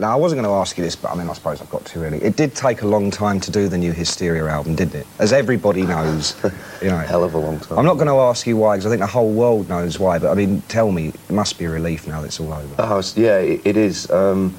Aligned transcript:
Now, 0.00 0.10
I 0.10 0.16
wasn't 0.16 0.40
going 0.40 0.50
to 0.50 0.58
ask 0.58 0.78
you 0.78 0.84
this, 0.84 0.96
but 0.96 1.10
I 1.10 1.14
mean, 1.14 1.28
I 1.28 1.34
suppose 1.34 1.60
I've 1.60 1.68
got 1.68 1.84
to 1.84 2.00
really. 2.00 2.16
It 2.22 2.34
did 2.34 2.54
take 2.54 2.80
a 2.80 2.86
long 2.86 3.10
time 3.10 3.40
to 3.40 3.50
do 3.50 3.68
the 3.68 3.76
new 3.76 3.92
Hysteria 3.92 4.46
album, 4.46 4.74
didn't 4.74 4.94
it? 4.94 5.06
As 5.18 5.34
everybody 5.34 5.82
knows, 5.82 6.34
you 6.80 6.88
know. 6.88 6.96
Hell 7.12 7.22
of 7.22 7.34
a 7.34 7.38
long 7.38 7.60
time. 7.60 7.78
I'm 7.78 7.84
not 7.84 7.96
going 7.96 8.06
to 8.06 8.14
ask 8.14 8.46
you 8.46 8.56
why, 8.56 8.76
because 8.76 8.86
I 8.86 8.88
think 8.88 9.00
the 9.00 9.06
whole 9.06 9.30
world 9.30 9.68
knows 9.68 9.98
why, 9.98 10.18
but 10.18 10.30
I 10.30 10.34
mean, 10.34 10.62
tell 10.62 10.90
me, 10.90 11.08
it 11.08 11.30
must 11.30 11.58
be 11.58 11.66
a 11.66 11.70
relief 11.70 12.06
now 12.08 12.22
that 12.22 12.28
it's 12.28 12.40
all 12.40 12.54
over. 12.54 12.74
Oh, 12.78 13.02
yeah, 13.16 13.36
it, 13.36 13.76
is. 13.76 14.10
Um, 14.10 14.56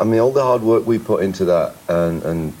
I 0.00 0.02
mean, 0.02 0.18
all 0.18 0.32
the 0.32 0.42
hard 0.42 0.62
work 0.62 0.84
we 0.84 0.98
put 0.98 1.22
into 1.22 1.44
that 1.44 1.76
and, 1.88 2.20
and 2.24 2.52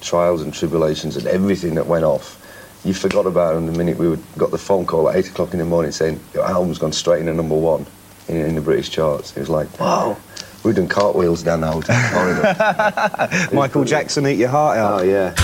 trials 0.00 0.40
and 0.40 0.54
tribulations 0.54 1.18
and 1.18 1.26
everything 1.26 1.74
that 1.74 1.86
went 1.86 2.06
off, 2.06 2.38
you 2.82 2.94
forgot 2.94 3.26
about 3.26 3.56
it 3.56 3.66
the 3.66 3.76
minute 3.76 3.98
we 3.98 4.08
would, 4.08 4.24
got 4.38 4.52
the 4.52 4.58
phone 4.58 4.86
call 4.86 5.10
at 5.10 5.16
8 5.16 5.28
o'clock 5.28 5.52
in 5.52 5.58
the 5.58 5.66
morning 5.66 5.92
saying 5.92 6.18
your 6.32 6.46
album's 6.46 6.78
gone 6.78 6.92
straight 6.92 7.20
into 7.20 7.34
number 7.34 7.56
one 7.56 7.84
in, 8.28 8.36
in 8.36 8.54
the 8.54 8.62
British 8.62 8.88
charts. 8.88 9.36
It 9.36 9.40
was 9.40 9.50
like, 9.50 9.78
wow, 9.78 10.16
we've 10.64 10.74
done 10.74 10.88
cartwheels 10.88 11.42
down 11.42 11.60
the 11.60 11.70
hotel 11.70 12.10
corridor. 12.12 13.48
Michael 13.52 13.84
Jackson, 13.84 14.26
eat 14.26 14.38
your 14.38 14.48
heart 14.48 14.78
out. 14.78 15.00
Oh, 15.00 15.02
yeah. 15.02 15.34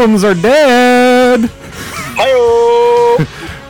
Albums 0.00 0.24
are 0.24 0.32
dead. 0.32 1.50
Hi-oh! 2.16 3.22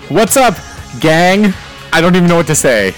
What's 0.10 0.36
up, 0.36 0.54
gang? 1.00 1.52
I 1.92 2.00
don't 2.00 2.14
even 2.14 2.28
know 2.28 2.36
what 2.36 2.46
to 2.46 2.54
say. 2.54 2.94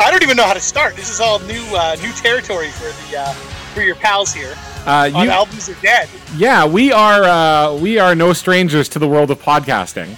I 0.00 0.10
don't 0.10 0.24
even 0.24 0.36
know 0.36 0.42
how 0.42 0.54
to 0.54 0.60
start. 0.60 0.96
This 0.96 1.08
is 1.08 1.20
all 1.20 1.38
new 1.38 1.62
uh, 1.72 1.94
new 2.02 2.10
territory 2.10 2.70
for 2.70 2.86
the 2.86 3.18
uh, 3.20 3.32
for 3.72 3.82
your 3.82 3.94
pals 3.94 4.34
here. 4.34 4.56
Uh, 4.84 5.08
you, 5.08 5.30
albums 5.30 5.68
are 5.68 5.80
dead. 5.80 6.08
yeah, 6.36 6.66
we 6.66 6.90
are 6.90 7.22
uh, 7.22 7.76
we 7.76 8.00
are 8.00 8.16
no 8.16 8.32
strangers 8.32 8.88
to 8.88 8.98
the 8.98 9.06
world 9.06 9.30
of 9.30 9.40
podcasting. 9.40 10.08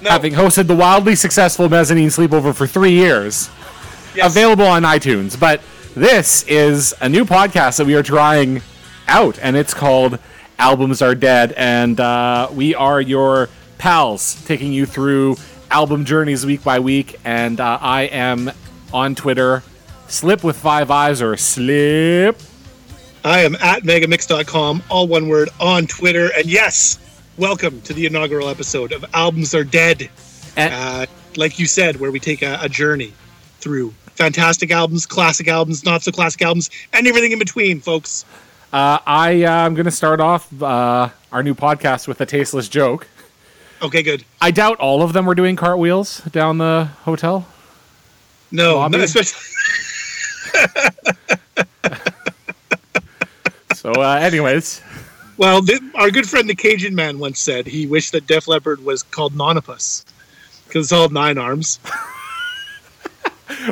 No, 0.00 0.08
Having 0.08 0.32
hosted 0.32 0.66
the 0.66 0.76
wildly 0.76 1.14
successful 1.14 1.68
mezzanine 1.68 2.08
sleepover 2.08 2.54
for 2.54 2.66
three 2.66 2.92
years, 2.92 3.50
yes. 4.14 4.34
available 4.34 4.64
on 4.64 4.82
iTunes. 4.84 5.38
But 5.38 5.60
this 5.94 6.44
is 6.44 6.94
a 7.02 7.08
new 7.10 7.26
podcast 7.26 7.76
that 7.76 7.86
we 7.86 7.96
are 7.96 8.02
trying 8.02 8.62
out, 9.08 9.38
and 9.42 9.58
it's 9.58 9.74
called 9.74 10.18
Albums 10.58 11.02
Are 11.02 11.14
Dead. 11.14 11.52
And 11.56 11.98
uh, 12.00 12.48
we 12.52 12.74
are 12.74 13.00
your 13.00 13.48
pals 13.78 14.44
taking 14.44 14.72
you 14.72 14.86
through 14.86 15.36
album 15.70 16.04
journeys 16.04 16.44
week 16.44 16.64
by 16.64 16.78
week. 16.80 17.18
And 17.24 17.60
uh, 17.60 17.78
I 17.80 18.02
am 18.02 18.50
on 18.92 19.14
Twitter, 19.14 19.62
Slip 20.08 20.42
with 20.42 20.56
Five 20.56 20.90
Eyes 20.90 21.22
or 21.22 21.36
Slip. 21.36 22.40
I 23.24 23.40
am 23.40 23.54
at 23.56 23.82
megamix.com, 23.82 24.82
all 24.88 25.06
one 25.08 25.28
word, 25.28 25.48
on 25.60 25.86
Twitter. 25.86 26.30
And 26.36 26.46
yes, 26.46 26.98
welcome 27.36 27.80
to 27.82 27.92
the 27.92 28.06
inaugural 28.06 28.48
episode 28.48 28.92
of 28.92 29.04
Albums 29.14 29.54
Are 29.54 29.64
Dead. 29.64 30.08
And, 30.56 30.72
Uh, 30.72 31.06
like 31.36 31.58
you 31.58 31.66
said, 31.66 31.96
where 32.00 32.10
we 32.10 32.18
take 32.18 32.42
a, 32.42 32.58
a 32.62 32.68
journey 32.68 33.12
through 33.60 33.92
fantastic 34.14 34.70
albums, 34.72 35.06
classic 35.06 35.46
albums, 35.46 35.84
not 35.84 36.02
so 36.02 36.10
classic 36.10 36.42
albums, 36.42 36.70
and 36.92 37.06
everything 37.06 37.30
in 37.32 37.38
between, 37.38 37.80
folks. 37.80 38.24
Uh, 38.72 38.98
I 39.06 39.44
uh, 39.44 39.66
am 39.66 39.74
going 39.74 39.84
to 39.86 39.90
start 39.90 40.20
off 40.20 40.62
uh, 40.62 41.08
our 41.32 41.42
new 41.42 41.54
podcast 41.54 42.06
with 42.08 42.20
a 42.20 42.26
tasteless 42.26 42.68
joke. 42.68 43.06
Okay, 43.80 44.02
good. 44.02 44.24
I 44.40 44.50
doubt 44.50 44.78
all 44.78 45.02
of 45.02 45.12
them 45.12 45.24
were 45.26 45.34
doing 45.34 45.56
cartwheels 45.56 46.18
down 46.32 46.58
the 46.58 46.86
hotel. 47.04 47.46
No, 48.50 48.76
Lobby? 48.76 48.98
no 48.98 49.04
especially, 49.04 49.40
So, 53.74 53.92
uh, 53.92 54.18
anyways. 54.20 54.82
well, 55.36 55.62
th- 55.62 55.80
our 55.94 56.10
good 56.10 56.28
friend 56.28 56.48
the 56.48 56.54
Cajun 56.54 56.94
man 56.94 57.18
once 57.20 57.38
said 57.38 57.66
he 57.66 57.86
wished 57.86 58.12
that 58.12 58.26
Def 58.26 58.48
Leppard 58.48 58.84
was 58.84 59.02
called 59.04 59.34
Nonopus 59.34 60.04
because 60.66 60.86
it's 60.86 60.92
all 60.92 61.08
nine 61.08 61.38
arms. 61.38 61.78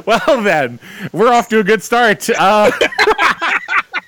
Well, 0.04 0.42
then, 0.42 0.80
we're 1.12 1.32
off 1.32 1.48
to 1.50 1.60
a 1.60 1.64
good 1.64 1.82
start. 1.82 2.28
Uh, 2.30 2.70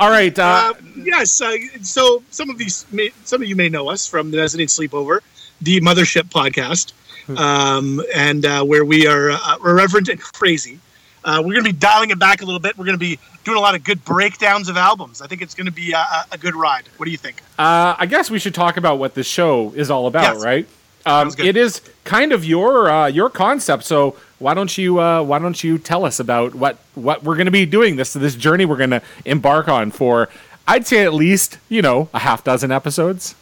all 0.00 0.10
right. 0.10 0.36
Uh, 0.38 0.72
Uh, 0.76 0.80
yes. 0.96 1.40
Uh, 1.40 1.56
so 1.82 2.22
some 2.30 2.50
of 2.50 2.58
these, 2.58 2.86
may, 2.92 3.10
some 3.24 3.42
of 3.42 3.48
you 3.48 3.56
may 3.56 3.68
know 3.68 3.88
us 3.90 4.06
from 4.06 4.30
the 4.30 4.36
Mezzanine 4.38 4.66
Sleepover, 4.68 5.20
the 5.60 5.80
Mothership 5.80 6.24
podcast, 6.24 6.92
um, 7.38 8.02
and 8.14 8.44
uh, 8.44 8.64
where 8.64 8.84
we 8.84 9.06
are 9.06 9.30
uh, 9.30 9.56
irreverent 9.64 10.08
and 10.08 10.20
crazy. 10.20 10.78
Uh, 11.24 11.38
we're 11.38 11.54
going 11.54 11.64
to 11.64 11.72
be 11.72 11.78
dialing 11.78 12.10
it 12.10 12.18
back 12.18 12.42
a 12.42 12.44
little 12.44 12.60
bit. 12.60 12.76
We're 12.76 12.84
going 12.84 12.98
to 12.98 13.00
be 13.00 13.18
doing 13.44 13.56
a 13.56 13.60
lot 13.60 13.74
of 13.74 13.82
good 13.82 14.04
breakdowns 14.04 14.68
of 14.68 14.76
albums. 14.76 15.22
I 15.22 15.26
think 15.26 15.40
it's 15.40 15.54
going 15.54 15.66
to 15.66 15.72
be 15.72 15.92
a, 15.92 16.04
a, 16.30 16.36
good 16.36 16.54
ride. 16.54 16.84
What 16.98 17.06
do 17.06 17.10
you 17.10 17.16
think? 17.16 17.40
uh, 17.58 17.94
I 17.98 18.04
guess 18.04 18.30
we 18.30 18.38
should 18.38 18.54
talk 18.54 18.76
about 18.76 18.98
what 18.98 19.14
this 19.14 19.26
show 19.26 19.72
is 19.74 19.90
all 19.90 20.06
about, 20.06 20.34
Yes. 20.34 20.44
right? 20.44 20.68
Um, 21.06 21.32
it 21.38 21.56
is 21.56 21.80
kind 22.04 22.32
of 22.32 22.44
your 22.44 22.90
uh, 22.90 23.06
your 23.06 23.28
concept. 23.30 23.84
So 23.84 24.16
why 24.44 24.52
don't 24.52 24.76
you 24.76 25.00
uh, 25.00 25.22
why 25.22 25.38
don't 25.38 25.64
you 25.64 25.78
tell 25.78 26.04
us 26.04 26.20
about 26.20 26.54
what 26.54 26.76
what 26.94 27.22
we're 27.22 27.34
going 27.34 27.46
to 27.46 27.50
be 27.50 27.64
doing 27.64 27.96
this 27.96 28.12
this 28.12 28.34
journey 28.34 28.66
we're 28.66 28.76
going 28.76 28.90
to 28.90 29.00
embark 29.24 29.68
on 29.68 29.90
for 29.90 30.28
I'd 30.68 30.86
say 30.86 31.02
at 31.02 31.14
least 31.14 31.56
you 31.70 31.80
know 31.80 32.10
a 32.12 32.18
half 32.18 32.44
dozen 32.44 32.70
episodes. 32.70 33.34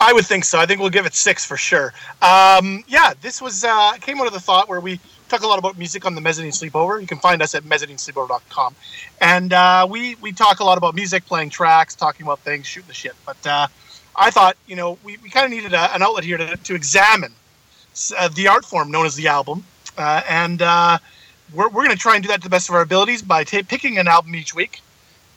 I 0.00 0.14
would 0.14 0.24
think 0.24 0.44
so. 0.44 0.58
I 0.58 0.64
think 0.64 0.80
we'll 0.80 0.88
give 0.88 1.04
it 1.04 1.14
six 1.14 1.44
for 1.44 1.58
sure. 1.58 1.92
Um, 2.22 2.82
yeah, 2.88 3.12
this 3.20 3.42
was 3.42 3.62
uh, 3.62 3.92
came 4.00 4.20
out 4.20 4.26
of 4.26 4.32
the 4.32 4.40
thought 4.40 4.70
where 4.70 4.80
we 4.80 4.98
talk 5.28 5.42
a 5.42 5.46
lot 5.46 5.58
about 5.58 5.76
music 5.76 6.06
on 6.06 6.14
the 6.14 6.20
Mezzanine 6.22 6.52
Sleepover. 6.52 6.98
You 6.98 7.06
can 7.06 7.18
find 7.18 7.42
us 7.42 7.54
at 7.54 7.64
mezzaninesleepover.com. 7.64 8.74
And 9.20 9.52
uh, 9.52 9.86
we, 9.90 10.14
we 10.16 10.32
talk 10.32 10.60
a 10.60 10.64
lot 10.64 10.78
about 10.78 10.94
music, 10.94 11.26
playing 11.26 11.50
tracks, 11.50 11.94
talking 11.94 12.24
about 12.24 12.38
things, 12.38 12.66
shooting 12.66 12.88
the 12.88 12.94
shit. 12.94 13.14
But 13.26 13.46
uh, 13.46 13.66
I 14.16 14.30
thought, 14.30 14.56
you 14.66 14.76
know, 14.76 14.96
we, 15.04 15.18
we 15.18 15.28
kind 15.28 15.44
of 15.44 15.50
needed 15.50 15.74
a, 15.74 15.94
an 15.94 16.00
outlet 16.00 16.24
here 16.24 16.38
to, 16.38 16.56
to 16.56 16.74
examine 16.74 17.32
uh, 18.16 18.28
the 18.28 18.48
art 18.48 18.64
form 18.64 18.90
known 18.90 19.04
as 19.04 19.14
the 19.16 19.28
album. 19.28 19.64
Uh, 19.98 20.22
and 20.28 20.62
uh, 20.62 20.98
we're, 21.52 21.68
we're 21.68 21.84
going 21.84 21.90
to 21.90 21.96
try 21.96 22.14
and 22.14 22.22
do 22.22 22.28
that 22.28 22.40
to 22.40 22.44
the 22.44 22.50
best 22.50 22.68
of 22.68 22.74
our 22.74 22.82
abilities 22.82 23.22
by 23.22 23.44
ta 23.44 23.62
picking 23.66 23.98
an 23.98 24.08
album 24.08 24.34
each 24.34 24.54
week 24.54 24.80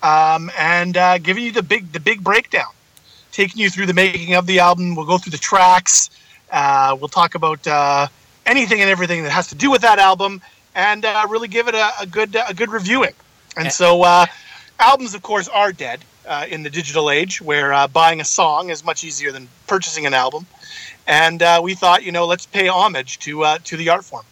um, 0.03 0.51
and 0.57 0.97
uh, 0.97 1.17
giving 1.17 1.43
you 1.43 1.51
the 1.51 1.63
big 1.63 1.91
the 1.91 1.99
big 1.99 2.23
breakdown 2.23 2.71
taking 3.31 3.61
you 3.61 3.69
through 3.69 3.85
the 3.85 3.93
making 3.93 4.35
of 4.35 4.45
the 4.45 4.59
album. 4.59 4.95
We'll 4.95 5.05
go 5.05 5.17
through 5.17 5.31
the 5.31 5.37
tracks. 5.37 6.09
Uh, 6.51 6.95
we'll 6.99 7.09
talk 7.09 7.35
about 7.35 7.65
uh, 7.65 8.07
anything 8.45 8.81
and 8.81 8.89
everything 8.89 9.23
that 9.23 9.31
has 9.31 9.47
to 9.47 9.55
do 9.55 9.71
with 9.71 9.81
that 9.81 9.99
album, 9.99 10.41
and 10.75 11.05
uh, 11.05 11.25
really 11.29 11.47
give 11.47 11.67
it 11.67 11.75
a, 11.75 11.91
a 12.01 12.05
good 12.05 12.35
a 12.47 12.53
good 12.53 12.71
reviewing. 12.71 13.13
And 13.57 13.71
so, 13.71 14.03
uh, 14.03 14.25
albums, 14.79 15.13
of 15.13 15.21
course, 15.21 15.47
are 15.47 15.71
dead 15.71 16.03
uh, 16.25 16.45
in 16.49 16.63
the 16.63 16.69
digital 16.69 17.09
age, 17.09 17.41
where 17.41 17.73
uh, 17.73 17.87
buying 17.87 18.21
a 18.21 18.25
song 18.25 18.69
is 18.69 18.83
much 18.83 19.03
easier 19.03 19.31
than 19.31 19.47
purchasing 19.67 20.05
an 20.05 20.13
album. 20.13 20.45
And 21.07 21.41
uh, 21.41 21.61
we 21.63 21.73
thought, 21.73 22.03
you 22.03 22.11
know, 22.11 22.25
let's 22.25 22.45
pay 22.45 22.67
homage 22.67 23.19
to 23.19 23.43
uh, 23.43 23.57
to 23.65 23.77
the 23.77 23.89
art 23.89 24.05
form. 24.05 24.25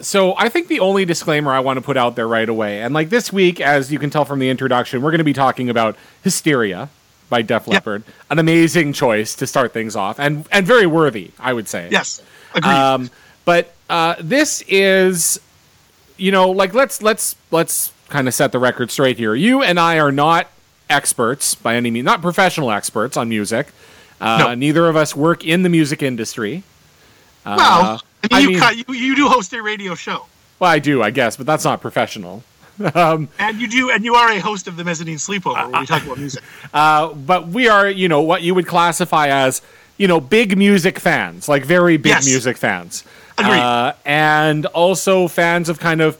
So 0.00 0.34
I 0.36 0.48
think 0.48 0.68
the 0.68 0.80
only 0.80 1.04
disclaimer 1.04 1.52
I 1.52 1.60
want 1.60 1.78
to 1.78 1.80
put 1.80 1.96
out 1.96 2.16
there 2.16 2.28
right 2.28 2.48
away, 2.48 2.82
and 2.82 2.92
like 2.92 3.10
this 3.10 3.32
week, 3.32 3.60
as 3.60 3.92
you 3.92 3.98
can 3.98 4.10
tell 4.10 4.24
from 4.24 4.38
the 4.38 4.50
introduction, 4.50 5.02
we're 5.02 5.10
going 5.10 5.18
to 5.18 5.24
be 5.24 5.32
talking 5.32 5.70
about 5.70 5.96
Hysteria 6.22 6.88
by 7.30 7.42
Def 7.42 7.66
Leppard, 7.66 8.02
an 8.30 8.38
amazing 8.38 8.92
choice 8.92 9.34
to 9.36 9.46
start 9.46 9.72
things 9.72 9.96
off, 9.96 10.18
and 10.18 10.46
and 10.50 10.66
very 10.66 10.86
worthy, 10.86 11.30
I 11.38 11.52
would 11.52 11.68
say. 11.68 11.88
Yes, 11.90 12.20
agreed. 12.54 12.70
Um, 12.70 13.10
but 13.44 13.72
uh, 13.88 14.16
this 14.20 14.62
is, 14.68 15.40
you 16.16 16.32
know, 16.32 16.50
like 16.50 16.74
let's 16.74 17.00
let's 17.02 17.36
let's 17.50 17.92
kind 18.08 18.28
of 18.28 18.34
set 18.34 18.52
the 18.52 18.58
record 18.58 18.90
straight 18.90 19.16
here. 19.16 19.34
You 19.34 19.62
and 19.62 19.78
I 19.80 19.98
are 20.00 20.12
not 20.12 20.48
experts 20.90 21.54
by 21.54 21.76
any 21.76 21.90
means, 21.90 22.04
not 22.04 22.20
professional 22.20 22.70
experts 22.70 23.16
on 23.16 23.28
music. 23.28 23.68
Uh, 24.20 24.38
No. 24.38 24.54
Neither 24.54 24.86
of 24.88 24.96
us 24.96 25.14
work 25.16 25.44
in 25.44 25.62
the 25.62 25.68
music 25.70 26.02
industry. 26.02 26.62
well, 27.46 27.58
uh, 27.58 27.98
I 27.98 27.98
I 28.30 28.38
mean, 28.38 28.42
you, 28.42 28.48
mean- 28.50 28.60
ca- 28.60 28.70
you 28.88 28.94
you 28.94 29.16
do 29.16 29.28
host 29.28 29.52
a 29.52 29.62
radio 29.62 29.94
show. 29.94 30.26
Well, 30.60 30.70
I 30.70 30.78
do, 30.78 31.02
I 31.02 31.10
guess, 31.10 31.36
but 31.36 31.46
that's 31.46 31.64
not 31.64 31.80
professional. 31.80 32.42
And 32.78 33.28
you 33.60 33.68
do, 33.68 33.90
and 33.90 34.04
you 34.04 34.14
are 34.16 34.30
a 34.32 34.40
host 34.40 34.66
of 34.66 34.76
the 34.76 34.82
Mezzanine 34.84 35.16
Sleepover, 35.18 35.70
where 35.70 35.80
we 35.80 35.86
talk 35.86 36.02
about 36.04 36.18
music. 36.18 36.42
Uh, 36.72 37.12
but 37.14 37.48
we 37.48 37.68
are, 37.68 37.88
you 37.88 38.08
know, 38.08 38.20
what 38.22 38.42
you 38.42 38.52
would 38.54 38.66
classify 38.66 39.28
as, 39.28 39.62
you 39.96 40.08
know, 40.08 40.20
big 40.20 40.58
music 40.58 40.98
fans, 40.98 41.48
like 41.48 41.64
very 41.64 41.96
big 41.96 42.10
Yes. 42.10 42.26
music 42.26 42.56
fans. 42.56 43.04
Agreed. 43.38 43.58
Uh, 43.60 43.92
and 44.04 44.66
also 44.66 45.28
fans 45.28 45.68
of 45.68 45.78
kind 45.78 46.00
of 46.00 46.18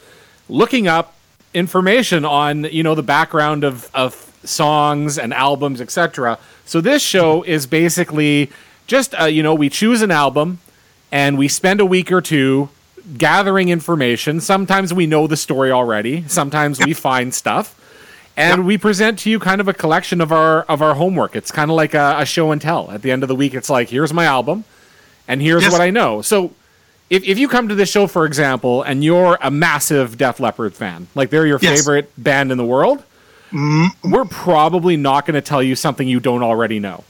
looking 0.49 0.87
up 0.87 1.15
information 1.55 2.25
on 2.25 2.65
you 2.65 2.83
know 2.83 2.95
the 2.97 3.03
background 3.03 3.65
of 3.65 3.89
of 3.95 4.13
songs 4.45 5.19
and 5.19 5.33
albums, 5.35 5.81
etc. 5.81 6.39
So 6.65 6.81
this 6.81 7.03
show 7.03 7.43
is 7.45 7.67
basically 7.67 8.51
just 8.87 9.15
uh, 9.21 9.25
you 9.25 9.43
know 9.43 9.55
we 9.55 9.69
choose 9.69 10.03
an 10.03 10.11
album 10.11 10.59
and 11.13 11.39
we 11.39 11.49
spend 11.49 11.81
a 11.81 11.87
week 11.87 12.11
or 12.13 12.21
two 12.21 12.69
gathering 13.19 13.69
information. 13.69 14.41
Sometimes 14.41 14.93
we 14.95 15.07
know 15.07 15.27
the 15.27 15.37
story 15.37 15.71
already. 15.71 16.25
Sometimes 16.29 16.79
we 16.85 16.93
find 16.95 17.35
stuff. 17.35 17.81
And 18.37 18.61
Yep. 18.63 18.67
we 18.67 18.79
present 18.79 19.19
to 19.21 19.31
you 19.31 19.39
kind 19.39 19.61
of 19.61 19.69
a 19.69 19.75
collection 19.75 20.21
of 20.21 20.33
our 20.33 20.63
of 20.63 20.83
our 20.83 20.95
homework. 20.95 21.37
It's 21.37 21.53
kind 21.53 21.71
of 21.71 21.77
like 21.77 21.95
a, 21.95 22.17
a 22.19 22.27
show 22.27 22.51
and 22.51 22.61
tell. 22.61 22.91
At 22.91 23.03
the 23.03 23.13
end 23.13 23.23
of 23.23 23.29
the 23.29 23.35
week, 23.37 23.55
it's 23.55 23.71
like, 23.71 23.91
here's 23.91 24.13
my 24.13 24.25
album, 24.25 24.65
and 25.29 25.41
here's 25.41 25.63
Yes. 25.63 25.71
what 25.73 25.81
I 25.81 25.91
know. 25.91 26.21
So 26.21 26.51
if, 27.11 27.23
if 27.23 27.39
you 27.39 27.47
come 27.47 27.69
to 27.69 27.77
this 27.77 27.91
show, 27.91 28.09
for 28.09 28.25
example, 28.27 28.83
and 28.83 29.05
you're 29.05 29.39
a 29.41 29.51
massive 29.53 30.19
Def 30.19 30.41
Leppard 30.41 30.75
fan, 30.75 31.07
like 31.15 31.31
they're 31.31 31.47
your 31.47 31.61
Yes. 31.63 31.79
favorite 31.81 32.11
band 32.19 32.51
in 32.51 32.59
the 32.59 32.65
world, 32.65 33.05
mm-hmm. 33.53 34.11
we're 34.11 34.25
probably 34.25 34.97
not 34.97 35.27
going 35.27 35.35
to 35.35 35.41
tell 35.43 35.63
you 35.63 35.77
something 35.77 36.09
you 36.09 36.19
don't 36.19 36.43
already 36.43 36.81
know. 36.81 37.05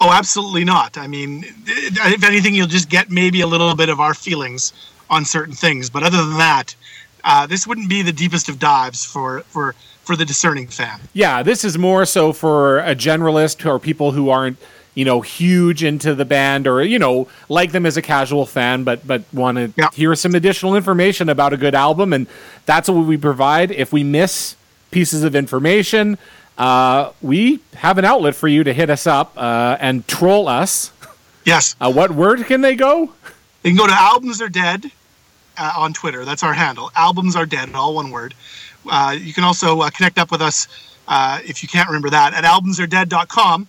Oh, 0.00 0.10
absolutely 0.12 0.64
not. 0.64 0.98
I 0.98 1.06
mean, 1.06 1.44
if 1.66 2.24
anything, 2.24 2.54
you'll 2.54 2.66
just 2.66 2.88
get 2.90 3.10
maybe 3.10 3.40
a 3.40 3.46
little 3.46 3.74
bit 3.74 3.88
of 3.88 4.00
our 4.00 4.12
feelings 4.14 4.72
on 5.08 5.24
certain 5.24 5.54
things. 5.54 5.88
But 5.88 6.02
other 6.02 6.18
than 6.18 6.36
that, 6.38 6.74
uh, 7.22 7.46
this 7.46 7.66
wouldn't 7.66 7.88
be 7.88 8.02
the 8.02 8.12
deepest 8.12 8.48
of 8.48 8.58
dives 8.58 9.04
for 9.04 9.40
for 9.48 9.74
for 10.02 10.16
the 10.16 10.24
discerning 10.24 10.66
fan. 10.68 11.00
Yeah, 11.14 11.42
this 11.42 11.64
is 11.64 11.78
more 11.78 12.04
so 12.04 12.32
for 12.34 12.80
a 12.80 12.94
generalist 12.94 13.64
or 13.64 13.78
people 13.78 14.12
who 14.12 14.28
aren't, 14.28 14.58
you 14.94 15.04
know, 15.06 15.22
huge 15.22 15.82
into 15.82 16.14
the 16.14 16.26
band 16.26 16.66
or 16.66 16.82
you 16.82 16.98
know 16.98 17.26
like 17.48 17.72
them 17.72 17.86
as 17.86 17.96
a 17.96 18.02
casual 18.02 18.44
fan, 18.44 18.84
but 18.84 19.06
but 19.06 19.22
want 19.32 19.56
to 19.56 19.72
Yeah. 19.76 19.88
hear 19.94 20.14
some 20.14 20.34
additional 20.34 20.76
information 20.76 21.28
about 21.30 21.52
a 21.54 21.56
good 21.56 21.74
album, 21.74 22.12
and 22.12 22.26
that's 22.66 22.88
what 22.90 23.06
we 23.06 23.16
provide. 23.16 23.70
If 23.70 23.92
we 23.92 24.02
miss 24.04 24.56
pieces 24.90 25.22
of 25.24 25.34
information, 25.34 26.18
uh, 26.58 27.12
we 27.22 27.60
have 27.74 27.98
an 27.98 28.04
outlet 28.04 28.34
for 28.34 28.48
you 28.48 28.64
to 28.64 28.72
hit 28.72 28.90
us 28.90 29.06
up 29.06 29.32
uh, 29.36 29.76
and 29.80 30.06
troll 30.06 30.48
us. 30.48 30.92
Yes, 31.44 31.76
Uh, 31.80 31.92
what 31.92 32.10
word 32.12 32.44
can 32.46 32.60
they 32.62 32.74
go? 32.76 33.02
you 33.62 33.70
can 33.70 33.76
go 33.76 33.86
to 33.86 33.92
Albums 33.92 34.40
Are 34.40 34.48
Dead 34.48 34.86
uh, 35.58 35.72
on 35.76 35.92
Twitter. 35.92 36.24
That's 36.24 36.42
our 36.42 36.54
handle. 36.54 36.90
Albums 36.96 37.36
Are 37.36 37.46
Dead, 37.46 37.74
all 37.74 37.94
one 37.94 38.10
word. 38.10 38.34
Uh, 38.88 39.16
you 39.18 39.32
can 39.32 39.44
also 39.44 39.80
uh, 39.80 39.90
connect 39.90 40.18
up 40.18 40.30
with 40.30 40.40
us 40.42 40.68
uh, 41.08 41.38
if 41.44 41.62
you 41.62 41.68
can't 41.68 41.88
remember 41.88 42.10
that 42.10 42.32
at 42.34 42.44
albumsaredead.com, 42.44 43.66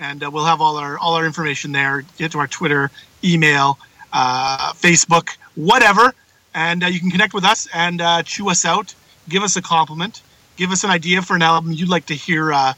and 0.00 0.22
uh, 0.24 0.30
we'll 0.30 0.44
have 0.44 0.60
all 0.60 0.76
our 0.76 0.98
all 0.98 1.14
our 1.14 1.24
information 1.26 1.72
there. 1.72 2.04
Get 2.18 2.32
to 2.32 2.38
our 2.38 2.46
Twitter, 2.46 2.90
email, 3.22 3.78
uh, 4.12 4.72
Facebook, 4.74 5.30
whatever, 5.54 6.12
and 6.54 6.82
uh, 6.84 6.88
you 6.88 7.00
can 7.00 7.10
connect 7.10 7.32
with 7.34 7.44
us 7.44 7.68
and 7.74 8.00
uh, 8.00 8.22
chew 8.22 8.48
us 8.50 8.64
out. 8.64 8.94
Give 9.28 9.42
us 9.42 9.56
a 9.56 9.62
compliment. 9.62 10.22
Give 10.56 10.70
us 10.70 10.84
an 10.84 10.90
idea 10.90 11.22
for 11.22 11.34
an 11.34 11.42
album 11.42 11.72
you'd 11.72 11.88
like 11.88 12.06
to 12.06 12.14
hear 12.14 12.52
uh, 12.52 12.74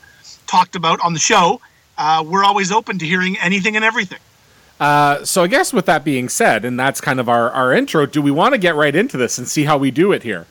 talked 0.46 0.76
about 0.76 1.00
on 1.00 1.12
the 1.12 1.18
show. 1.18 1.60
Uh, 1.98 2.24
we're 2.26 2.44
always 2.44 2.72
open 2.72 2.98
to 2.98 3.06
hearing 3.06 3.36
anything 3.38 3.76
and 3.76 3.84
everything. 3.84 4.18
Uh, 4.78 5.24
so 5.24 5.42
I 5.42 5.46
guess 5.46 5.72
with 5.72 5.86
that 5.86 6.04
being 6.04 6.28
said, 6.28 6.64
and 6.64 6.78
that's 6.78 7.00
kind 7.00 7.18
of 7.18 7.28
our, 7.28 7.50
our 7.50 7.72
intro, 7.72 8.04
do 8.06 8.20
we 8.20 8.30
want 8.30 8.52
to 8.52 8.58
get 8.58 8.74
right 8.74 8.94
into 8.94 9.16
this 9.16 9.38
and 9.38 9.48
see 9.48 9.64
how 9.64 9.78
we 9.78 9.90
do 9.90 10.12
it 10.12 10.22
here? 10.22 10.46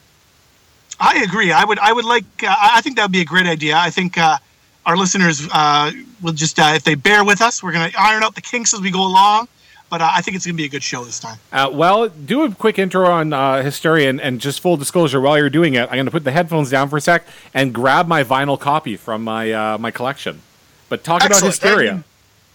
I 0.98 1.22
agree. 1.22 1.52
I 1.52 1.64
would. 1.64 1.78
I 1.78 1.92
would 1.92 2.06
like. 2.06 2.24
Uh, 2.42 2.54
I 2.58 2.80
think 2.80 2.96
that 2.96 3.02
would 3.02 3.12
be 3.12 3.20
a 3.20 3.24
great 3.24 3.46
idea. 3.46 3.76
I 3.76 3.90
think 3.90 4.16
uh, 4.16 4.38
our 4.86 4.96
listeners 4.96 5.46
uh, 5.52 5.92
will 6.22 6.32
just, 6.32 6.58
uh, 6.58 6.72
if 6.74 6.84
they 6.84 6.94
bear 6.94 7.24
with 7.24 7.42
us, 7.42 7.62
we're 7.62 7.72
going 7.72 7.90
to 7.90 8.00
iron 8.00 8.22
out 8.22 8.34
the 8.34 8.40
kinks 8.40 8.72
as 8.72 8.80
we 8.80 8.90
go 8.90 9.06
along. 9.06 9.48
But 9.88 10.00
uh, 10.00 10.10
I 10.12 10.20
think 10.20 10.36
it's 10.36 10.44
going 10.44 10.56
to 10.56 10.60
be 10.60 10.66
a 10.66 10.68
good 10.68 10.82
show 10.82 11.04
this 11.04 11.20
time. 11.20 11.38
Uh, 11.52 11.70
well, 11.72 12.08
do 12.08 12.42
a 12.42 12.50
quick 12.52 12.78
intro 12.78 13.06
on 13.06 13.32
uh, 13.32 13.62
Hysteria, 13.62 14.10
and, 14.10 14.20
and 14.20 14.40
just 14.40 14.60
full 14.60 14.76
disclosure, 14.76 15.20
while 15.20 15.38
you're 15.38 15.48
doing 15.48 15.74
it, 15.74 15.82
I'm 15.82 15.94
going 15.94 16.06
to 16.06 16.10
put 16.10 16.24
the 16.24 16.32
headphones 16.32 16.70
down 16.70 16.88
for 16.88 16.96
a 16.96 17.00
sec 17.00 17.24
and 17.54 17.72
grab 17.72 18.08
my 18.08 18.24
vinyl 18.24 18.58
copy 18.58 18.96
from 18.96 19.22
my 19.22 19.52
uh, 19.52 19.78
my 19.78 19.92
collection. 19.92 20.42
But 20.88 21.04
talk 21.04 21.24
about 21.24 21.40
Hysteria. 21.40 21.90
I 21.90 21.94
mean, 21.94 22.04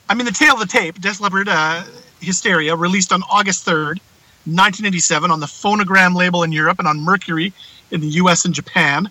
I 0.09 0.13
mean, 0.13 0.25
the 0.25 0.31
tale 0.31 0.55
of 0.55 0.59
the 0.59 0.65
tape, 0.65 0.99
Def 0.99 1.21
Leppard 1.21 1.47
uh, 1.47 1.85
Hysteria, 2.19 2.75
released 2.75 3.13
on 3.13 3.23
August 3.31 3.65
3rd, 3.65 3.99
1987, 4.43 5.31
on 5.31 5.39
the 5.39 5.45
Phonogram 5.45 6.15
label 6.15 6.43
in 6.43 6.51
Europe 6.51 6.79
and 6.79 6.87
on 6.87 6.99
Mercury 6.99 7.53
in 7.91 8.01
the 8.01 8.07
US 8.07 8.43
and 8.43 8.53
Japan. 8.53 9.09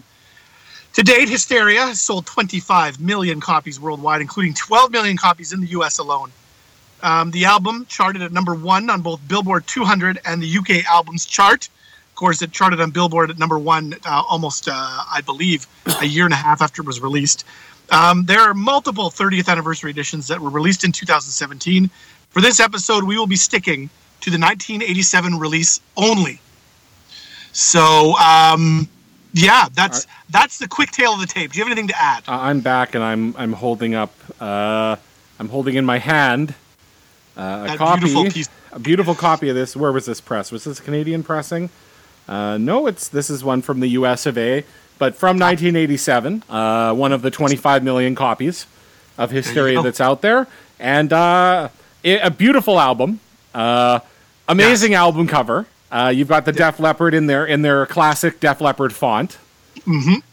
To 0.94 1.02
date, 1.02 1.28
Hysteria 1.28 1.82
has 1.87 2.00
sold 2.00 2.26
25 2.26 3.00
million 3.00 3.40
copies 3.40 3.81
worldwide, 3.81 4.20
including 4.20 4.55
12 4.55 4.90
million 4.90 5.17
copies 5.17 5.52
in 5.52 5.61
the 5.61 5.69
US 5.69 5.99
alone. 5.99 6.32
Um, 7.02 7.31
the 7.31 7.44
album 7.47 7.87
charted 7.88 8.23
at 8.23 8.32
number 8.32 8.55
one 8.55 8.91
on 8.91 9.02
both 9.02 9.26
Billboard 9.26 9.67
200 9.67 10.20
and 10.25 10.43
the 10.43 10.58
UK 10.58 10.85
Albums 10.85 11.26
Chart. 11.26 11.67
Of 11.67 12.14
course, 12.14 12.43
it 12.43 12.52
charted 12.52 12.81
on 12.81 12.91
Billboard 12.91 13.31
at 13.31 13.38
number 13.38 13.58
one 13.58 13.94
uh, 14.05 14.23
almost, 14.29 14.69
uh, 14.69 14.73
I 14.73 15.23
believe, 15.25 15.67
a 16.00 16.05
year 16.05 16.25
and 16.25 16.35
a 16.35 16.37
half 16.37 16.61
after 16.61 16.82
it 16.82 16.87
was 16.87 17.00
released. 17.00 17.44
Um, 17.91 18.25
there 18.26 18.41
are 18.41 18.55
multiple 18.55 19.11
30th 19.11 19.49
anniversary 19.49 19.91
editions 19.91 20.29
that 20.29 20.41
were 20.41 20.50
released 20.50 20.85
in 20.85 20.93
2017. 20.93 21.91
For 22.31 22.41
this 22.41 22.61
episode, 22.61 23.05
we 23.05 23.19
will 23.19 23.26
be 23.26 23.37
sticking 23.37 23.91
to 24.20 24.31
the 24.31 24.38
1987 24.38 25.38
release 25.38 25.81
only. 25.96 26.41
So, 27.53 28.14
um, 28.17 28.88
yeah, 29.32 29.69
that's 29.75 30.06
that's 30.29 30.58
the 30.58 30.69
quick 30.69 30.91
tale 30.91 31.14
of 31.14 31.20
the 31.20 31.26
tape. 31.26 31.53
Do 31.53 31.58
you 31.58 31.64
have 31.64 31.70
anything 31.70 31.88
to 31.88 32.00
add? 32.00 32.25
Uh, 32.29 32.32
I'm 32.32 32.61
back, 32.61 32.94
and 32.94 33.03
I'm 33.03 33.35
I'm 33.37 33.53
holding 33.53 33.94
up. 33.94 34.14
Uh, 34.41 34.96
I'm 35.38 35.49
holding 35.49 35.75
in 35.75 35.85
my 35.85 35.99
hand 35.99 36.55
uh, 37.37 37.69
a 37.71 37.77
copy, 37.77 38.00
beautiful 38.06 38.53
a 38.73 38.79
beautiful 38.79 39.15
copy 39.15 39.49
of 39.49 39.55
this. 39.56 39.77
Where 39.77 39.93
was 39.93 40.06
this 40.06 40.21
press? 40.21 40.53
Was 40.53 40.65
this 40.65 40.81
Canadian 40.81 41.23
pressing? 41.23 41.71
Uh, 42.29 42.59
no, 42.59 42.87
it's 42.87 43.09
this 43.09 43.31
is 43.31 43.43
one 43.43 43.62
from 43.62 43.81
the 43.81 43.88
U.S. 43.88 44.27
of 44.27 44.38
A. 44.38 44.65
But 44.99 45.15
from 45.17 45.38
1987, 45.38 46.44
uh, 46.50 46.93
one 46.94 47.12
of 47.12 47.23
the 47.23 47.31
25 47.31 47.82
million 47.82 48.15
copies 48.15 48.67
of 49.17 49.31
Hysteria 49.31 49.81
that's 49.82 50.00
out 50.00 50.21
there, 50.21 50.47
and 50.79 51.11
uh, 51.12 51.71
it, 52.03 52.21
a 52.23 52.31
beautiful 52.31 52.79
album, 52.79 53.19
uh, 53.55 54.00
amazing 54.47 54.93
album 54.94 55.27
cover. 55.27 55.67
Uh, 55.91 56.12
you've 56.15 56.29
got 56.29 56.44
the 56.44 56.53
Def 56.53 56.79
Leppard 56.79 57.15
in 57.15 57.27
their 57.27 57.47
in 57.47 57.62
their 57.62 57.87
classic 57.87 58.41
Def 58.41 58.61
Leppard 58.61 58.93
font, 58.93 59.38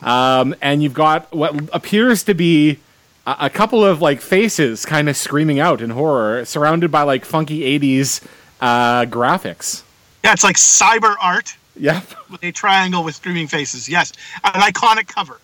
um, 0.01 0.53
and 0.61 0.83
you've 0.83 0.94
got 0.94 1.33
what 1.33 1.55
appears 1.73 2.23
to 2.23 2.33
be 2.33 2.79
a, 3.27 3.50
couple 3.50 3.83
of 3.83 4.01
like 4.01 4.21
faces 4.21 4.85
kind 4.85 5.09
of 5.09 5.18
screaming 5.18 5.59
out 5.59 5.81
in 5.81 5.89
horror, 5.89 6.45
surrounded 6.45 6.91
by 6.91 7.01
like 7.03 7.25
funky 7.25 7.79
80s 7.79 8.25
uh, 8.62 9.06
graphics. 9.06 9.83
Yeah, 10.24 10.33
it's 10.33 10.44
like 10.44 10.56
cyber 10.56 11.15
art 11.21 11.56
Yep, 11.79 12.03
with 12.31 12.44
a 12.44 12.51
triangle 12.51 13.04
with 13.04 13.16
screaming 13.16 13.47
faces. 13.47 13.87
Yes, 13.87 14.11
an 14.44 14.61
iconic 14.61 15.07
cover. 15.07 15.40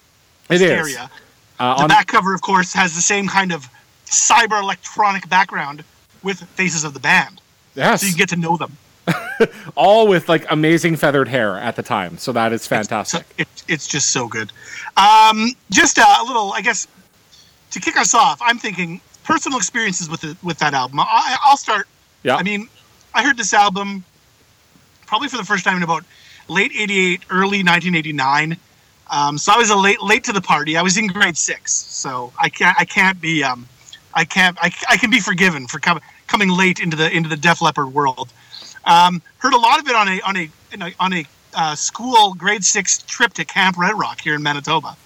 it 0.50 0.56
is. 0.56 0.62
Hysteria. 0.62 1.10
Uh, 1.60 1.76
The 1.76 1.84
on- 1.84 1.90
back 1.90 2.08
cover, 2.08 2.34
of 2.34 2.42
course, 2.42 2.74
has 2.74 2.96
the 2.96 3.02
same 3.02 3.28
kind 3.28 3.52
of 3.52 3.68
cyber 4.06 4.62
electronic 4.62 5.30
background 5.30 5.84
with 6.24 6.40
faces 6.56 6.84
of 6.84 6.94
the 6.94 7.00
band, 7.00 7.42
yes, 7.76 8.02
so 8.02 8.08
you 8.08 8.16
get 8.16 8.30
to 8.30 8.36
know 8.36 8.58
them. 8.58 8.78
all 9.76 10.08
with 10.08 10.30
like 10.30 10.46
amazing 10.50 10.96
feathered 10.96 11.28
hair 11.28 11.58
at 11.58 11.76
the 11.76 11.84
time. 11.84 12.18
So 12.18 12.32
that 12.32 12.54
is 12.54 12.66
fantastic. 12.66 13.26
So 13.28 13.34
it, 13.38 13.48
it's 13.68 13.88
just 13.88 14.12
so 14.12 14.28
good. 14.28 14.52
Um, 14.96 15.50
just 15.70 15.98
a 15.98 16.24
little, 16.26 16.54
I 16.54 16.62
guess, 16.62 16.88
to 17.74 17.80
kick 17.80 17.98
us 17.98 18.14
off. 18.14 18.40
I'm 18.42 18.58
thinking 18.58 19.02
personal 19.24 19.58
experiences 19.58 20.10
with 20.10 20.22
the, 20.22 20.38
with 20.44 20.60
that 20.60 20.74
album. 20.74 21.00
I, 21.00 21.38
I'll 21.44 21.58
start. 21.58 21.88
Yeah. 22.24 22.36
I 22.36 22.44
mean, 22.44 22.70
I 23.14 23.24
heard 23.24 23.38
this 23.38 23.54
album 23.54 24.04
probably 25.06 25.28
for 25.28 25.38
the 25.38 25.44
first 25.44 25.64
time 25.64 25.78
in 25.78 25.84
about 25.84 26.04
late 26.48 26.72
'88, 26.74 27.26
early 27.30 27.64
1989. 27.64 28.58
Um, 29.12 29.38
so 29.38 29.52
I 29.54 29.58
was 29.58 29.70
a 29.70 29.76
late 29.76 30.02
late 30.02 30.24
to 30.26 30.34
the 30.34 30.42
party. 30.42 30.78
I 30.78 30.82
was 30.82 30.98
in 30.98 31.08
grade 31.08 31.38
six, 31.38 31.74
so 31.74 32.32
I 32.40 32.50
can't 32.50 32.76
I 32.80 32.86
can't 32.86 33.20
be 33.20 33.44
um, 33.44 33.68
I 34.14 34.26
can't 34.26 34.58
I, 34.62 34.72
I 34.90 34.98
can 34.98 35.10
be 35.10 35.20
forgiven 35.20 35.68
for 35.68 35.80
com- 35.80 36.02
coming 36.28 36.50
late 36.50 36.80
into 36.80 36.96
the 36.96 37.12
into 37.12 37.30
the 37.30 37.38
Def 37.38 37.62
Leppard 37.62 37.94
world. 37.94 38.32
Um, 38.86 39.22
heard 39.38 39.54
a 39.54 39.60
lot 39.60 39.80
of 39.80 39.88
it 39.88 39.96
on 39.96 40.08
a 40.08 40.22
on 40.22 40.38
a 40.38 40.50
on 41.00 41.14
a 41.14 41.26
uh, 41.56 41.76
school 41.76 42.34
grade 42.34 42.64
six 42.64 43.00
trip 43.04 43.34
to 43.34 43.46
Camp 43.46 43.78
Red 43.78 43.98
Rock 43.98 44.22
here 44.22 44.36
in 44.36 44.42
Manitoba, 44.44 44.98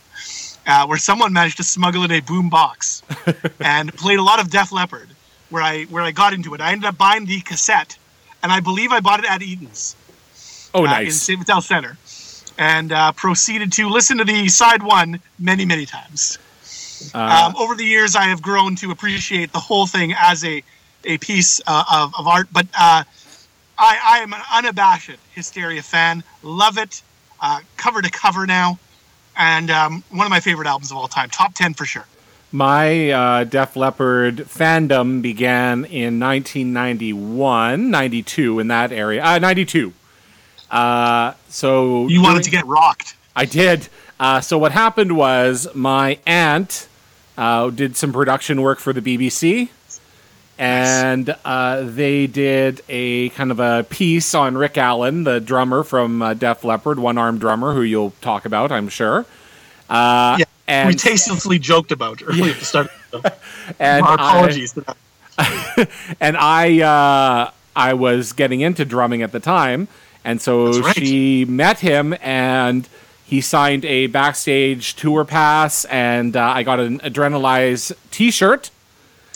uh, 0.67 0.85
where 0.85 0.97
someone 0.97 1.33
managed 1.33 1.57
to 1.57 1.63
smuggle 1.63 2.03
in 2.03 2.11
a 2.11 2.19
boom 2.19 2.49
box 2.49 3.01
and 3.59 3.93
played 3.95 4.19
a 4.19 4.23
lot 4.23 4.39
of 4.39 4.49
Def 4.51 4.71
Leppard. 4.71 5.09
Where 5.49 5.63
I 5.63 5.83
where 5.85 6.03
I 6.03 6.11
got 6.11 6.33
into 6.33 6.53
it, 6.53 6.61
I 6.61 6.71
ended 6.73 6.85
up 6.85 6.97
buying 6.97 7.25
the 7.25 7.39
cassette, 7.39 7.97
and 8.43 8.51
I 8.51 8.59
believe 8.59 8.91
I 8.91 8.99
bought 8.99 9.19
it 9.23 9.29
at 9.31 9.41
Eaton's 9.41 9.95
Oh, 10.73 10.85
uh, 10.85 10.99
in. 10.99 11.11
St. 11.11 11.39
Vital 11.39 11.61
Center, 11.61 11.97
and 12.57 12.91
uh, 12.91 13.13
proceeded 13.13 13.71
to 13.73 13.87
listen 13.89 14.17
to 14.17 14.25
the 14.25 14.49
side 14.49 14.83
one 14.83 15.21
many 15.39 15.63
many 15.65 15.85
times. 15.85 16.37
Uh, 17.15 17.45
Um, 17.47 17.55
over 17.55 17.75
the 17.75 17.85
years, 17.85 18.15
I 18.17 18.23
have 18.23 18.41
grown 18.41 18.75
to 18.77 18.91
appreciate 18.91 19.53
the 19.53 19.59
whole 19.59 19.87
thing 19.87 20.13
as 20.19 20.43
a 20.43 20.61
a 21.05 21.17
piece 21.19 21.61
uh, 21.65 21.83
of, 21.93 22.13
of 22.19 22.27
art. 22.27 22.49
But 22.51 22.65
uh, 22.77 23.03
I, 23.79 23.99
I 24.03 24.17
am 24.19 24.33
an 24.33 24.41
unabashed 24.51 25.11
Hysteria 25.33 25.81
fan. 25.81 26.23
Love 26.43 26.77
it, 26.77 27.01
uh, 27.39 27.59
cover 27.77 28.01
to 28.01 28.09
cover 28.09 28.45
now, 28.45 28.77
and 29.37 29.69
um, 29.71 30.03
one 30.09 30.25
of 30.25 30.29
my 30.31 30.39
favorite 30.39 30.67
albums 30.67 30.91
of 30.91 30.97
all 30.97 31.07
time. 31.07 31.29
Top 31.29 31.53
ten 31.53 31.73
for 31.73 31.85
sure. 31.85 32.05
My 32.51 33.11
uh, 33.11 33.43
Def 33.43 33.75
Leppard 33.75 34.37
fandom 34.37 35.21
began 35.21 35.83
in 35.85 36.17
1991, 36.19 37.89
92 37.91 38.59
in 38.59 38.67
that 38.69 38.91
area. 38.91 39.23
Uh, 39.23 39.37
92. 39.39 39.93
Uh, 40.71 41.33
so 41.49 42.07
You 42.07 42.21
wanted 42.21 42.35
during- 42.35 42.43
to 42.45 42.49
get 42.51 42.65
rocked. 42.65 43.15
I 43.35 43.45
did. 43.45 43.89
Uh, 44.19 44.41
so 44.41 44.57
what 44.57 44.71
happened 44.71 45.15
was 45.17 45.67
my 45.75 46.19
aunt 46.25 46.87
uh, 47.37 47.69
did 47.69 47.95
some 47.97 48.11
production 48.13 48.61
work 48.61 48.79
for 48.79 48.93
the 48.93 49.01
BBC, 49.01 49.69
and 50.59 51.35
uh, 51.45 51.81
they 51.83 52.27
did 52.27 52.81
a 52.89 53.29
kind 53.29 53.51
of 53.51 53.59
a 53.59 53.85
piece 53.89 54.33
on 54.33 54.57
Rick 54.57 54.77
Allen, 54.77 55.23
the 55.23 55.39
drummer 55.39 55.83
from 55.83 56.21
uh, 56.21 56.33
Def 56.33 56.63
Leppard, 56.63 56.99
one-armed 56.99 57.39
drummer, 57.39 57.73
who 57.73 57.81
you'll 57.81 58.11
talk 58.21 58.45
about, 58.45 58.71
I'm 58.71 58.89
sure. 58.89 59.25
Uh, 59.89 60.37
Yeah, 60.39 60.45
and 60.67 60.87
we 60.89 60.95
tastefully 60.95 61.59
joked 61.59 61.91
about 61.91 62.21
earlier 62.25 62.51
at 62.51 62.59
the 62.59 62.65
start. 62.65 62.87
Of 63.13 63.23
the 63.23 63.33
and 63.79 64.03
Our 64.05 64.11
I- 64.11 64.13
apologies. 64.15 64.73
to 64.73 64.81
that. 64.81 64.97
and 66.19 66.35
I 66.35 66.81
uh, 66.81 67.51
I 67.75 67.93
was 67.93 68.33
getting 68.33 68.61
into 68.61 68.83
drumming 68.85 69.21
at 69.21 69.31
the 69.31 69.39
time, 69.39 69.87
and 70.25 70.41
so 70.41 70.71
right. 70.81 70.95
she 70.95 71.45
met 71.45 71.79
him, 71.79 72.15
and 72.21 72.89
he 73.23 73.39
signed 73.41 73.85
a 73.85 74.07
backstage 74.07 74.95
tour 74.95 75.23
pass, 75.25 75.85
and 75.85 76.35
uh, 76.35 76.41
I 76.43 76.63
got 76.63 76.79
an 76.79 76.99
Adrenalize 77.01 77.91
T-shirt, 78.09 78.71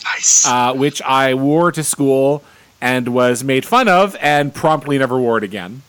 Nice. 0.03 0.45
uh, 0.47 0.73
which 0.73 1.01
I 1.01 1.33
wore 1.33 1.71
to 1.71 1.83
school 1.83 2.43
and 2.81 3.09
was 3.09 3.43
made 3.43 3.65
fun 3.65 3.87
of, 3.87 4.15
and 4.19 4.53
promptly 4.53 4.97
never 4.97 5.19
wore 5.19 5.37
it 5.37 5.43
again. 5.43 5.83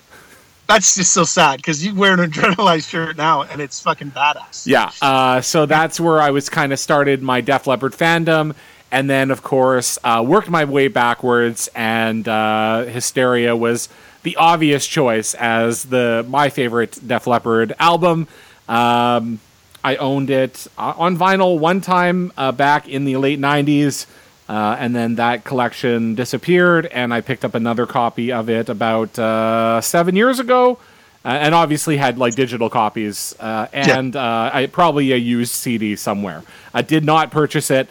That's 0.68 0.94
just 0.94 1.12
so 1.12 1.24
sad 1.24 1.56
because 1.56 1.84
you 1.84 1.94
wear 1.94 2.14
an 2.14 2.30
adrenalized 2.30 2.88
shirt 2.88 3.16
now 3.16 3.42
and 3.42 3.60
it's 3.60 3.80
fucking 3.80 4.10
badass. 4.12 4.66
Yeah. 4.66 4.90
Uh, 5.02 5.40
so 5.40 5.66
that's 5.66 5.98
where 5.98 6.20
I 6.20 6.30
was 6.30 6.48
kind 6.48 6.72
of 6.72 6.78
started 6.78 7.22
my 7.22 7.40
Def 7.40 7.66
Leppard 7.66 7.92
fandom. 7.92 8.54
And 8.90 9.08
then, 9.08 9.30
of 9.30 9.42
course, 9.42 9.98
uh, 10.04 10.22
worked 10.26 10.50
my 10.50 10.66
way 10.66 10.88
backwards, 10.88 11.70
and 11.74 12.28
uh, 12.28 12.84
Hysteria 12.84 13.56
was 13.56 13.88
the 14.22 14.36
obvious 14.36 14.86
choice 14.86 15.32
as 15.32 15.84
the 15.84 16.26
my 16.28 16.50
favorite 16.50 16.98
Def 17.06 17.26
Leppard 17.26 17.72
album. 17.78 18.28
Um, 18.68 19.40
I 19.84 19.96
owned 19.96 20.30
it 20.30 20.66
uh, 20.78 20.94
on 20.96 21.16
vinyl 21.16 21.58
one 21.58 21.80
time 21.80 22.32
uh, 22.36 22.52
back 22.52 22.88
in 22.88 23.04
the 23.04 23.16
late 23.16 23.40
'90s, 23.40 24.06
uh, 24.48 24.76
and 24.78 24.94
then 24.94 25.16
that 25.16 25.44
collection 25.44 26.14
disappeared, 26.14 26.86
and 26.86 27.12
I 27.12 27.20
picked 27.20 27.44
up 27.44 27.54
another 27.54 27.86
copy 27.86 28.32
of 28.32 28.48
it 28.48 28.68
about 28.68 29.18
uh, 29.18 29.80
seven 29.80 30.14
years 30.16 30.38
ago, 30.38 30.78
uh, 31.24 31.28
and 31.28 31.54
obviously 31.54 31.96
had 31.96 32.18
like 32.18 32.34
digital 32.34 32.68
copies 32.68 33.34
uh, 33.38 33.68
and 33.72 34.16
uh, 34.16 34.50
I 34.52 34.66
probably 34.66 35.12
a 35.12 35.16
used 35.16 35.52
CD 35.52 35.96
somewhere. 35.96 36.42
I 36.74 36.82
did 36.82 37.04
not 37.04 37.30
purchase 37.30 37.70
it 37.70 37.88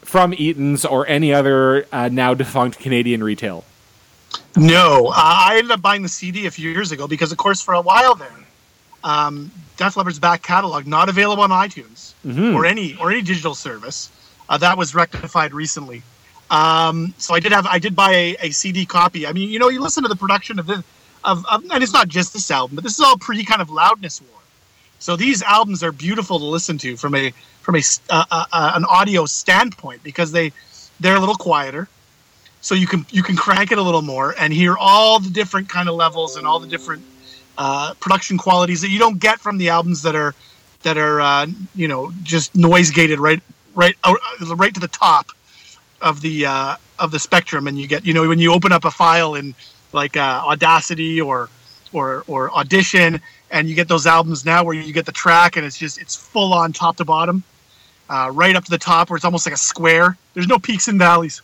from 0.00 0.34
Eaton's 0.34 0.84
or 0.84 1.06
any 1.06 1.32
other 1.32 1.86
uh, 1.92 2.08
now 2.10 2.34
defunct 2.34 2.78
Canadian 2.78 3.22
retail. 3.22 3.64
No, 4.56 5.12
I 5.14 5.56
ended 5.58 5.70
up 5.70 5.82
buying 5.82 6.02
the 6.02 6.08
CD 6.08 6.46
a 6.46 6.50
few 6.50 6.70
years 6.70 6.92
ago 6.92 7.06
because, 7.06 7.32
of 7.32 7.38
course, 7.38 7.62
for 7.62 7.74
a 7.74 7.80
while 7.80 8.14
there, 8.14 8.30
um, 9.04 9.50
Def 9.76 9.96
Leppard's 9.96 10.18
back 10.18 10.42
catalog 10.42 10.86
not 10.86 11.08
available 11.08 11.42
on 11.42 11.50
iTunes 11.50 12.14
or 12.54 12.66
any 12.66 12.96
or 12.96 13.10
any 13.10 13.22
digital 13.22 13.54
service. 13.54 14.10
Uh, 14.48 14.58
that 14.58 14.76
was 14.76 14.94
rectified 14.94 15.54
recently. 15.54 16.02
Um, 16.50 17.14
so 17.18 17.34
I 17.34 17.40
did 17.40 17.52
have 17.52 17.66
I 17.66 17.78
did 17.78 17.96
buy 17.96 18.12
a, 18.12 18.36
a 18.40 18.50
CD 18.50 18.84
copy. 18.84 19.26
I 19.26 19.32
mean, 19.32 19.48
you 19.48 19.58
know, 19.58 19.68
you 19.68 19.80
listen 19.80 20.02
to 20.02 20.08
the 20.08 20.16
production 20.16 20.58
of 20.58 20.66
this, 20.66 20.82
of, 21.24 21.44
of 21.46 21.64
and 21.70 21.82
it's 21.82 21.92
not 21.92 22.08
just 22.08 22.32
this 22.32 22.50
album, 22.50 22.76
but 22.76 22.84
this 22.84 22.94
is 22.94 23.00
all 23.00 23.16
pre 23.16 23.44
kind 23.44 23.62
of 23.62 23.70
loudness 23.70 24.20
war. 24.20 24.40
So 24.98 25.16
these 25.16 25.42
albums 25.42 25.82
are 25.82 25.92
beautiful 25.92 26.38
to 26.38 26.44
listen 26.44 26.78
to 26.78 26.96
from 26.96 27.14
a 27.14 27.32
from 27.62 27.76
a 27.76 27.82
uh, 28.10 28.24
uh, 28.30 28.44
uh, 28.52 28.72
an 28.74 28.84
audio 28.84 29.26
standpoint 29.26 30.02
because 30.02 30.32
they 30.32 30.52
they're 31.00 31.16
a 31.16 31.20
little 31.20 31.34
quieter 31.34 31.88
so 32.62 32.76
you 32.76 32.86
can 32.86 33.04
you 33.10 33.22
can 33.22 33.36
crank 33.36 33.72
it 33.72 33.78
a 33.78 33.82
little 33.82 34.02
more 34.02 34.34
and 34.38 34.52
hear 34.52 34.76
all 34.78 35.18
the 35.18 35.30
different 35.30 35.68
kind 35.68 35.88
of 35.88 35.96
levels 35.96 36.36
and 36.36 36.46
all 36.46 36.60
the 36.60 36.66
different 36.66 37.02
uh, 37.58 37.94
production 38.00 38.38
qualities 38.38 38.80
that 38.80 38.90
you 38.90 38.98
don't 38.98 39.18
get 39.18 39.38
from 39.40 39.58
the 39.58 39.68
albums 39.68 40.02
that 40.02 40.14
are 40.14 40.34
that 40.82 40.96
are 40.98 41.20
uh, 41.20 41.46
you 41.74 41.88
know 41.88 42.12
just 42.22 42.54
noise 42.54 42.90
gated 42.90 43.18
right 43.18 43.42
right 43.74 43.94
out, 44.04 44.18
uh, 44.40 44.56
right 44.56 44.74
to 44.74 44.80
the 44.80 44.88
top 44.88 45.26
of 46.00 46.20
the 46.20 46.46
uh, 46.46 46.76
of 46.98 47.10
the 47.10 47.18
spectrum. 47.18 47.66
And 47.66 47.78
you 47.78 47.86
get 47.86 48.04
you 48.04 48.14
know 48.14 48.28
when 48.28 48.38
you 48.38 48.52
open 48.52 48.72
up 48.72 48.84
a 48.84 48.90
file 48.90 49.34
in 49.34 49.54
like 49.92 50.16
uh, 50.16 50.42
Audacity 50.46 51.20
or 51.20 51.48
or 51.92 52.24
or 52.26 52.50
Audition 52.52 53.20
and 53.50 53.68
you 53.68 53.74
get 53.74 53.86
those 53.86 54.06
albums 54.06 54.44
now 54.44 54.64
where 54.64 54.74
you 54.74 54.92
get 54.92 55.04
the 55.06 55.12
track 55.12 55.56
and 55.56 55.66
it's 55.66 55.78
just 55.78 56.00
it's 56.00 56.16
full 56.16 56.54
on 56.54 56.72
top 56.72 56.96
to 56.96 57.04
bottom 57.04 57.44
uh, 58.08 58.30
right 58.32 58.56
up 58.56 58.64
to 58.64 58.70
the 58.70 58.78
top 58.78 59.10
where 59.10 59.16
it's 59.16 59.24
almost 59.24 59.46
like 59.46 59.54
a 59.54 59.58
square. 59.58 60.16
There's 60.34 60.48
no 60.48 60.58
peaks 60.58 60.88
and 60.88 60.98
valleys. 60.98 61.40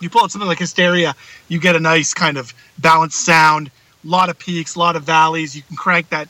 You 0.00 0.10
pull 0.10 0.22
out 0.22 0.32
something 0.32 0.48
like 0.48 0.58
Hysteria, 0.58 1.14
you 1.46 1.60
get 1.60 1.76
a 1.76 1.80
nice 1.80 2.12
kind 2.12 2.36
of 2.36 2.52
balanced 2.78 3.24
sound, 3.24 3.70
a 4.04 4.08
lot 4.08 4.28
of 4.28 4.38
peaks, 4.38 4.74
a 4.74 4.78
lot 4.78 4.96
of 4.96 5.04
valleys. 5.04 5.54
You 5.54 5.62
can 5.62 5.76
crank 5.76 6.08
that 6.10 6.28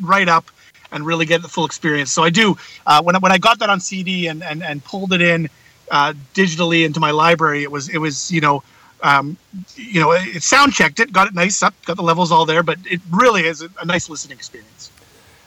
right 0.00 0.28
up 0.28 0.50
and 0.92 1.06
really 1.06 1.26
get 1.26 1.42
the 1.42 1.48
full 1.48 1.64
experience. 1.64 2.10
So 2.10 2.22
I 2.22 2.30
do. 2.30 2.56
Uh, 2.86 3.02
when 3.02 3.16
I, 3.16 3.18
when 3.18 3.32
I 3.32 3.38
got 3.38 3.58
that 3.60 3.70
on 3.70 3.80
CD 3.80 4.26
and 4.26 4.42
and, 4.42 4.62
and 4.62 4.84
pulled 4.84 5.12
it 5.12 5.20
in 5.20 5.48
uh, 5.90 6.14
digitally 6.34 6.84
into 6.84 7.00
my 7.00 7.10
library, 7.10 7.62
it 7.62 7.70
was 7.70 7.88
it 7.88 7.98
was 7.98 8.30
you 8.30 8.40
know. 8.40 8.62
Um, 9.02 9.38
you 9.76 9.98
know, 9.98 10.12
it 10.12 10.42
sound 10.42 10.74
checked 10.74 11.00
it, 11.00 11.10
got 11.10 11.26
it 11.26 11.32
nice 11.32 11.62
up, 11.62 11.72
got 11.86 11.96
the 11.96 12.02
levels 12.02 12.30
all 12.30 12.44
there, 12.44 12.62
but 12.62 12.76
it 12.84 13.00
really 13.10 13.46
is 13.46 13.62
a, 13.62 13.70
a 13.80 13.86
nice 13.86 14.10
listening 14.10 14.36
experience. 14.36 14.90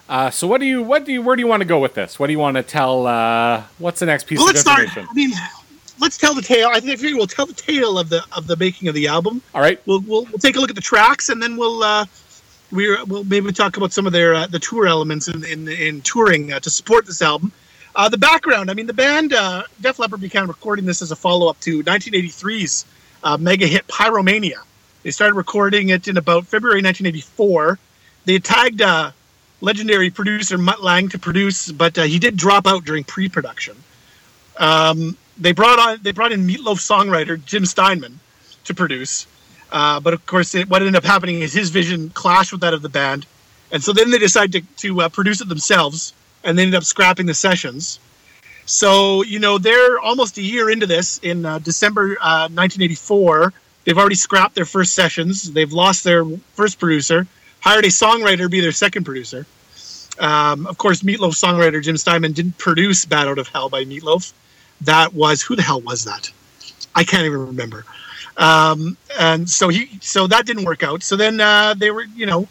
Uh, 0.10 0.31
so 0.31 0.48
what 0.48 0.60
do 0.60 0.65
you 0.65 0.81
what 0.81 1.05
do 1.05 1.12
you 1.12 1.22
where 1.22 1.36
do 1.36 1.41
you 1.41 1.48
want 1.48 1.62
to 1.62 1.65
go 1.65 1.79
with 1.79 1.93
this? 1.93 2.19
What 2.19 2.27
do 2.27 2.33
you 2.33 2.39
want 2.39 2.57
to 2.57 2.63
tell? 2.63 3.05
Uh, 3.05 3.63
what's 3.77 4.00
the 4.00 4.07
next 4.07 4.25
piece 4.25 4.39
Well, 4.39 4.50
of 4.50 4.55
let's 4.55 4.62
start. 4.62 4.89
I 4.98 5.13
mean, 5.13 5.31
let's 6.00 6.18
tell 6.18 6.34
the 6.34 6.42
tale. 6.42 6.70
I 6.72 6.80
think 6.80 7.02
we'll 7.02 7.28
tell 7.28 7.46
the 7.46 7.54
tale 7.54 7.98
of 7.98 8.10
the 8.10 8.24
of 8.36 8.48
the 8.48 8.56
making 8.56 8.88
of 8.88 8.96
the 8.96 9.08
album. 9.08 9.42
All 9.54 9.62
right. 9.62 9.80
we'll, 9.86 10.02
we'll 10.02 10.26
we'll 10.26 10.40
take 10.40 10.56
a 10.56 10.60
look 10.60 10.70
at 10.70 10.76
the 10.76 10.82
tracks 10.82 11.30
and 11.30 11.42
then 11.42 11.58
we'll 11.58 11.84
uh 11.84 12.06
we're, 12.74 13.04
we'll 13.06 13.24
maybe 13.24 13.52
talk 13.52 13.78
about 13.78 13.94
some 13.94 14.08
of 14.08 14.14
their 14.14 14.34
uh, 14.34 14.48
the 14.48 14.60
tour 14.60 14.88
elements 14.88 15.28
in 15.28 15.46
in, 15.46 15.68
in 15.68 16.02
touring 16.02 16.52
uh, 16.52 16.60
to 16.60 16.70
support 16.70 17.06
this 17.06 17.22
album 17.22 17.52
uh, 17.96 18.10
the 18.10 18.18
background 18.18 18.72
i 18.72 18.74
mean 18.74 18.88
the 18.88 18.94
band 18.94 19.34
uh, 19.34 19.64
def 19.80 20.00
leppard 20.00 20.20
began 20.20 20.48
recording 20.48 20.86
this 20.86 21.02
as 21.02 21.12
a 21.12 21.16
follow-up 21.16 21.60
to 21.60 21.84
1983's 21.84 22.86
uh, 23.24 23.38
mega 23.38 23.68
hit 23.68 23.88
pyromania 23.88 24.58
they 25.04 25.12
started 25.12 25.36
recording 25.36 25.90
it 25.90 26.08
in 26.08 26.18
about 26.18 26.48
february 26.48 26.82
1984 26.82 27.78
they 28.26 28.40
tagged 28.40 28.82
uh, 28.82 29.12
legendary 29.62 30.10
producer 30.10 30.58
mutt 30.58 30.82
lange 30.82 31.10
to 31.10 31.20
produce 31.20 31.72
but 31.72 31.98
uh, 31.98 32.04
he 32.04 32.18
did 32.18 32.36
drop 32.36 32.66
out 32.66 32.84
during 32.84 33.04
pre-production 33.04 33.76
um, 34.58 35.16
they 35.38 35.52
brought 35.52 35.80
on 35.80 36.00
they 36.02 36.12
brought 36.12 36.32
in 36.32 36.48
meatloaf 36.48 36.80
songwriter 36.80 37.44
jim 37.46 37.66
steinman 37.66 38.20
to 38.63 38.74
produce 38.74 39.28
uh, 39.74 40.00
but 40.00 40.13
of 40.13 40.24
course, 40.28 40.54
it, 40.54 40.70
what 40.70 40.84
ended 40.84 40.96
up 40.96 41.04
happening 41.04 41.42
is 41.42 41.52
his 41.52 41.72
vision 41.72 42.12
clashed 42.12 42.52
with 42.52 42.62
that 42.62 42.75
of 42.75 42.84
the 42.84 42.90
band, 42.90 43.25
and 43.72 43.84
so 43.84 43.92
then 43.92 44.12
they 44.12 44.20
decided 44.20 44.54
to, 44.54 44.75
to 44.78 45.02
uh, 45.02 45.10
produce 45.10 45.42
it 45.42 45.50
themselves, 45.50 46.13
and 46.44 46.56
they 46.56 46.62
ended 46.62 46.78
up 46.78 46.84
scrapping 46.84 47.25
the 47.25 47.34
sessions. 47.34 48.00
So 48.66 49.24
you 49.24 49.40
know 49.40 49.58
they're 49.58 50.00
almost 50.00 50.38
a 50.38 50.44
year 50.44 50.70
into 50.70 50.86
this. 50.86 51.18
In 51.24 51.44
uh, 51.44 51.58
December 51.58 52.12
uh, 52.22 52.54
1984, 52.54 53.52
they've 53.84 53.98
already 53.98 54.16
scrapped 54.16 54.54
their 54.54 54.66
first 54.66 54.94
sessions. 54.94 55.52
They've 55.52 55.74
lost 55.74 56.04
their 56.04 56.24
first 56.54 56.78
producer, 56.78 57.25
hired 57.60 57.86
a 57.86 57.90
songwriter 57.90 58.38
to 58.38 58.50
be 58.50 58.62
their 58.62 58.72
second 58.72 59.06
producer. 59.06 59.48
Um, 60.20 60.68
of 60.68 60.78
course, 60.78 61.02
Meatloaf 61.02 61.34
songwriter 61.34 61.82
Jim 61.82 61.98
Steinman 61.98 62.34
didn't 62.34 62.60
produce 62.60 63.06
"Bat 63.06 63.28
Out 63.28 63.40
of 63.40 63.48
Hell" 63.48 63.70
by 63.70 63.86
Meatloaf. 63.86 64.34
That 64.86 65.13
was 65.13 65.42
who 65.42 65.56
the 65.56 65.62
hell 65.62 65.82
was 65.82 66.04
that? 66.06 66.32
I 66.96 67.04
can't 67.04 67.25
even 67.25 67.48
remember. 67.48 67.86
Um, 68.38 68.98
and 69.20 69.50
so 69.50 69.70
he 69.70 70.00
so 70.02 70.28
that 70.28 70.46
didn't 70.46 70.66
work 70.66 70.84
out. 70.84 71.04
So 71.04 71.16
then 71.16 71.40
uh, 71.40 71.74
they 71.75 71.92
were 71.92 72.04
you 72.04 72.25
know 72.25 72.48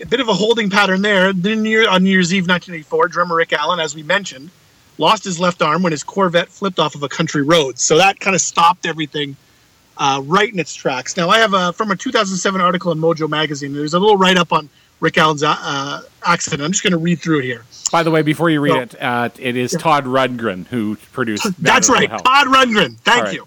a 0.00 0.06
bit 0.06 0.20
of 0.20 0.28
a 0.28 0.34
holding 0.34 0.70
pattern 0.70 1.02
there. 1.02 1.32
Then 1.32 1.62
New 1.62 1.86
on 1.86 2.04
new 2.04 2.10
year's 2.10 2.32
eve 2.32 2.44
1984 2.48 3.08
drummer 3.08 3.36
rick 3.36 3.52
allen 3.52 3.80
as 3.80 3.94
we 3.94 4.02
mentioned 4.02 4.50
lost 4.98 5.24
his 5.24 5.40
left 5.40 5.60
arm 5.60 5.82
when 5.82 5.92
his 5.92 6.04
corvette 6.04 6.48
flipped 6.48 6.78
off 6.78 6.94
of 6.94 7.02
a 7.02 7.08
country 7.08 7.42
road. 7.42 7.78
So 7.78 7.98
that 7.98 8.20
kind 8.20 8.34
of 8.36 8.40
stopped 8.40 8.86
everything 8.86 9.36
uh, 9.96 10.22
right 10.24 10.52
in 10.52 10.58
its 10.58 10.74
tracks. 10.74 11.16
Now 11.16 11.28
i 11.28 11.38
have 11.38 11.54
a 11.54 11.72
from 11.72 11.90
a 11.90 11.96
2007 11.96 12.60
article 12.60 12.92
in 12.92 12.98
mojo 12.98 13.28
magazine 13.28 13.72
there's 13.72 13.94
a 13.94 13.98
little 13.98 14.16
write-up 14.16 14.52
on 14.52 14.68
rick 15.04 15.18
allen's 15.18 15.42
uh, 15.42 16.02
accident 16.26 16.62
i'm 16.62 16.72
just 16.72 16.82
going 16.82 16.92
to 16.92 16.98
read 16.98 17.18
through 17.20 17.38
it 17.40 17.44
here 17.44 17.64
By 17.92 18.02
the 18.02 18.10
way, 18.10 18.22
before 18.22 18.50
you 18.50 18.60
read 18.60 18.92
So- 18.92 18.96
it, 18.98 19.02
uh, 19.02 19.28
it 19.38 19.56
is 19.56 19.70
Todd 19.72 20.04
Rundgren 20.04 20.66
who 20.66 20.96
produced. 21.12 21.46
That's 21.62 21.88
right. 21.88 22.10
Todd 22.10 22.46
Rundgren. 22.48 22.96
Thank 23.04 23.24
right. 23.24 23.34
you. 23.34 23.46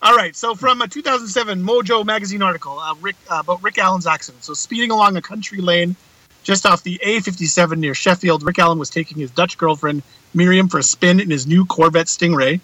All 0.00 0.14
right, 0.14 0.34
so 0.34 0.54
from 0.54 0.80
a 0.80 0.88
2007 0.88 1.60
Mojo 1.62 2.06
magazine 2.06 2.40
article 2.40 2.78
uh, 2.78 2.94
Rick, 3.00 3.16
uh, 3.28 3.40
about 3.40 3.62
Rick 3.62 3.76
Allen's 3.78 4.06
accident. 4.06 4.44
So, 4.44 4.54
speeding 4.54 4.90
along 4.90 5.16
a 5.16 5.22
country 5.22 5.58
lane 5.60 5.96
just 6.44 6.64
off 6.64 6.82
the 6.84 6.98
A57 7.04 7.78
near 7.78 7.94
Sheffield, 7.94 8.42
Rick 8.44 8.58
Allen 8.60 8.78
was 8.78 8.90
taking 8.90 9.18
his 9.18 9.30
Dutch 9.32 9.58
girlfriend 9.58 10.02
Miriam 10.32 10.68
for 10.68 10.78
a 10.78 10.82
spin 10.82 11.20
in 11.20 11.30
his 11.30 11.46
new 11.46 11.66
Corvette 11.66 12.06
Stingray. 12.06 12.60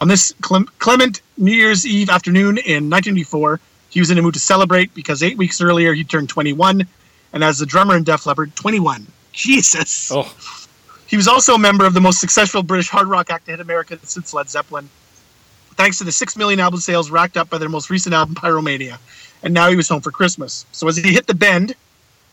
On 0.00 0.08
this 0.08 0.34
Clem- 0.42 0.68
Clement 0.80 1.22
New 1.38 1.52
Year's 1.52 1.86
Eve 1.86 2.10
afternoon 2.10 2.58
in 2.58 2.90
1984, 2.90 3.60
he 3.88 4.00
was 4.00 4.10
in 4.10 4.18
a 4.18 4.22
mood 4.22 4.34
to 4.34 4.40
celebrate 4.40 4.92
because 4.92 5.22
eight 5.22 5.38
weeks 5.38 5.60
earlier 5.60 5.94
he 5.94 6.04
turned 6.04 6.28
21, 6.28 6.86
and 7.32 7.44
as 7.44 7.58
the 7.58 7.66
drummer 7.66 7.96
in 7.96 8.04
Def 8.04 8.26
Leppard, 8.26 8.54
21. 8.56 9.06
Jesus. 9.32 10.10
Oh, 10.12 10.34
He 11.06 11.16
was 11.16 11.28
also 11.28 11.54
a 11.54 11.58
member 11.58 11.84
of 11.84 11.94
the 11.94 12.00
most 12.00 12.20
successful 12.20 12.62
British 12.62 12.88
hard 12.88 13.08
rock 13.08 13.30
act 13.30 13.46
to 13.46 13.50
hit 13.52 13.60
America 13.60 13.98
since 14.02 14.32
Led 14.32 14.48
Zeppelin, 14.48 14.88
thanks 15.74 15.98
to 15.98 16.04
the 16.04 16.12
six 16.12 16.36
million 16.36 16.58
album 16.58 16.80
sales 16.80 17.10
racked 17.10 17.36
up 17.36 17.50
by 17.50 17.58
their 17.58 17.68
most 17.68 17.90
recent 17.90 18.14
album, 18.14 18.34
Pyromania. 18.34 18.98
And 19.42 19.52
now 19.52 19.68
he 19.68 19.76
was 19.76 19.88
home 19.88 20.00
for 20.00 20.10
Christmas. 20.10 20.64
So 20.72 20.88
as 20.88 20.96
he 20.96 21.12
hit 21.12 21.26
the 21.26 21.34
bend, 21.34 21.74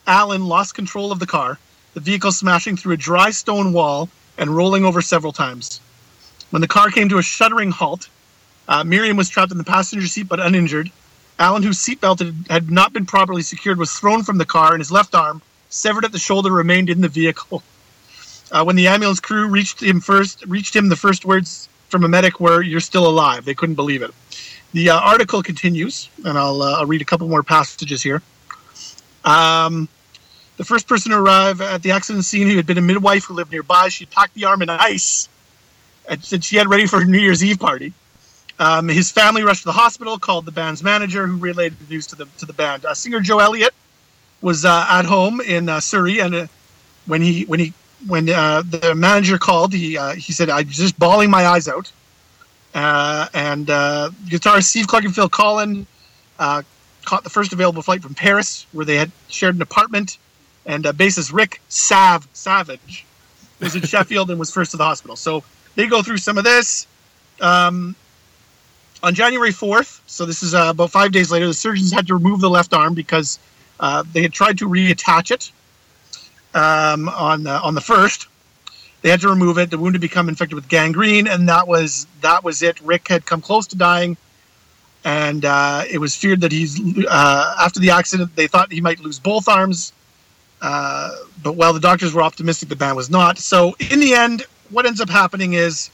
Allen 0.08 0.46
lost 0.46 0.76
control 0.76 1.12
of 1.12 1.20
the 1.20 1.28
car, 1.28 1.60
the 1.94 2.00
vehicle 2.00 2.32
smashing 2.32 2.78
through 2.78 2.94
a 2.94 2.98
dry 2.98 3.32
stone 3.32 3.74
wall 3.74 4.10
and 4.38 4.50
rolling 4.50 4.86
over 4.86 5.02
several 5.02 5.34
times. 5.34 5.80
When 6.50 6.62
the 6.62 6.68
car 6.68 6.90
came 6.90 7.10
to 7.10 7.18
a 7.18 7.24
shuddering 7.24 7.72
halt, 7.72 8.10
uh, 8.68 8.84
Miriam 8.84 9.18
was 9.18 9.30
trapped 9.30 9.52
in 9.52 9.58
the 9.58 9.64
passenger 9.64 10.08
seat 10.08 10.28
but 10.28 10.40
uninjured. 10.40 10.90
Allen, 11.40 11.64
whose 11.64 11.80
seatbelt 11.80 12.20
had, 12.20 12.36
had 12.50 12.72
not 12.72 12.94
been 12.94 13.06
properly 13.06 13.42
secured, 13.42 13.78
was 13.78 13.92
thrown 13.92 14.24
from 14.24 14.38
the 14.38 14.46
car, 14.46 14.74
and 14.74 14.80
his 14.80 14.92
left 14.92 15.16
arm, 15.16 15.42
severed 15.70 16.06
at 16.06 16.12
the 16.12 16.20
shoulder, 16.20 16.52
remained 16.52 16.90
in 16.90 17.02
the 17.02 17.08
vehicle. 17.08 17.64
Uh, 18.52 18.64
when 18.64 18.76
the 18.76 18.88
ambulance 18.88 19.20
crew 19.20 19.48
reached 19.48 19.82
him 19.82 20.00
first, 20.00 20.46
reached 20.46 20.76
him, 20.76 20.90
the 20.90 20.96
first 20.96 21.26
words 21.26 21.68
from 21.90 22.04
a 22.04 22.08
medic 22.08 22.40
were, 22.40 22.62
"You're 22.62 22.80
still 22.80 23.08
alive." 23.08 23.46
They 23.46 23.56
couldn't 23.56 23.76
believe 23.76 24.04
it. 24.04 24.12
The 24.74 24.92
uh, 24.92 25.00
article 25.00 25.42
continues, 25.44 26.10
and 26.24 26.38
I'll, 26.38 26.62
uh, 26.62 26.80
I'll 26.80 26.86
read 26.86 27.02
a 27.02 27.06
couple 27.06 27.28
more 27.28 27.44
passages 27.44 28.02
here. 28.02 28.22
Um, 29.24 29.88
the 30.58 30.64
first 30.64 30.88
person 30.88 31.12
to 31.12 31.18
arrive 31.18 31.62
at 31.62 31.82
the 31.82 31.92
accident 31.92 32.26
scene, 32.26 32.48
who 32.48 32.56
had 32.58 32.66
been 32.66 32.78
a 32.78 32.82
midwife 32.82 33.26
who 33.26 33.34
lived 33.34 33.52
nearby, 33.52 33.90
she 33.90 34.06
packed 34.06 34.34
the 34.36 34.46
arm 34.46 34.62
in 34.62 34.70
ice 34.70 35.30
and 36.08 36.24
said 36.24 36.44
she 36.44 36.58
had 36.58 36.70
ready 36.70 36.86
for 36.86 37.00
her 37.00 37.06
New 37.06 37.20
Year's 37.20 37.44
Eve 37.44 37.60
party. 37.60 37.94
Um, 38.60 38.88
his 38.88 39.12
family 39.12 39.44
rushed 39.44 39.62
to 39.62 39.68
the 39.68 39.74
hospital, 39.74 40.18
called 40.20 40.46
the 40.46 40.52
band's 40.52 40.84
manager, 40.84 41.26
who 41.28 41.38
relayed 41.38 41.78
the 41.80 41.94
news 41.94 42.08
to 42.08 42.16
the 42.16 42.26
to 42.38 42.46
the 42.46 42.54
band. 42.54 42.86
Uh, 42.86 42.94
singer 42.94 43.20
Joe 43.20 43.40
Elliott 43.40 43.74
was 44.42 44.66
uh, 44.66 44.86
at 44.90 45.06
home 45.06 45.42
in 45.42 45.70
uh, 45.70 45.80
Surrey, 45.80 46.20
and 46.20 46.36
uh, 46.36 46.48
when 47.06 47.22
he 47.22 47.46
when 47.46 47.60
he 47.60 47.74
when 48.08 48.30
uh, 48.30 48.62
the 48.62 48.94
manager 48.96 49.38
called, 49.38 49.74
he 49.74 49.98
uh, 49.98 50.14
he 50.14 50.34
said, 50.34 50.50
"I'm 50.50 50.68
just 50.68 50.98
bawling 51.00 51.30
my 51.30 51.46
eyes 51.46 51.68
out." 51.68 51.92
Uh, 52.74 53.28
and 53.34 53.70
uh, 53.70 54.10
guitarist 54.26 54.66
Steve 54.66 54.88
Clark 54.88 55.06
and 55.06 55.14
Phil 55.14 55.30
Collen 55.30 55.86
uh, 56.40 56.64
caught 57.06 57.24
the 57.24 57.30
first 57.30 57.54
available 57.54 57.82
flight 57.82 58.02
from 58.02 58.16
Paris, 58.16 58.66
where 58.72 58.86
they 58.86 58.96
had 58.96 59.12
shared 59.30 59.56
an 59.56 59.62
apartment. 59.62 60.18
And 60.66 60.86
uh, 60.86 60.94
bassist 60.94 61.34
Rick 61.34 61.62
Sav 61.70 62.28
Savage 62.34 63.06
was 63.60 63.76
in 63.76 63.82
Sheffield 63.84 64.30
and 64.30 64.40
was 64.40 64.52
first 64.52 64.72
to 64.72 64.78
the 64.78 64.86
hospital. 64.86 65.16
So 65.16 65.44
they 65.76 65.88
go 65.88 66.02
through 66.02 66.18
some 66.18 66.38
of 66.38 66.44
this. 66.44 66.88
Um, 67.42 67.96
on 69.04 69.14
January 69.14 69.52
4th, 69.52 70.00
so 70.08 70.26
this 70.26 70.42
is 70.42 70.56
uh, 70.56 70.68
about 70.70 70.90
five 70.90 71.12
days 71.12 71.30
later, 71.30 71.46
the 71.46 71.54
surgeons 71.54 71.92
had 71.92 72.08
to 72.08 72.14
remove 72.14 72.40
the 72.40 72.50
left 72.50 72.74
arm 72.74 72.94
because 72.94 73.38
uh, 73.82 74.04
they 74.14 74.22
had 74.22 74.32
tried 74.32 74.58
to 74.60 74.70
reattach 74.70 75.30
it 75.30 75.52
um, 76.56 77.10
on 77.10 77.44
the, 77.44 77.52
on 77.52 77.76
the 77.76 77.82
first. 77.82 78.28
They 79.02 79.10
had 79.10 79.20
to 79.22 79.28
remove 79.30 79.58
it. 79.58 79.70
The 79.70 79.78
wound 79.78 79.96
had 79.96 80.02
become 80.02 80.30
infected 80.30 80.56
with 80.56 80.70
gangrene, 80.70 81.28
and 81.28 81.50
that 81.50 81.68
was 81.68 82.08
that 82.22 82.42
was 82.46 82.64
it. 82.64 82.80
Rick 82.80 83.10
had 83.10 83.26
come 83.26 83.42
close 83.42 83.68
to 83.68 83.76
dying, 83.76 84.16
and 85.04 85.44
uh, 85.44 85.84
it 85.92 85.98
was 85.98 86.16
feared 86.16 86.40
that 86.40 86.54
he's 86.54 86.80
uh, 87.06 87.56
after 87.60 87.82
the 87.82 87.90
accident. 87.90 88.34
They 88.38 88.48
thought 88.48 88.72
he 88.72 88.80
might 88.80 89.02
lose 89.02 89.20
both 89.20 89.50
arms, 89.50 89.92
uh, 90.62 91.12
but 91.44 91.58
while 91.58 91.74
the 91.74 91.82
doctors 91.82 92.14
were 92.14 92.22
optimistic, 92.22 92.70
the 92.70 92.78
band 92.78 92.96
was 92.96 93.10
not. 93.10 93.38
So 93.38 93.76
in 93.92 94.00
the 94.00 94.14
end, 94.14 94.46
what 94.70 94.86
ends 94.86 95.02
up 95.02 95.10
happening 95.10 95.52
is 95.52 95.90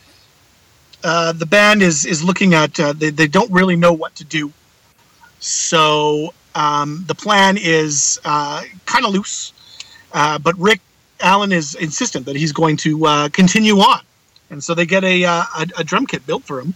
uh, 1.03 1.32
the 1.34 1.46
band 1.46 1.82
is 1.82 2.06
is 2.06 2.24
looking 2.24 2.53
at 2.53 2.79
uh, 2.79 2.94
they, 2.94 3.10
they 3.10 3.27
don't 3.27 3.51
really 3.51 3.75
know 3.75 3.94
what 3.94 4.15
to 4.15 4.24
do. 4.24 4.51
So 5.39 6.34
um, 6.56 7.03
the 7.08 7.15
plan 7.15 7.58
is 7.58 8.20
uh, 8.25 8.63
kind 8.86 9.06
of 9.06 9.13
loose, 9.13 9.53
uh, 10.13 10.39
but 10.39 10.58
Rick 10.58 10.82
Allen 11.22 11.51
is 11.51 11.75
insistent 11.75 12.25
that 12.25 12.36
he's 12.36 12.51
going 12.51 12.77
to 12.77 13.06
uh, 13.06 13.29
continue 13.29 13.77
on, 13.77 14.01
and 14.50 14.63
so 14.63 14.74
they 14.74 14.86
get 14.86 15.03
a 15.03 15.24
a, 15.24 15.46
a 15.77 15.84
drum 15.84 16.06
kit 16.06 16.25
built 16.25 16.44
for 16.44 16.60
him. 16.60 16.74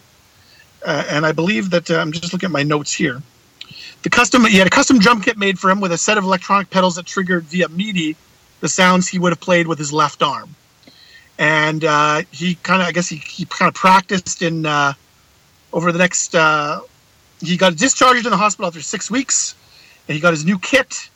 And 0.85 1.25
I 1.25 1.31
believe 1.31 1.69
that 1.69 1.89
I'm 1.89 2.11
just 2.11 2.33
looking 2.33 2.47
at 2.47 2.51
my 2.51 2.63
notes 2.63 2.91
here. 2.91 3.21
The 4.03 4.09
custom 4.09 4.45
he 4.45 4.57
had 4.57 4.67
a 4.67 4.69
custom 4.69 4.99
drum 4.99 5.21
kit 5.21 5.37
made 5.37 5.57
for 5.57 5.69
him 5.69 5.79
with 5.79 5.93
a 5.93 5.97
set 5.97 6.17
of 6.17 6.25
electronic 6.25 6.69
pedals 6.69 6.95
that 6.95 7.05
triggered 7.05 7.45
via 7.45 7.69
MIDI 7.69 8.17
the 8.59 8.69
sounds 8.69 9.09
he 9.09 9.19
would 9.19 9.31
have 9.33 9.41
played 9.41 9.67
with 9.67 9.77
his 9.77 9.91
left 9.91 10.21
arm 10.23 10.55
and 11.37 11.83
uh, 11.83 12.21
he 12.31 12.55
kind 12.55 12.81
of, 12.81 12.87
I 12.87 12.91
guess 12.91 13.07
he, 13.07 13.17
he 13.17 13.45
kind 13.45 13.67
of 13.69 13.75
practiced 13.75 14.41
in 14.41 14.65
uh, 14.65 14.93
over 15.71 15.91
the 15.91 15.99
next. 15.99 16.35
Uh, 16.35 16.81
he 17.41 17.57
got 17.57 17.75
discharged 17.75 18.25
in 18.25 18.31
the 18.31 18.37
hospital 18.37 18.67
after 18.67 18.81
six 18.81 19.11
weeks, 19.11 19.55
and 20.07 20.15
he 20.15 20.21
got 20.21 20.31
his 20.31 20.45
new 20.45 20.59
kit. 20.59 21.09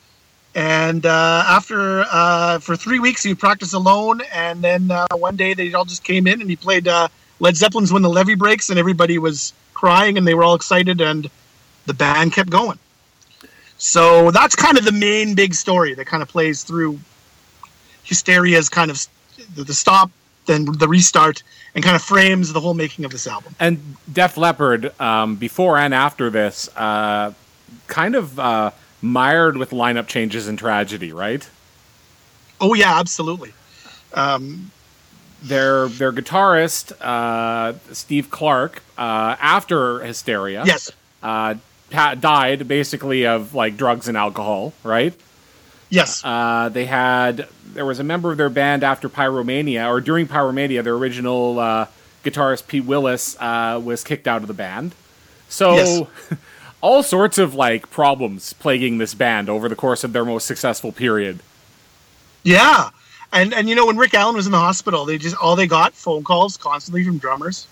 And 0.55 1.05
uh, 1.05 1.43
after 1.47 2.05
uh, 2.11 2.59
for 2.59 2.75
three 2.75 2.99
weeks, 2.99 3.23
he 3.23 3.35
practiced 3.35 3.73
alone, 3.73 4.21
and 4.33 4.61
then 4.61 4.89
uh, 4.89 5.07
one 5.15 5.35
day 5.35 5.53
they 5.53 5.73
all 5.73 5.85
just 5.85 6.03
came 6.03 6.25
in 6.25 6.41
and 6.41 6.49
he 6.49 6.55
played 6.55 6.87
Led 7.39 7.55
Zeppelin's 7.55 7.93
"When 7.93 8.01
the 8.01 8.09
Levee 8.09 8.35
Breaks," 8.35 8.69
and 8.69 8.79
everybody 8.79 9.19
was 9.19 9.53
crying 9.73 10.17
and 10.17 10.25
they 10.25 10.33
were 10.33 10.43
all 10.43 10.55
excited, 10.55 10.99
and 10.99 11.29
the 11.85 11.93
band 11.93 12.33
kept 12.33 12.49
going. 12.49 12.79
So 13.77 14.31
that's 14.31 14.55
kind 14.55 14.77
of 14.77 14.85
the 14.85 14.91
main 14.91 15.35
big 15.35 15.53
story 15.53 15.93
that 15.93 16.05
kind 16.05 16.23
of 16.23 16.29
plays 16.29 16.63
through 16.63 16.99
Hysteria's 18.03 18.69
kind 18.69 18.89
of 18.89 19.05
the, 19.55 19.63
the 19.63 19.73
stop, 19.73 20.11
then 20.45 20.65
the 20.65 20.87
restart, 20.87 21.43
and 21.75 21.83
kind 21.83 21.95
of 21.95 22.01
frames 22.01 22.53
the 22.53 22.59
whole 22.59 22.73
making 22.73 23.05
of 23.05 23.11
this 23.11 23.27
album. 23.27 23.55
And 23.59 23.97
Def 24.11 24.37
Leppard, 24.37 24.99
um, 24.99 25.35
before 25.35 25.77
and 25.77 25.93
after 25.93 26.29
this, 26.29 26.69
uh, 26.75 27.33
kind 27.87 28.15
of 28.15 28.39
uh, 28.39 28.71
mired 29.01 29.57
with 29.57 29.71
lineup 29.71 30.07
changes 30.07 30.47
and 30.47 30.57
tragedy, 30.57 31.11
right? 31.11 31.47
Oh 32.59 32.73
yeah, 32.73 32.99
absolutely. 32.99 33.53
Um, 34.13 34.71
their 35.41 35.87
their 35.87 36.11
guitarist 36.11 36.93
uh, 37.01 37.73
Steve 37.93 38.31
Clark, 38.31 38.81
uh, 38.97 39.35
after 39.39 39.99
Hysteria, 39.99 40.63
yes, 40.65 40.91
uh, 41.21 41.55
died 41.91 42.67
basically 42.67 43.25
of 43.25 43.53
like 43.53 43.77
drugs 43.77 44.07
and 44.07 44.17
alcohol, 44.17 44.73
right? 44.83 45.13
Yes. 45.89 46.21
Uh, 46.23 46.69
they 46.69 46.85
had 46.85 47.47
there 47.73 47.85
was 47.85 47.99
a 47.99 48.03
member 48.03 48.31
of 48.31 48.37
their 48.37 48.49
band 48.49 48.83
after 48.83 49.09
Pyromania 49.09 49.87
or 49.87 50.01
during 50.01 50.27
Pyromania. 50.27 50.83
Their 50.83 50.95
original 50.95 51.59
uh, 51.59 51.87
guitarist 52.23 52.67
Pete 52.67 52.85
Willis 52.85 53.37
uh, 53.39 53.79
was 53.83 54.03
kicked 54.03 54.27
out 54.27 54.41
of 54.41 54.47
the 54.47 54.53
band. 54.53 54.93
So 55.49 55.75
yes. 55.75 56.01
all 56.81 57.03
sorts 57.03 57.37
of 57.37 57.55
like 57.55 57.89
problems 57.89 58.53
plaguing 58.53 58.97
this 58.97 59.13
band 59.13 59.49
over 59.49 59.69
the 59.69 59.75
course 59.75 60.03
of 60.03 60.13
their 60.13 60.25
most 60.25 60.45
successful 60.45 60.91
period. 60.91 61.39
Yeah. 62.43 62.89
And 63.33 63.53
and 63.53 63.67
you 63.67 63.75
know 63.75 63.85
when 63.85 63.97
Rick 63.97 64.13
Allen 64.13 64.35
was 64.35 64.45
in 64.45 64.51
the 64.51 64.59
hospital, 64.59 65.05
they 65.05 65.17
just 65.17 65.35
all 65.37 65.55
they 65.55 65.67
got 65.67 65.93
phone 65.93 66.23
calls 66.23 66.57
constantly 66.57 67.03
from 67.03 67.17
drummers 67.17 67.67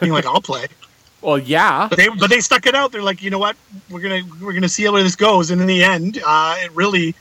being 0.00 0.12
like, 0.12 0.26
"I'll 0.26 0.40
play." 0.40 0.66
Well, 1.22 1.38
yeah, 1.38 1.88
but 1.88 1.96
they 1.96 2.08
but 2.08 2.30
they 2.30 2.40
stuck 2.40 2.66
it 2.66 2.74
out. 2.76 2.92
They're 2.92 3.02
like, 3.02 3.20
you 3.20 3.30
know 3.30 3.38
what, 3.38 3.56
we're 3.90 4.00
gonna 4.00 4.22
we're 4.40 4.52
gonna 4.52 4.68
see 4.68 4.84
how 4.84 4.92
this 4.92 5.16
goes, 5.16 5.50
and 5.50 5.60
in 5.60 5.66
the 5.66 5.82
end, 5.82 6.20
uh, 6.24 6.54
it 6.58 6.70
really 6.72 7.16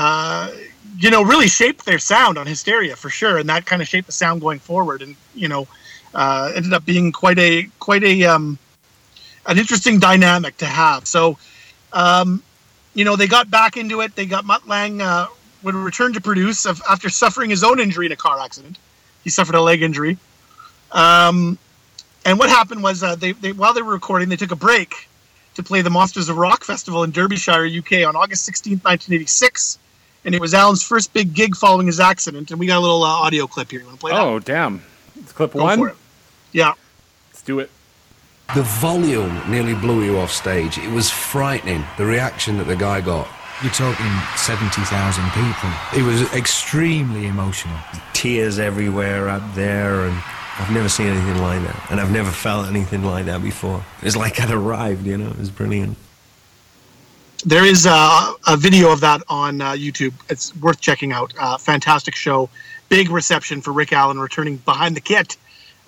uh, 0.00 0.50
you 0.98 1.10
know, 1.10 1.22
really 1.22 1.46
shaped 1.46 1.84
their 1.84 1.98
sound 1.98 2.38
on 2.38 2.46
Hysteria 2.46 2.96
for 2.96 3.10
sure, 3.10 3.36
and 3.36 3.46
that 3.50 3.66
kind 3.66 3.82
of 3.82 3.88
shaped 3.88 4.06
the 4.06 4.12
sound 4.12 4.40
going 4.40 4.58
forward, 4.58 5.02
and 5.02 5.14
you 5.34 5.46
know, 5.46 5.68
uh, 6.14 6.50
ended 6.54 6.72
up 6.72 6.86
being 6.86 7.12
quite 7.12 7.38
a 7.38 7.68
quite 7.78 8.02
a 8.02 8.24
um, 8.24 8.58
an 9.44 9.58
interesting 9.58 9.98
dynamic 9.98 10.56
to 10.56 10.64
have. 10.64 11.06
So, 11.06 11.36
um, 11.92 12.42
you 12.94 13.04
know, 13.04 13.14
they 13.14 13.26
got 13.26 13.50
back 13.50 13.76
into 13.76 14.00
it. 14.00 14.16
They 14.16 14.24
got 14.24 14.46
Mutt 14.46 14.66
Lange 14.66 15.02
uh, 15.02 15.26
would 15.62 15.74
return 15.74 16.14
to 16.14 16.20
produce 16.22 16.64
after 16.64 17.10
suffering 17.10 17.50
his 17.50 17.62
own 17.62 17.78
injury 17.78 18.06
in 18.06 18.12
a 18.12 18.16
car 18.16 18.40
accident. 18.40 18.78
He 19.22 19.28
suffered 19.28 19.54
a 19.54 19.60
leg 19.60 19.82
injury. 19.82 20.16
Um, 20.92 21.58
and 22.24 22.38
what 22.38 22.48
happened 22.48 22.82
was 22.82 23.02
uh, 23.02 23.16
they, 23.16 23.32
they 23.32 23.52
while 23.52 23.74
they 23.74 23.82
were 23.82 23.92
recording, 23.92 24.30
they 24.30 24.36
took 24.36 24.52
a 24.52 24.56
break 24.56 25.10
to 25.56 25.62
play 25.62 25.82
the 25.82 25.90
Monsters 25.90 26.30
of 26.30 26.38
Rock 26.38 26.64
Festival 26.64 27.04
in 27.04 27.10
Derbyshire, 27.10 27.66
UK 27.66 28.08
on 28.08 28.16
August 28.16 28.48
16th, 28.48 28.82
1986. 28.82 29.78
And 30.24 30.34
it 30.34 30.40
was 30.40 30.52
Allen's 30.52 30.82
first 30.82 31.12
big 31.12 31.32
gig 31.34 31.56
following 31.56 31.86
his 31.86 31.98
accident. 32.00 32.50
And 32.50 32.60
we 32.60 32.66
got 32.66 32.78
a 32.78 32.80
little 32.80 33.02
uh, 33.02 33.08
audio 33.08 33.46
clip 33.46 33.70
here. 33.70 33.80
You 33.80 33.86
want 33.86 33.98
to 33.98 34.00
play 34.00 34.12
Oh, 34.12 34.38
damn. 34.38 34.82
It's 35.18 35.32
clip 35.32 35.52
Go 35.52 35.64
one? 35.64 35.92
Yeah. 36.52 36.74
Let's 37.30 37.42
do 37.42 37.58
it. 37.58 37.70
The 38.54 38.62
volume 38.62 39.40
nearly 39.48 39.74
blew 39.74 40.04
you 40.04 40.18
off 40.18 40.32
stage. 40.32 40.76
It 40.76 40.90
was 40.90 41.08
frightening, 41.08 41.84
the 41.96 42.04
reaction 42.04 42.58
that 42.58 42.64
the 42.64 42.74
guy 42.76 43.00
got. 43.00 43.28
You're 43.62 43.70
talking 43.72 44.10
70,000 44.36 45.24
people. 45.30 45.70
It 45.96 46.02
was 46.02 46.22
extremely 46.34 47.26
emotional. 47.26 47.76
Tears 48.12 48.58
everywhere 48.58 49.28
up 49.28 49.42
there, 49.54 50.06
and 50.06 50.20
I've 50.58 50.72
never 50.72 50.88
seen 50.88 51.06
anything 51.06 51.40
like 51.40 51.62
that, 51.62 51.90
and 51.90 52.00
I've 52.00 52.10
never 52.10 52.30
felt 52.30 52.66
anything 52.66 53.04
like 53.04 53.26
that 53.26 53.42
before. 53.42 53.84
It's 54.02 54.16
like 54.16 54.40
I'd 54.40 54.50
arrived, 54.50 55.06
you 55.06 55.16
know. 55.16 55.30
It 55.30 55.38
was 55.38 55.50
brilliant. 55.50 55.96
There 57.44 57.64
is 57.64 57.86
a, 57.86 58.34
a 58.46 58.56
video 58.56 58.92
of 58.92 59.00
that 59.00 59.22
on 59.28 59.60
uh, 59.60 59.72
YouTube. 59.72 60.12
It's 60.28 60.54
worth 60.56 60.80
checking 60.80 61.12
out. 61.12 61.32
Uh, 61.38 61.56
fantastic 61.58 62.14
show. 62.14 62.50
Big 62.88 63.10
reception 63.10 63.62
for 63.62 63.72
Rick 63.72 63.92
Allen 63.92 64.18
returning 64.18 64.56
behind 64.58 64.96
the 64.96 65.00
kit 65.00 65.36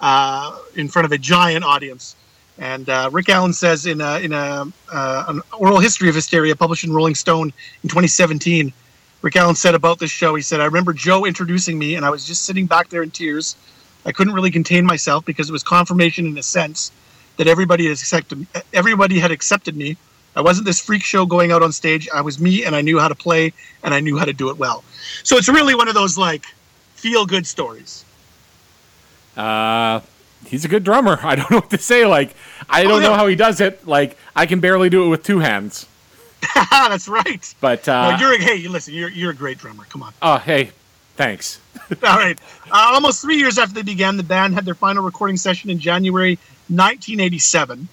uh, 0.00 0.58
in 0.76 0.88
front 0.88 1.04
of 1.06 1.12
a 1.12 1.18
giant 1.18 1.64
audience. 1.64 2.16
And 2.58 2.88
uh, 2.88 3.10
Rick 3.12 3.28
Allen 3.28 3.52
says 3.52 3.86
in 3.86 4.00
a, 4.00 4.18
in 4.20 4.32
a 4.32 4.66
uh, 4.92 5.24
an 5.28 5.42
oral 5.58 5.80
history 5.80 6.08
of 6.08 6.14
hysteria 6.14 6.54
published 6.54 6.84
in 6.84 6.92
Rolling 6.92 7.14
Stone 7.14 7.52
in 7.82 7.88
2017 7.88 8.72
Rick 9.22 9.36
Allen 9.36 9.54
said 9.54 9.76
about 9.76 10.00
this 10.00 10.10
show. 10.10 10.34
He 10.34 10.42
said, 10.42 10.60
"I 10.60 10.64
remember 10.64 10.92
Joe 10.92 11.24
introducing 11.24 11.78
me, 11.78 11.94
and 11.94 12.04
I 12.04 12.10
was 12.10 12.26
just 12.26 12.42
sitting 12.42 12.66
back 12.66 12.88
there 12.88 13.04
in 13.04 13.10
tears. 13.10 13.54
I 14.04 14.10
couldn't 14.10 14.34
really 14.34 14.50
contain 14.50 14.84
myself 14.84 15.24
because 15.24 15.48
it 15.48 15.52
was 15.52 15.62
confirmation, 15.62 16.26
in 16.26 16.36
a 16.36 16.42
sense, 16.42 16.90
that 17.36 17.46
everybody 17.46 17.84
had 17.84 17.92
accepted 17.92 18.46
everybody 18.72 19.20
had 19.20 19.30
accepted 19.30 19.76
me. 19.76 19.96
I 20.34 20.40
wasn't 20.40 20.66
this 20.66 20.80
freak 20.80 21.02
show 21.02 21.26
going 21.26 21.52
out 21.52 21.62
on 21.62 21.72
stage. 21.72 22.08
I 22.14 22.20
was 22.22 22.40
me, 22.40 22.64
and 22.64 22.74
I 22.74 22.80
knew 22.80 22.98
how 22.98 23.08
to 23.08 23.14
play, 23.14 23.52
and 23.82 23.92
I 23.92 24.00
knew 24.00 24.16
how 24.18 24.24
to 24.24 24.32
do 24.32 24.48
it 24.50 24.56
well. 24.58 24.82
So 25.22 25.36
it's 25.36 25.48
really 25.48 25.74
one 25.74 25.88
of 25.88 25.94
those 25.94 26.16
like 26.16 26.44
feel 26.94 27.26
good 27.26 27.46
stories. 27.46 28.04
Uh, 29.36 30.00
he's 30.46 30.64
a 30.64 30.68
good 30.68 30.84
drummer. 30.84 31.18
I 31.22 31.36
don't 31.36 31.50
know 31.50 31.58
what 31.58 31.70
to 31.70 31.78
say. 31.78 32.06
Like, 32.06 32.34
I 32.68 32.82
don't 32.82 32.92
Oh, 32.92 32.98
yeah. 32.98 33.08
know 33.08 33.14
how 33.14 33.26
he 33.26 33.36
does 33.36 33.60
it. 33.60 33.86
Like, 33.86 34.16
I 34.36 34.46
can 34.46 34.60
barely 34.60 34.88
do 34.90 35.04
it 35.04 35.08
with 35.08 35.22
two 35.22 35.38
hands. 35.38 35.86
That's 36.70 37.08
right. 37.08 37.54
But 37.60 37.88
uh, 37.88 38.12
no, 38.12 38.16
you're 38.18 38.34
a, 38.34 38.38
hey, 38.42 38.66
listen, 38.68 38.94
you're 38.94 39.10
you're 39.10 39.30
a 39.30 39.34
great 39.34 39.58
drummer. 39.58 39.84
Come 39.90 40.02
on. 40.02 40.12
oh, 40.22 40.38
hey, 40.38 40.70
thanks. 41.16 41.60
All 42.02 42.16
right. 42.18 42.38
Uh, 42.70 42.90
almost 42.94 43.22
three 43.22 43.36
years 43.36 43.58
after 43.58 43.74
they 43.74 43.82
began, 43.82 44.16
the 44.16 44.22
band 44.24 44.54
had 44.54 44.64
their 44.64 44.74
final 44.74 45.04
recording 45.04 45.36
session 45.36 45.70
in 45.70 45.78
January 45.78 46.38
1987. 46.68 47.88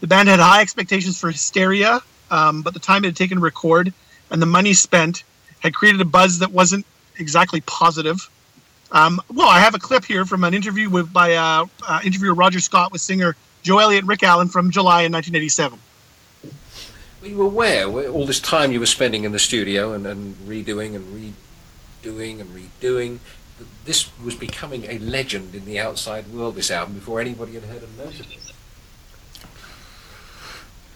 The 0.00 0.06
band 0.06 0.28
had 0.28 0.40
high 0.40 0.60
expectations 0.60 1.18
for 1.18 1.30
Hysteria, 1.30 2.00
um, 2.30 2.62
but 2.62 2.74
the 2.74 2.80
time 2.80 3.04
it 3.04 3.08
had 3.08 3.16
taken 3.16 3.38
to 3.38 3.42
record 3.42 3.92
and 4.30 4.42
the 4.42 4.46
money 4.46 4.74
spent 4.74 5.24
had 5.60 5.74
created 5.74 6.00
a 6.00 6.04
buzz 6.04 6.40
that 6.40 6.52
wasn't 6.52 6.84
exactly 7.18 7.60
positive. 7.62 8.28
Um, 8.92 9.20
well, 9.32 9.48
I 9.48 9.60
have 9.60 9.74
a 9.74 9.78
clip 9.78 10.04
here 10.04 10.24
from 10.24 10.44
an 10.44 10.54
interview 10.54 10.88
with 10.88 11.12
by 11.12 11.34
uh, 11.34 11.66
uh, 11.86 12.00
interviewer 12.04 12.34
Roger 12.34 12.60
Scott 12.60 12.92
with 12.92 13.00
singer 13.00 13.36
Joe 13.62 13.78
Elliott 13.78 14.02
and 14.02 14.08
Rick 14.08 14.22
Allen 14.22 14.48
from 14.48 14.70
July 14.70 15.02
in 15.02 15.12
1987. 15.12 15.78
Were 17.22 17.28
you 17.28 17.42
aware 17.42 17.88
all 18.08 18.26
this 18.26 18.38
time 18.38 18.70
you 18.70 18.78
were 18.78 18.86
spending 18.86 19.24
in 19.24 19.32
the 19.32 19.38
studio 19.38 19.92
and, 19.92 20.06
and 20.06 20.36
redoing 20.46 20.94
and 20.94 21.34
redoing 22.04 22.40
and 22.40 22.50
redoing 22.50 23.18
this 23.84 24.10
was 24.22 24.34
becoming 24.34 24.84
a 24.84 24.98
legend 24.98 25.54
in 25.54 25.64
the 25.64 25.78
outside 25.78 26.28
world, 26.28 26.54
this 26.54 26.70
album, 26.70 26.94
before 26.94 27.20
anybody 27.20 27.54
had 27.54 27.64
heard 27.64 27.82
of 27.82 28.20
it? 28.20 28.45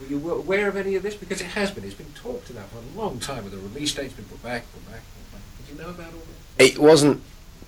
Were 0.00 0.06
you 0.06 0.30
aware 0.30 0.68
of 0.68 0.76
any 0.76 0.94
of 0.94 1.02
this? 1.02 1.14
Because 1.14 1.40
it 1.40 1.48
has 1.48 1.70
been. 1.70 1.84
It's 1.84 1.94
been 1.94 2.12
talked 2.14 2.50
about 2.50 2.68
for 2.70 2.78
a 2.78 3.00
long 3.00 3.20
time, 3.20 3.48
the 3.50 3.56
release 3.58 3.94
date's 3.94 4.14
been 4.14 4.24
put 4.24 4.42
back, 4.42 4.64
put 4.72 4.90
back, 4.90 5.02
put 5.02 5.32
back. 5.32 5.42
Did 5.58 5.76
you 5.76 5.82
know 5.82 5.90
about 5.90 6.12
all 6.12 6.20
this? 6.58 6.70
It 6.72 6.78
wasn't. 6.78 7.22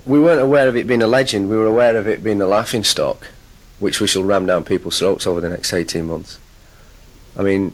We 0.06 0.18
weren't 0.18 0.40
aware 0.40 0.68
of 0.68 0.76
it 0.76 0.86
being 0.86 1.02
a 1.02 1.06
legend. 1.06 1.48
We 1.48 1.56
were 1.56 1.66
aware 1.66 1.96
of 1.96 2.08
it 2.08 2.24
being 2.24 2.40
a 2.40 2.46
laughing 2.46 2.84
stock, 2.84 3.28
which 3.78 4.00
we 4.00 4.06
shall 4.06 4.24
ram 4.24 4.46
down 4.46 4.64
people's 4.64 4.98
throats 4.98 5.26
over 5.26 5.40
the 5.40 5.50
next 5.50 5.72
eighteen 5.72 6.06
months. 6.06 6.38
I 7.36 7.42
mean, 7.42 7.72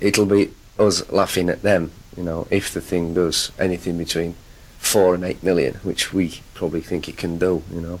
it'll 0.00 0.26
be 0.26 0.52
us 0.78 1.08
laughing 1.10 1.48
at 1.48 1.62
them, 1.62 1.92
you 2.16 2.22
know, 2.22 2.46
if 2.50 2.72
the 2.72 2.80
thing 2.80 3.14
does 3.14 3.50
anything 3.58 3.96
between 3.98 4.34
four 4.78 5.14
and 5.14 5.24
eight 5.24 5.42
million, 5.42 5.74
which 5.76 6.12
we 6.12 6.40
probably 6.54 6.80
think 6.80 7.08
it 7.08 7.16
can 7.16 7.38
do, 7.38 7.62
you 7.72 7.80
know. 7.80 8.00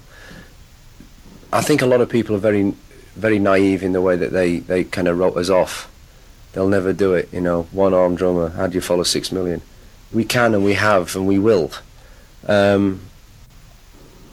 I 1.52 1.62
think 1.62 1.80
a 1.80 1.86
lot 1.86 2.00
of 2.00 2.08
people 2.08 2.36
are 2.36 2.40
very, 2.40 2.74
very 3.16 3.38
naive 3.38 3.82
in 3.82 3.92
the 3.92 4.00
way 4.00 4.16
that 4.16 4.32
they, 4.32 4.58
they 4.58 4.84
kind 4.84 5.08
of 5.08 5.18
wrote 5.18 5.36
us 5.36 5.48
off. 5.48 5.90
They'll 6.52 6.68
never 6.68 6.92
do 6.92 7.14
it, 7.14 7.28
you 7.32 7.40
know. 7.40 7.64
One 7.72 7.92
arm 7.92 8.14
drummer, 8.14 8.50
how 8.50 8.66
do 8.66 8.74
you 8.74 8.80
follow 8.80 9.02
six 9.02 9.32
million? 9.32 9.62
We 10.12 10.24
can 10.24 10.54
and 10.54 10.64
we 10.64 10.74
have 10.74 11.16
and 11.16 11.26
we 11.26 11.38
will. 11.38 11.70
Um, 12.46 13.00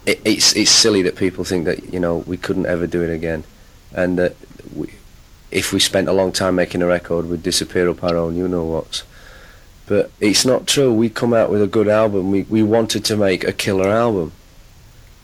it, 0.06 0.20
it's 0.24 0.54
it's 0.54 0.70
silly 0.70 1.02
that 1.02 1.16
people 1.16 1.44
think 1.44 1.64
that 1.64 1.92
you 1.92 2.00
know 2.00 2.18
we 2.18 2.36
couldn't 2.36 2.66
ever 2.66 2.86
do 2.86 3.02
it 3.02 3.10
again, 3.10 3.44
and 3.92 4.18
that 4.18 4.36
we, 4.74 4.92
if 5.50 5.72
we 5.72 5.80
spent 5.80 6.08
a 6.08 6.12
long 6.12 6.32
time 6.32 6.54
making 6.54 6.82
a 6.82 6.86
record, 6.86 7.28
we'd 7.28 7.42
disappear 7.42 7.88
up 7.88 8.04
our 8.04 8.16
own 8.16 8.36
you 8.36 8.48
know 8.48 8.64
what's. 8.64 9.02
But 9.86 10.10
it's 10.20 10.46
not 10.46 10.66
true. 10.66 10.92
We 10.92 11.10
come 11.10 11.34
out 11.34 11.50
with 11.50 11.62
a 11.62 11.66
good 11.66 11.88
album. 11.88 12.30
We 12.30 12.42
we 12.42 12.62
wanted 12.62 13.04
to 13.06 13.16
make 13.16 13.44
a 13.44 13.52
killer 13.52 13.88
album, 13.88 14.32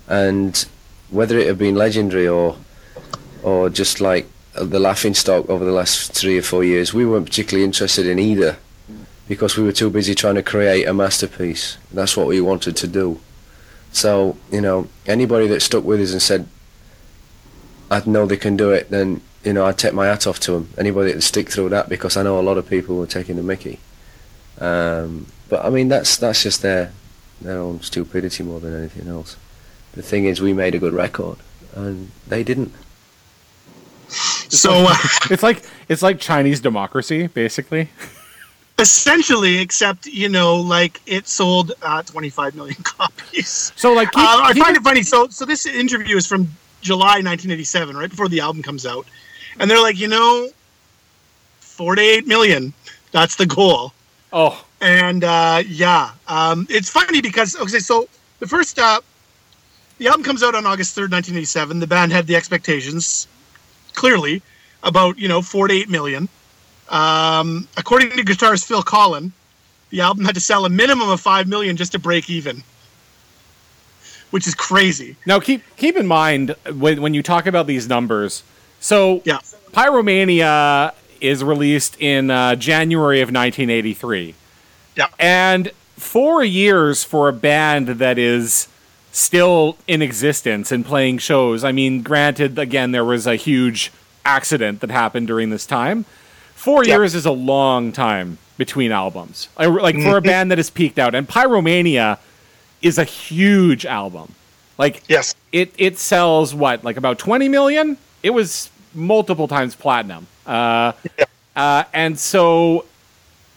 and 0.08 0.66
whether 1.10 1.38
it 1.38 1.46
had 1.46 1.58
been 1.58 1.74
legendary 1.74 2.28
or 2.28 2.56
or 3.42 3.70
just 3.70 4.00
like 4.00 4.26
the 4.54 4.80
laughing 4.80 5.14
stock 5.14 5.48
over 5.48 5.64
the 5.64 5.72
last 5.72 6.12
three 6.12 6.38
or 6.38 6.42
four 6.42 6.64
years, 6.64 6.92
we 6.92 7.06
weren't 7.06 7.26
particularly 7.26 7.64
interested 7.64 8.06
in 8.06 8.18
either 8.18 8.56
because 9.28 9.56
we 9.56 9.62
were 9.62 9.72
too 9.72 9.90
busy 9.90 10.14
trying 10.14 10.34
to 10.34 10.42
create 10.42 10.86
a 10.86 10.92
masterpiece. 10.92 11.78
That's 11.92 12.16
what 12.16 12.26
we 12.26 12.40
wanted 12.40 12.76
to 12.76 12.88
do. 12.88 13.20
So, 13.92 14.36
you 14.50 14.60
know, 14.60 14.88
anybody 15.06 15.46
that 15.48 15.62
stuck 15.62 15.84
with 15.84 16.00
us 16.00 16.12
and 16.12 16.22
said, 16.22 16.48
I 17.90 18.02
know 18.06 18.26
they 18.26 18.36
can 18.36 18.56
do 18.56 18.70
it, 18.70 18.90
then, 18.90 19.20
you 19.44 19.52
know, 19.52 19.66
I'd 19.66 19.78
take 19.78 19.94
my 19.94 20.06
hat 20.06 20.26
off 20.26 20.38
to 20.40 20.52
them. 20.52 20.68
Anybody 20.78 21.12
that 21.12 21.22
stick 21.22 21.48
through 21.48 21.70
that, 21.70 21.88
because 21.88 22.16
I 22.16 22.22
know 22.22 22.38
a 22.38 22.42
lot 22.42 22.58
of 22.58 22.68
people 22.68 22.96
were 22.96 23.06
taking 23.06 23.36
the 23.36 23.42
mickey. 23.42 23.80
Um, 24.60 25.26
but, 25.48 25.64
I 25.64 25.70
mean, 25.70 25.88
that's 25.88 26.16
that's 26.16 26.42
just 26.42 26.62
their, 26.62 26.92
their 27.40 27.58
own 27.58 27.80
stupidity 27.82 28.42
more 28.44 28.60
than 28.60 28.76
anything 28.76 29.08
else. 29.08 29.36
The 29.92 30.02
thing 30.02 30.26
is, 30.26 30.40
we 30.40 30.52
made 30.52 30.74
a 30.74 30.78
good 30.78 30.92
record, 30.92 31.38
and 31.74 32.10
they 32.28 32.44
didn't. 32.44 32.72
So 34.50 34.86
uh, 34.88 34.96
It's 35.30 35.42
like 35.42 35.62
it's 35.88 36.02
like 36.02 36.20
Chinese 36.20 36.60
democracy, 36.60 37.26
basically. 37.28 37.88
essentially, 38.78 39.58
except 39.58 40.06
you 40.06 40.28
know, 40.28 40.56
like 40.56 41.00
it 41.06 41.28
sold 41.28 41.72
uh, 41.82 42.02
25 42.02 42.54
million 42.56 42.76
copies. 42.82 43.72
So 43.76 43.92
like, 43.92 44.10
keep, 44.12 44.22
uh, 44.24 44.40
I 44.42 44.52
find 44.54 44.76
it- 44.76 44.80
it 44.80 44.84
funny. 44.84 45.02
So, 45.02 45.28
so 45.28 45.44
this 45.44 45.66
interview 45.66 46.16
is 46.16 46.26
from 46.26 46.48
July 46.80 47.20
1987, 47.20 47.96
right 47.96 48.08
before 48.08 48.28
the 48.28 48.40
album 48.40 48.62
comes 48.62 48.86
out, 48.86 49.06
and 49.58 49.70
they're 49.70 49.80
like, 49.82 49.98
you 49.98 50.08
know, 50.08 50.48
48 51.60 52.26
million. 52.26 52.72
That's 53.12 53.36
the 53.36 53.46
goal. 53.46 53.92
oh, 54.32 54.64
And 54.80 55.24
uh, 55.24 55.62
yeah, 55.66 56.12
um, 56.28 56.66
it's 56.70 56.88
funny 56.88 57.20
because 57.20 57.56
okay, 57.56 57.80
so 57.80 58.08
the 58.38 58.46
first 58.46 58.78
uh, 58.78 59.00
the 59.98 60.06
album 60.08 60.22
comes 60.24 60.42
out 60.42 60.54
on 60.54 60.64
August 60.64 60.96
3rd, 60.96 61.10
1987. 61.12 61.80
The 61.80 61.86
band 61.86 62.12
had 62.12 62.26
the 62.26 62.36
expectations 62.36 63.28
clearly 63.94 64.42
about 64.82 65.18
you 65.18 65.28
know 65.28 65.42
48 65.42 65.88
million. 65.88 66.28
Um, 66.88 67.68
according 67.76 68.10
to 68.10 68.24
guitarist 68.24 68.66
Phil 68.66 68.82
Collen, 68.82 69.30
the 69.90 70.00
album 70.00 70.24
had 70.24 70.34
to 70.34 70.40
sell 70.40 70.64
a 70.64 70.68
minimum 70.68 71.08
of 71.08 71.20
five 71.20 71.46
million 71.46 71.76
just 71.76 71.92
to 71.92 71.98
break 71.98 72.28
even, 72.28 72.62
which 74.30 74.46
is 74.46 74.54
crazy. 74.54 75.16
Now 75.26 75.40
keep 75.40 75.62
keep 75.76 75.96
in 75.96 76.06
mind 76.06 76.54
when 76.74 77.00
when 77.00 77.14
you 77.14 77.22
talk 77.22 77.46
about 77.46 77.66
these 77.66 77.88
numbers. 77.88 78.42
So 78.80 79.22
Yeah. 79.24 79.38
Pyromania 79.72 80.94
is 81.20 81.44
released 81.44 82.00
in 82.00 82.30
uh, 82.30 82.56
January 82.56 83.20
of 83.20 83.28
1983. 83.28 84.34
Yeah. 84.96 85.06
And 85.18 85.70
four 85.96 86.42
years 86.42 87.04
for 87.04 87.28
a 87.28 87.32
band 87.32 87.88
that 87.88 88.18
is 88.18 88.66
still 89.12 89.76
in 89.86 90.02
existence 90.02 90.70
and 90.72 90.84
playing 90.84 91.18
shows. 91.18 91.64
I 91.64 91.72
mean, 91.72 92.02
granted, 92.02 92.58
again, 92.58 92.92
there 92.92 93.04
was 93.04 93.26
a 93.26 93.36
huge 93.36 93.92
accident 94.24 94.80
that 94.80 94.90
happened 94.90 95.26
during 95.26 95.50
this 95.50 95.66
time. 95.66 96.04
Four 96.54 96.84
Yeah. 96.84 96.96
years 96.96 97.14
is 97.14 97.26
a 97.26 97.30
long 97.32 97.90
time 97.92 98.38
between 98.58 98.92
albums. 98.92 99.48
I- 99.56 99.66
Like 99.66 99.96
for 100.00 100.16
a 100.18 100.20
band 100.20 100.50
that 100.50 100.58
has 100.58 100.70
peaked 100.70 100.98
out. 100.98 101.14
And 101.14 101.26
Pyromania 101.28 102.18
is 102.82 102.98
a 102.98 103.04
huge 103.04 103.84
album. 103.86 104.34
Like 104.78 105.02
Yes. 105.08 105.34
it 105.52 105.72
it 105.76 105.98
sells 105.98 106.54
what 106.54 106.84
like 106.84 106.96
about 106.96 107.18
20 107.18 107.48
million 107.48 107.98
it 108.22 108.30
was 108.30 108.70
multiple 108.94 109.46
times 109.48 109.74
platinum 109.74 110.26
uh, 110.46 110.92
uh, 111.54 111.84
and 111.92 112.18
so 112.18 112.84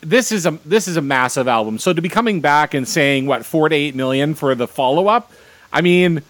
this 0.02 0.32
is 0.34 0.46
a 0.46 0.52
this 0.66 0.86
is 0.88 0.98
a 0.98 1.02
massive 1.02 1.48
album 1.48 1.80
so 1.80 1.94
to 1.94 2.02
be 2.02 2.10
coming 2.10 2.42
back 2.42 2.74
and 2.74 2.86
saying 2.88 3.26
what 3.26 3.46
4 3.46 3.70
to 3.70 3.76
8 3.76 3.96
million 3.96 4.36
for 4.36 4.54
the 4.54 4.68
follow-up 4.68 5.32
i 5.74 5.82
mean 5.82 6.22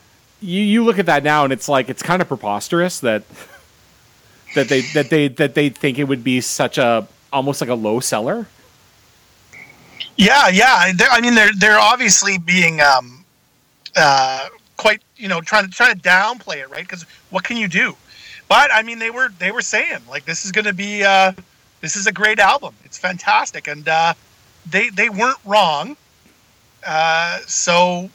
you, 0.42 0.62
you 0.62 0.84
look 0.84 0.98
at 0.98 1.06
that 1.06 1.24
now 1.24 1.44
and 1.44 1.54
it's 1.54 1.70
like 1.70 1.90
it's 1.90 2.02
kind 2.02 2.22
of 2.22 2.28
preposterous 2.28 3.00
that 3.02 3.24
that 4.56 4.70
they 4.70 4.82
that 4.82 5.10
they 5.12 5.28
that 5.28 5.54
they 5.54 5.70
think 5.70 6.00
it 6.00 6.06
would 6.06 6.24
be 6.24 6.42
such 6.42 6.80
a 6.80 7.08
almost 7.32 7.62
like 7.62 7.70
a 7.70 7.76
low 7.76 8.00
seller 8.00 8.48
Yeah, 10.16 10.48
yeah. 10.50 10.92
They're, 10.94 11.10
I 11.10 11.22
mean, 11.22 11.36
they're 11.36 11.54
they're 11.58 11.80
obviously 11.80 12.38
being 12.38 12.82
um, 12.82 13.26
uh, 13.96 14.50
quite 14.78 15.02
you 15.18 15.28
know 15.28 15.42
trying 15.42 15.66
to 15.66 15.72
trying 15.72 15.96
to 15.96 16.02
downplay 16.02 16.58
it, 16.58 16.70
right? 16.70 16.84
Because 16.84 17.06
what 17.30 17.44
can 17.44 17.58
you 17.58 17.68
do? 17.68 17.96
But 18.48 18.72
I 18.72 18.84
mean, 18.84 19.00
they 19.00 19.10
were 19.10 19.30
they 19.40 19.52
were 19.52 19.62
saying 19.62 20.00
like 20.10 20.26
this 20.26 20.46
is 20.46 20.52
going 20.52 20.66
to 20.66 20.74
be 20.74 21.04
uh, 21.04 21.34
this 21.82 21.96
is 21.96 22.08
a 22.08 22.12
great 22.12 22.40
album. 22.40 22.76
It's 22.86 22.98
fantastic, 22.98 23.68
and 23.68 23.88
uh, 23.88 24.14
they 24.70 24.90
they 24.90 25.10
weren't 25.10 25.40
wrong. 25.46 25.98
Uh, 26.86 27.40
so, 27.48 28.10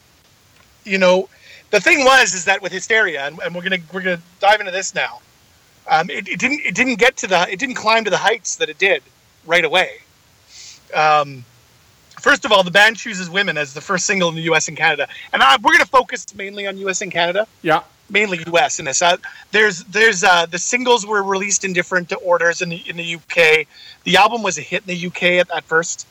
you 0.89 0.97
know, 0.97 1.29
the 1.71 1.79
thing 1.79 2.03
was 2.03 2.33
is 2.33 2.45
that 2.45 2.61
with 2.61 2.71
Hysteria, 2.71 3.27
and, 3.27 3.39
and 3.39 3.53
we're 3.53 3.61
gonna 3.61 3.79
we're 3.93 4.01
gonna 4.01 4.21
dive 4.39 4.59
into 4.59 4.71
this 4.71 4.95
now. 4.95 5.19
Um, 5.87 6.09
it, 6.09 6.27
it 6.27 6.39
didn't 6.39 6.61
it 6.65 6.75
didn't 6.75 6.95
get 6.95 7.17
to 7.17 7.27
the 7.27 7.47
it 7.49 7.59
didn't 7.59 7.75
climb 7.75 8.03
to 8.03 8.09
the 8.09 8.17
heights 8.17 8.55
that 8.57 8.69
it 8.69 8.77
did 8.77 9.03
right 9.45 9.65
away. 9.65 9.99
Um, 10.93 11.45
first 12.19 12.45
of 12.45 12.51
all, 12.51 12.63
the 12.63 12.71
band 12.71 12.97
chooses 12.97 13.29
"Women" 13.29 13.57
as 13.57 13.73
the 13.73 13.81
first 13.81 14.05
single 14.05 14.29
in 14.29 14.35
the 14.35 14.43
U.S. 14.43 14.67
and 14.67 14.77
Canada, 14.77 15.07
and 15.33 15.41
I, 15.41 15.55
we're 15.57 15.71
going 15.71 15.79
to 15.79 15.85
focus 15.85 16.25
mainly 16.35 16.67
on 16.67 16.77
U.S. 16.77 17.01
and 17.01 17.11
Canada, 17.11 17.47
yeah 17.61 17.83
mainly 18.09 18.43
U.S. 18.47 18.79
in 18.79 18.85
this. 18.85 19.01
Uh, 19.01 19.17
there's 19.51 19.83
there's 19.85 20.23
uh, 20.23 20.45
the 20.45 20.59
singles 20.59 21.05
were 21.05 21.23
released 21.23 21.63
in 21.63 21.73
different 21.73 22.11
orders 22.23 22.61
in 22.61 22.69
the 22.69 22.83
in 22.89 22.97
the 22.97 23.03
U.K. 23.03 23.67
The 24.03 24.17
album 24.17 24.43
was 24.43 24.57
a 24.57 24.61
hit 24.61 24.83
in 24.83 24.87
the 24.87 24.95
U.K. 24.95 25.39
at, 25.39 25.51
at 25.51 25.63
first. 25.63 26.07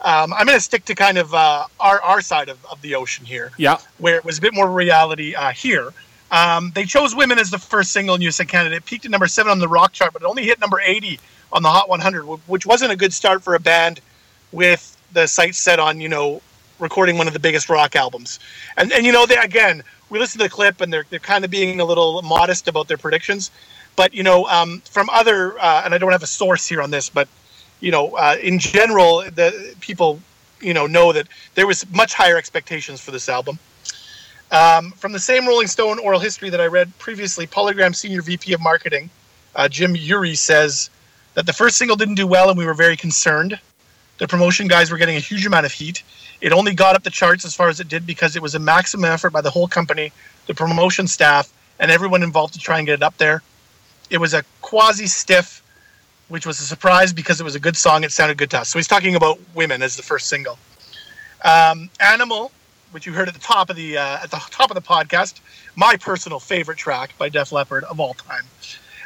Um, 0.00 0.32
I'm 0.32 0.46
going 0.46 0.56
to 0.56 0.62
stick 0.64 0.84
to 0.86 0.94
kind 0.94 1.18
of 1.18 1.34
uh, 1.34 1.66
our 1.80 2.00
our 2.02 2.20
side 2.20 2.48
of, 2.48 2.64
of 2.66 2.80
the 2.82 2.94
ocean 2.94 3.24
here, 3.24 3.50
Yeah. 3.56 3.78
where 3.98 4.16
it 4.16 4.24
was 4.24 4.38
a 4.38 4.40
bit 4.40 4.54
more 4.54 4.70
reality 4.70 5.34
uh, 5.34 5.50
here. 5.50 5.92
Um, 6.30 6.70
they 6.74 6.84
chose 6.84 7.14
"Women" 7.16 7.38
as 7.38 7.50
the 7.50 7.58
first 7.58 7.90
single 7.92 8.14
in 8.14 8.20
USA 8.20 8.44
Canada. 8.44 8.76
It 8.76 8.84
peaked 8.84 9.04
at 9.06 9.10
number 9.10 9.26
seven 9.26 9.50
on 9.50 9.58
the 9.58 9.68
rock 9.68 9.92
chart, 9.92 10.12
but 10.12 10.22
it 10.22 10.26
only 10.26 10.44
hit 10.44 10.60
number 10.60 10.80
80 10.80 11.18
on 11.52 11.62
the 11.62 11.70
Hot 11.70 11.88
100, 11.88 12.22
which 12.46 12.66
wasn't 12.66 12.92
a 12.92 12.96
good 12.96 13.12
start 13.12 13.42
for 13.42 13.54
a 13.54 13.60
band 13.60 14.00
with 14.52 14.96
the 15.12 15.26
sights 15.26 15.58
set 15.58 15.80
on 15.80 16.00
you 16.00 16.08
know 16.08 16.42
recording 16.78 17.18
one 17.18 17.26
of 17.26 17.32
the 17.32 17.40
biggest 17.40 17.68
rock 17.68 17.96
albums. 17.96 18.38
And 18.76 18.92
and 18.92 19.04
you 19.04 19.10
know 19.12 19.26
they 19.26 19.36
again 19.38 19.82
we 20.10 20.18
listened 20.18 20.40
to 20.40 20.44
the 20.44 20.50
clip 20.50 20.80
and 20.80 20.92
they're 20.92 21.06
they're 21.10 21.18
kind 21.18 21.44
of 21.44 21.50
being 21.50 21.80
a 21.80 21.84
little 21.84 22.22
modest 22.22 22.68
about 22.68 22.86
their 22.88 22.98
predictions, 22.98 23.50
but 23.96 24.14
you 24.14 24.22
know 24.22 24.44
um, 24.46 24.80
from 24.88 25.08
other 25.10 25.58
uh, 25.58 25.82
and 25.84 25.92
I 25.94 25.98
don't 25.98 26.12
have 26.12 26.22
a 26.22 26.26
source 26.28 26.68
here 26.68 26.82
on 26.82 26.90
this, 26.90 27.08
but 27.08 27.26
you 27.80 27.90
know 27.90 28.16
uh, 28.16 28.36
in 28.42 28.58
general 28.58 29.18
the 29.18 29.74
people 29.80 30.20
you 30.60 30.74
know 30.74 30.86
know 30.86 31.12
that 31.12 31.28
there 31.54 31.66
was 31.66 31.88
much 31.92 32.14
higher 32.14 32.36
expectations 32.36 33.00
for 33.00 33.10
this 33.10 33.28
album. 33.28 33.58
Um, 34.50 34.92
from 34.92 35.12
the 35.12 35.18
same 35.18 35.46
Rolling 35.46 35.66
Stone 35.66 35.98
oral 35.98 36.20
history 36.20 36.48
that 36.48 36.60
I 36.60 36.66
read 36.66 36.96
previously, 36.98 37.46
Polygram 37.46 37.94
senior 37.94 38.22
VP 38.22 38.54
of 38.54 38.62
marketing 38.62 39.10
uh, 39.58 39.68
Jim 39.68 39.96
Urie 39.96 40.36
says 40.36 40.88
that 41.34 41.44
the 41.44 41.52
first 41.52 41.76
single 41.76 41.96
didn't 41.96 42.14
do 42.14 42.26
well 42.26 42.48
and 42.48 42.56
we 42.56 42.64
were 42.64 42.74
very 42.74 42.96
concerned. 42.96 43.58
The 44.18 44.28
promotion 44.28 44.68
guys 44.68 44.90
were 44.90 44.98
getting 44.98 45.16
a 45.16 45.20
huge 45.20 45.44
amount 45.46 45.66
of 45.66 45.72
heat. 45.72 46.02
It 46.40 46.52
only 46.52 46.74
got 46.74 46.94
up 46.94 47.02
the 47.02 47.10
charts 47.10 47.44
as 47.44 47.54
far 47.54 47.68
as 47.68 47.80
it 47.80 47.88
did 47.88 48.06
because 48.06 48.36
it 48.36 48.42
was 48.42 48.54
a 48.54 48.58
maximum 48.58 49.04
effort 49.06 49.30
by 49.30 49.40
the 49.40 49.50
whole 49.50 49.68
company, 49.68 50.12
the 50.46 50.54
promotion 50.54 51.06
staff, 51.08 51.52
and 51.80 51.90
everyone 51.90 52.22
involved 52.22 52.54
to 52.54 52.60
try 52.60 52.78
and 52.78 52.86
get 52.86 52.94
it 52.94 53.02
up 53.02 53.16
there. 53.18 53.42
It 54.10 54.18
was 54.18 54.32
a 54.32 54.44
quasi 54.62 55.06
stiff, 55.06 55.62
which 56.28 56.46
was 56.46 56.60
a 56.60 56.64
surprise 56.64 57.12
because 57.12 57.40
it 57.40 57.44
was 57.44 57.54
a 57.54 57.60
good 57.60 57.76
song. 57.76 58.04
It 58.04 58.12
sounded 58.12 58.38
good 58.38 58.50
to 58.50 58.60
us. 58.60 58.68
So 58.68 58.78
he's 58.78 58.88
talking 58.88 59.14
about 59.14 59.38
women 59.54 59.82
as 59.82 59.96
the 59.96 60.02
first 60.02 60.28
single. 60.28 60.58
Um, 61.44 61.88
Animal, 62.00 62.52
which 62.90 63.06
you 63.06 63.12
heard 63.12 63.28
at 63.28 63.34
the 63.34 63.40
top 63.40 63.70
of 63.70 63.76
the 63.76 63.96
uh, 63.96 64.22
at 64.22 64.30
the 64.30 64.38
top 64.50 64.70
of 64.70 64.74
the 64.74 64.82
podcast, 64.82 65.40
my 65.76 65.96
personal 65.96 66.40
favorite 66.40 66.78
track 66.78 67.16
by 67.18 67.28
Def 67.28 67.52
Leppard 67.52 67.84
of 67.84 68.00
all 68.00 68.14
time, 68.14 68.44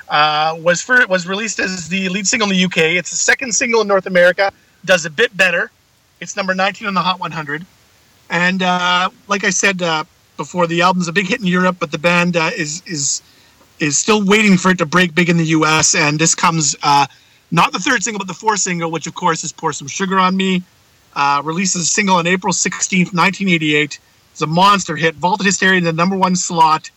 uh, 0.08 0.56
was 0.60 0.82
for 0.82 1.06
was 1.06 1.26
released 1.26 1.58
as 1.60 1.88
the 1.88 2.08
lead 2.08 2.26
single 2.26 2.50
in 2.50 2.56
the 2.56 2.64
UK. 2.64 2.96
It's 2.96 3.10
the 3.10 3.16
second 3.16 3.54
single 3.54 3.82
in 3.82 3.88
North 3.88 4.06
America. 4.06 4.52
Does 4.84 5.04
a 5.04 5.10
bit 5.10 5.36
better. 5.36 5.70
It's 6.20 6.36
number 6.36 6.54
19 6.54 6.88
on 6.88 6.94
the 6.94 7.00
Hot 7.00 7.20
100. 7.20 7.66
And 8.30 8.62
uh, 8.62 9.10
like 9.28 9.44
I 9.44 9.50
said 9.50 9.82
uh, 9.82 10.04
before, 10.36 10.66
the 10.66 10.80
album's 10.80 11.08
a 11.08 11.12
big 11.12 11.26
hit 11.26 11.40
in 11.40 11.46
Europe, 11.46 11.76
but 11.78 11.90
the 11.90 11.98
band 11.98 12.36
uh, 12.36 12.50
is 12.56 12.82
is 12.86 13.22
is 13.82 13.98
still 13.98 14.24
waiting 14.24 14.56
for 14.56 14.70
it 14.70 14.78
to 14.78 14.86
break 14.86 15.14
big 15.14 15.28
in 15.28 15.36
the 15.36 15.46
U.S. 15.46 15.94
And 15.94 16.18
this 16.18 16.34
comes 16.34 16.76
uh, 16.82 17.06
not 17.50 17.72
the 17.72 17.80
third 17.80 18.02
single, 18.02 18.18
but 18.18 18.28
the 18.28 18.34
fourth 18.34 18.60
single, 18.60 18.90
which 18.90 19.06
of 19.06 19.14
course 19.14 19.42
is 19.44 19.52
"Pour 19.52 19.72
Some 19.72 19.88
Sugar 19.88 20.18
on 20.18 20.36
Me." 20.36 20.62
Uh, 21.14 21.42
released 21.44 21.76
as 21.76 21.82
a 21.82 21.86
single 21.86 22.16
on 22.16 22.26
April 22.26 22.54
16th, 22.54 23.12
1988. 23.12 23.98
It's 24.30 24.40
a 24.40 24.46
monster 24.46 24.96
hit, 24.96 25.14
vaulted 25.16 25.44
Hysteria 25.44 25.76
in 25.76 25.84
the 25.84 25.92
number 25.92 26.16
one 26.16 26.36
slot 26.36 26.90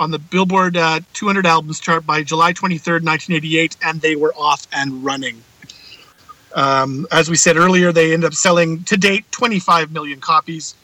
on 0.00 0.10
the 0.10 0.18
Billboard 0.18 0.76
uh, 0.76 1.00
200 1.12 1.46
albums 1.46 1.78
chart 1.78 2.04
by 2.04 2.24
July 2.24 2.52
23rd, 2.52 3.04
1988, 3.04 3.76
and 3.82 4.00
they 4.00 4.16
were 4.16 4.34
off 4.34 4.66
and 4.72 5.04
running. 5.04 5.42
Um, 6.54 7.06
as 7.12 7.30
we 7.30 7.36
said 7.36 7.56
earlier, 7.56 7.92
they 7.92 8.12
ended 8.12 8.26
up 8.26 8.34
selling 8.34 8.82
to 8.84 8.96
date 8.96 9.30
25 9.30 9.92
million 9.92 10.18
copies, 10.18 10.74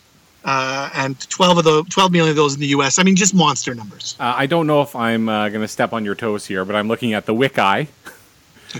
uh, 0.45 0.91
and 0.95 1.19
12 1.31 1.59
of 1.59 1.65
the 1.65 1.85
12 1.91 2.13
million 2.13 2.31
of 2.31 2.37
those 2.37 2.55
in 2.55 2.61
the 2.61 2.67
U.S. 2.69 2.99
I 2.99 3.03
mean, 3.03 3.17
just 3.17 3.35
monster 3.35 3.75
numbers. 3.75 4.17
Uh, 4.19 4.35
I 4.37 4.47
don't 4.47 4.67
know 4.67 4.83
if 4.83 4.95
I'm 4.97 5.29
uh, 5.29 5.49
going 5.49 5.61
to 5.63 5.69
step 5.69 5.93
on 5.93 6.05
your 6.05 6.15
toes 6.15 6.47
here, 6.47 6.65
but 6.65 6.75
I'm 6.75 6.89
looking 6.89 7.15
at 7.15 7.27
the 7.27 7.35
Wiki. 7.35 7.89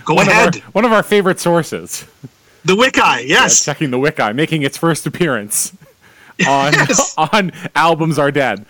Go 0.05 0.15
one 0.15 0.29
ahead. 0.29 0.57
Of 0.57 0.63
our, 0.65 0.71
one 0.73 0.85
of 0.85 0.93
our 0.93 1.03
favorite 1.03 1.39
sources. 1.39 2.07
The 2.65 2.77
Wiki, 2.77 3.27
yes. 3.27 3.65
checking 3.65 3.91
the 3.91 3.99
Wiki, 3.99 4.33
making 4.33 4.63
its 4.63 4.77
first 4.77 5.07
appearance 5.07 5.73
on 6.47 6.73
Yes. 6.73 7.15
on 7.19 7.53
albums 7.75 8.19
are 8.19 8.31
dead. 8.31 8.61
You 8.61 8.65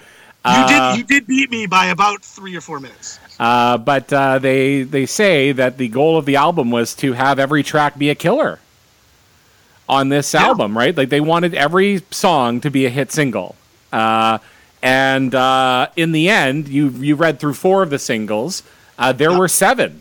Uh, 0.44 0.96
did 0.96 0.98
you 0.98 1.04
did 1.04 1.26
beat 1.26 1.50
me 1.50 1.66
by 1.66 1.86
about 1.86 2.22
three 2.22 2.56
or 2.56 2.60
four 2.60 2.80
minutes. 2.80 3.20
Uh, 3.38 3.78
but 3.78 4.12
uh, 4.12 4.38
they 4.40 4.82
they 4.82 5.06
say 5.06 5.52
that 5.52 5.78
the 5.78 5.88
goal 5.88 6.18
of 6.18 6.26
the 6.26 6.36
album 6.36 6.70
was 6.70 6.94
to 6.96 7.12
have 7.12 7.38
every 7.38 7.62
track 7.62 7.96
be 7.96 8.10
a 8.10 8.14
killer 8.16 8.58
on 9.92 10.08
this 10.08 10.34
album, 10.34 10.76
right? 10.82 10.96
Like 10.96 11.10
they 11.10 11.20
wanted 11.20 11.52
every 11.54 12.02
song 12.10 12.60
to 12.62 12.70
be 12.70 12.86
a 12.86 12.90
hit 12.90 13.12
single. 13.12 13.54
Uh, 13.92 14.38
and 14.82 15.34
uh, 15.34 15.88
in 15.96 16.12
the 16.12 16.28
end, 16.30 16.68
you 16.68 16.88
you 16.88 17.14
read 17.14 17.38
through 17.38 17.54
four 17.54 17.82
of 17.82 17.90
the 17.90 17.98
singles. 17.98 18.62
Uh, 18.98 19.12
there 19.12 19.32
were 19.38 19.48
seven 19.48 20.00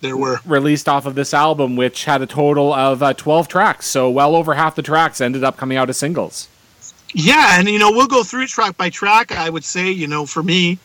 There 0.00 0.16
were 0.16 0.38
released 0.44 0.88
off 0.88 1.06
of 1.06 1.14
this 1.14 1.32
album, 1.34 1.76
which 1.76 2.04
had 2.04 2.22
a 2.22 2.26
total 2.26 2.72
of 2.72 3.02
uh, 3.02 3.12
twelve 3.14 3.46
tracks. 3.48 3.86
So 3.86 4.10
well 4.10 4.34
over 4.34 4.54
half 4.54 4.74
the 4.74 4.82
tracks 4.82 5.20
ended 5.20 5.44
up 5.44 5.56
coming 5.56 5.76
out 5.78 5.88
as 5.90 5.96
singles. 5.98 6.48
Yeah, 7.14 7.58
and 7.58 7.68
you 7.68 7.78
know 7.78 7.90
we'll 7.92 8.08
go 8.08 8.22
through 8.24 8.46
track 8.46 8.76
by 8.76 8.90
track. 8.90 9.32
I 9.32 9.48
would 9.48 9.64
say 9.64 9.90
you 9.90 10.06
know 10.06 10.26
for 10.26 10.42
me, 10.42 10.78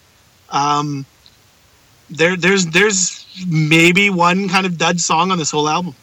um, 0.49 1.05
there 2.09 2.35
there's 2.37 2.65
there's 2.67 3.25
maybe 3.47 4.09
one 4.09 4.49
kind 4.49 4.65
of 4.65 4.77
dud 4.77 4.99
song 4.99 5.31
on 5.31 5.37
this 5.37 5.51
whole 5.51 5.67
album. 5.67 5.95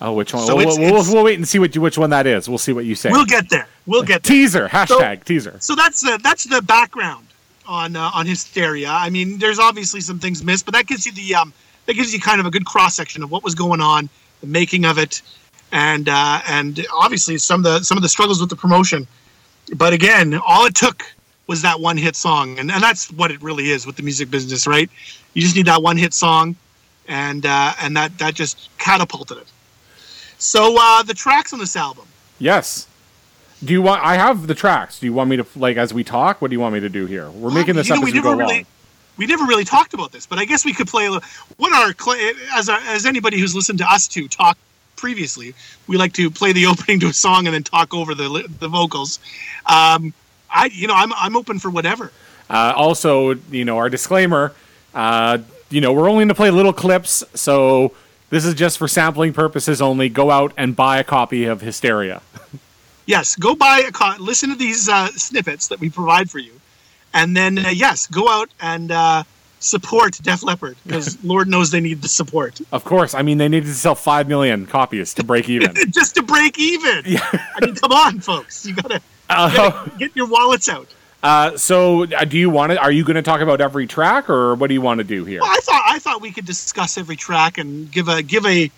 Oh, 0.00 0.12
which 0.12 0.32
one? 0.32 0.46
So 0.46 0.54
we'll, 0.56 0.62
it's- 0.68 0.78
we'll, 0.78 0.88
it's- 1.00 1.12
we'll 1.12 1.24
wait 1.24 1.38
and 1.38 1.46
see 1.48 1.58
what 1.58 1.74
you, 1.74 1.80
which 1.80 1.98
one 1.98 2.10
that 2.10 2.26
is. 2.26 2.48
We'll 2.48 2.58
see 2.58 2.72
what 2.72 2.84
you 2.84 2.94
say. 2.94 3.10
We'll 3.10 3.24
get 3.26 3.48
there. 3.50 3.66
We'll 3.86 4.02
get 4.02 4.22
there. 4.22 4.30
teaser 4.36 4.68
hashtag 4.68 5.24
teaser. 5.24 5.56
So 5.60 5.74
that's 5.74 6.00
the 6.00 6.18
that's 6.22 6.44
the 6.44 6.62
background 6.62 7.26
on 7.66 7.96
uh, 7.96 8.10
on 8.14 8.26
Hysteria. 8.26 8.90
I 8.90 9.10
mean, 9.10 9.38
there's 9.38 9.58
obviously 9.58 10.00
some 10.00 10.18
things 10.18 10.44
missed, 10.44 10.64
but 10.64 10.74
that 10.74 10.86
gives 10.86 11.04
you 11.06 11.12
the 11.12 11.34
um 11.34 11.52
that 11.86 11.94
gives 11.94 12.12
you 12.12 12.20
kind 12.20 12.38
of 12.40 12.46
a 12.46 12.50
good 12.50 12.64
cross 12.66 12.94
section 12.94 13.22
of 13.22 13.30
what 13.30 13.42
was 13.42 13.54
going 13.54 13.80
on, 13.80 14.08
the 14.40 14.46
making 14.46 14.84
of 14.84 14.98
it, 14.98 15.22
and 15.72 16.08
uh, 16.08 16.40
and 16.46 16.86
obviously 16.94 17.36
some 17.38 17.60
of 17.60 17.64
the 17.64 17.82
some 17.82 17.96
of 17.98 18.02
the 18.02 18.08
struggles 18.08 18.40
with 18.40 18.50
the 18.50 18.56
promotion. 18.56 19.06
But 19.74 19.92
again, 19.92 20.34
all 20.46 20.64
it 20.66 20.74
took 20.74 21.04
was 21.46 21.62
that 21.62 21.80
one 21.80 21.96
hit 21.96 22.14
song, 22.14 22.58
and, 22.58 22.70
and 22.70 22.82
that's 22.82 23.10
what 23.12 23.30
it 23.30 23.42
really 23.42 23.70
is 23.70 23.86
with 23.86 23.96
the 23.96 24.02
music 24.02 24.30
business, 24.30 24.66
right? 24.66 24.88
You 25.34 25.42
just 25.42 25.56
need 25.56 25.66
that 25.66 25.82
one 25.82 25.96
hit 25.96 26.12
song, 26.14 26.56
and 27.08 27.44
uh, 27.46 27.72
and 27.80 27.96
that 27.96 28.16
that 28.18 28.34
just 28.34 28.68
catapulted 28.78 29.38
it. 29.38 29.46
So 30.38 30.76
uh, 30.78 31.02
the 31.02 31.14
tracks 31.14 31.52
on 31.52 31.58
this 31.58 31.76
album. 31.76 32.06
Yes. 32.38 32.86
Do 33.64 33.72
you 33.72 33.82
want? 33.82 34.02
I 34.04 34.14
have 34.14 34.46
the 34.46 34.54
tracks. 34.54 35.00
Do 35.00 35.06
you 35.06 35.12
want 35.12 35.30
me 35.30 35.36
to 35.36 35.46
like 35.56 35.76
as 35.76 35.92
we 35.92 36.04
talk? 36.04 36.40
What 36.40 36.50
do 36.50 36.54
you 36.54 36.60
want 36.60 36.74
me 36.74 36.80
to 36.80 36.88
do 36.88 37.06
here? 37.06 37.28
We're 37.30 37.50
making 37.50 37.74
this 37.74 37.90
up 37.90 37.96
know, 37.96 38.02
as 38.02 38.12
we 38.12 38.18
we 38.18 38.22
go 38.22 38.34
never 38.34 38.52
along. 38.52 38.66
we 39.16 39.26
never 39.26 39.44
really 39.44 39.64
talked 39.64 39.94
about 39.94 40.12
this, 40.12 40.26
but 40.26 40.38
I 40.38 40.44
guess 40.44 40.64
we 40.64 40.72
could 40.72 40.86
play 40.86 41.06
a 41.06 41.10
little. 41.10 41.28
What 41.56 41.72
our 41.72 41.92
as 42.56 42.68
our, 42.68 42.78
as 42.78 43.04
anybody 43.04 43.38
who's 43.40 43.56
listened 43.56 43.80
to 43.80 43.92
us 43.92 44.06
two 44.06 44.28
talk 44.28 44.56
previously, 44.94 45.54
we 45.88 45.96
like 45.96 46.12
to 46.12 46.30
play 46.30 46.52
the 46.52 46.66
opening 46.72 47.00
to 47.00 47.08
a 47.08 47.12
song 47.12 47.46
and 47.46 47.54
then 47.54 47.64
talk 47.64 47.92
over 47.92 48.14
the 48.14 48.48
the 48.60 48.68
vocals. 48.68 49.18
Um, 49.66 50.14
I 50.48 50.70
you 50.72 50.86
know 50.86 50.94
I'm 50.94 51.12
I'm 51.14 51.36
open 51.36 51.58
for 51.58 51.70
whatever. 51.70 52.12
Uh, 52.48 52.72
also, 52.76 53.34
you 53.50 53.64
know, 53.64 53.76
our 53.78 53.90
disclaimer. 53.90 54.54
Uh, 54.94 55.38
you 55.70 55.80
know, 55.80 55.92
we're 55.92 56.08
only 56.08 56.20
going 56.20 56.28
to 56.28 56.34
play 56.34 56.50
little 56.50 56.72
clips, 56.72 57.22
so 57.34 57.92
this 58.30 58.44
is 58.44 58.54
just 58.54 58.78
for 58.78 58.88
sampling 58.88 59.32
purposes 59.32 59.80
only. 59.82 60.08
Go 60.08 60.30
out 60.30 60.52
and 60.56 60.74
buy 60.76 60.98
a 60.98 61.04
copy 61.04 61.44
of 61.44 61.60
Hysteria. 61.60 62.22
Yes, 63.06 63.36
go 63.36 63.54
buy 63.54 63.84
a 63.88 63.90
co- 63.90 64.16
listen 64.18 64.50
to 64.50 64.54
these 64.54 64.86
uh, 64.86 65.06
snippets 65.12 65.68
that 65.68 65.80
we 65.80 65.88
provide 65.88 66.30
for 66.30 66.40
you, 66.40 66.52
and 67.14 67.34
then 67.34 67.56
uh, 67.56 67.70
yes, 67.70 68.06
go 68.06 68.28
out 68.28 68.50
and 68.60 68.92
uh, 68.92 69.22
support 69.60 70.18
Def 70.22 70.42
Leppard 70.42 70.76
because 70.84 71.16
Lord 71.24 71.48
knows 71.48 71.70
they 71.70 71.80
need 71.80 72.02
the 72.02 72.08
support 72.08 72.60
Of 72.70 72.84
course, 72.84 73.14
I 73.14 73.22
mean 73.22 73.38
they 73.38 73.48
needed 73.48 73.64
to 73.68 73.72
sell 73.72 73.94
five 73.94 74.28
million 74.28 74.66
copies 74.66 75.14
to 75.14 75.24
break 75.24 75.48
even. 75.48 75.74
just 75.90 76.16
to 76.16 76.22
break 76.22 76.58
even. 76.58 77.02
Yeah. 77.06 77.26
I 77.32 77.64
mean, 77.64 77.76
come 77.76 77.92
on, 77.92 78.20
folks, 78.20 78.66
you 78.66 78.74
gotta, 78.74 79.00
Uh, 79.30 79.54
gotta 79.56 79.90
get 79.98 80.14
your 80.14 80.28
wallets 80.28 80.68
out. 80.68 80.88
Uh, 81.22 81.56
so, 81.56 82.04
uh, 82.04 82.24
do 82.24 82.38
you 82.38 82.48
want 82.50 82.72
to? 82.72 82.78
Are 82.78 82.92
you 82.92 83.04
going 83.04 83.16
to 83.16 83.22
talk 83.22 83.40
about 83.40 83.60
every 83.60 83.86
track, 83.86 84.30
or 84.30 84.54
what 84.54 84.68
do 84.68 84.74
you 84.74 84.80
want 84.80 84.98
to 84.98 85.04
do 85.04 85.24
here? 85.24 85.40
Well, 85.40 85.50
I 85.50 85.60
thought 85.60 85.82
I 85.86 85.98
thought 85.98 86.20
we 86.20 86.30
could 86.30 86.46
discuss 86.46 86.96
every 86.96 87.16
track 87.16 87.58
and 87.58 87.90
give 87.90 88.08
a 88.08 88.22
give 88.22 88.46
a. 88.46 88.70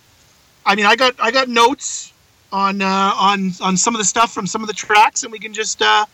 I 0.64 0.74
mean, 0.74 0.86
I 0.86 0.96
got 0.96 1.14
I 1.18 1.30
got 1.30 1.48
notes 1.48 2.12
on 2.52 2.80
uh, 2.80 3.12
on 3.14 3.52
on 3.60 3.76
some 3.76 3.94
of 3.94 3.98
the 3.98 4.04
stuff 4.04 4.32
from 4.32 4.46
some 4.46 4.62
of 4.62 4.68
the 4.68 4.74
tracks, 4.74 5.22
and 5.22 5.32
we 5.32 5.38
can 5.38 5.52
just. 5.52 5.82
Uh, 5.82 6.06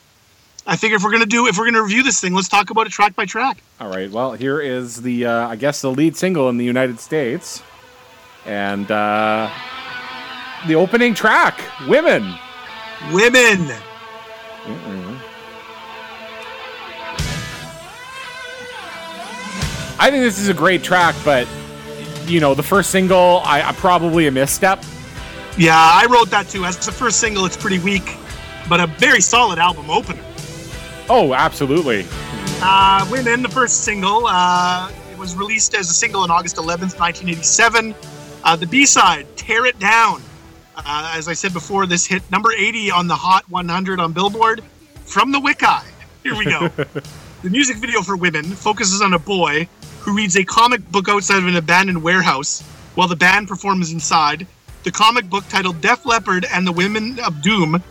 I 0.68 0.74
figure 0.74 0.96
if 0.96 1.04
we're 1.04 1.12
gonna 1.12 1.26
do 1.26 1.46
if 1.46 1.58
we're 1.58 1.66
gonna 1.66 1.82
review 1.82 2.02
this 2.02 2.20
thing, 2.20 2.34
let's 2.34 2.48
talk 2.48 2.70
about 2.70 2.88
it 2.88 2.90
track 2.90 3.14
by 3.14 3.24
track. 3.24 3.62
All 3.80 3.88
right. 3.88 4.10
Well, 4.10 4.32
here 4.32 4.60
is 4.60 5.00
the 5.02 5.26
uh, 5.26 5.48
I 5.48 5.54
guess 5.54 5.80
the 5.80 5.92
lead 5.92 6.16
single 6.16 6.48
in 6.48 6.56
the 6.56 6.64
United 6.64 6.98
States, 6.98 7.62
and 8.44 8.90
uh, 8.90 9.48
the 10.66 10.74
opening 10.74 11.14
track, 11.14 11.60
"Women." 11.86 12.34
Women. 13.12 13.70
I 19.98 20.10
think 20.10 20.22
this 20.22 20.38
is 20.38 20.48
a 20.48 20.54
great 20.54 20.82
track, 20.82 21.14
but 21.24 21.48
you 22.26 22.40
know, 22.40 22.54
the 22.54 22.62
first 22.62 22.90
single, 22.90 23.40
I, 23.44 23.62
I 23.62 23.72
probably 23.72 24.26
a 24.26 24.30
misstep. 24.30 24.84
Yeah, 25.56 25.74
I 25.76 26.06
wrote 26.10 26.30
that 26.30 26.48
too. 26.48 26.64
As 26.64 26.84
the 26.84 26.92
first 26.92 27.18
single, 27.20 27.46
it's 27.46 27.56
pretty 27.56 27.78
weak, 27.78 28.16
but 28.68 28.80
a 28.80 28.86
very 28.86 29.20
solid 29.20 29.58
album 29.58 29.88
opener. 29.90 30.22
Oh, 31.08 31.34
absolutely. 31.34 32.04
Uh, 32.60 33.06
Women, 33.10 33.42
the 33.42 33.48
first 33.48 33.84
single, 33.84 34.26
uh, 34.26 34.90
it 35.12 35.18
was 35.18 35.34
released 35.34 35.74
as 35.74 35.88
a 35.88 35.94
single 35.94 36.22
on 36.22 36.30
August 36.30 36.56
11th, 36.56 36.98
1987. 36.98 37.94
Uh, 38.44 38.56
the 38.56 38.66
B 38.66 38.84
side, 38.86 39.26
Tear 39.36 39.66
It 39.66 39.78
Down, 39.78 40.20
Uh, 40.76 41.12
as 41.16 41.26
I 41.26 41.32
said 41.32 41.52
before, 41.54 41.86
this 41.86 42.04
hit 42.04 42.28
number 42.30 42.52
80 42.52 42.90
on 42.90 43.06
the 43.06 43.14
Hot 43.14 43.48
100 43.48 43.98
on 43.98 44.12
Billboard 44.12 44.62
from 45.06 45.32
the 45.32 45.40
Wicca. 45.40 45.82
Here 46.22 46.34
we 46.36 46.44
go. 46.44 46.70
the 47.42 47.50
music 47.50 47.76
video 47.76 48.02
for 48.02 48.16
Women 48.16 48.44
focuses 48.44 49.02
on 49.02 49.12
a 49.12 49.18
boy 49.18 49.68
who 50.00 50.16
reads 50.16 50.36
a 50.36 50.44
comic 50.44 50.90
book 50.90 51.08
outside 51.08 51.38
of 51.38 51.46
an 51.46 51.56
abandoned 51.56 52.02
warehouse 52.02 52.62
while 52.94 53.08
the 53.08 53.16
band 53.16 53.48
performs 53.48 53.92
inside. 53.92 54.46
The 54.84 54.90
comic 54.90 55.28
book 55.28 55.44
titled 55.48 55.80
Def 55.80 56.06
Leppard 56.06 56.46
and 56.52 56.66
the 56.66 56.72
Women 56.72 57.18
of 57.20 57.42
Doom 57.42 57.82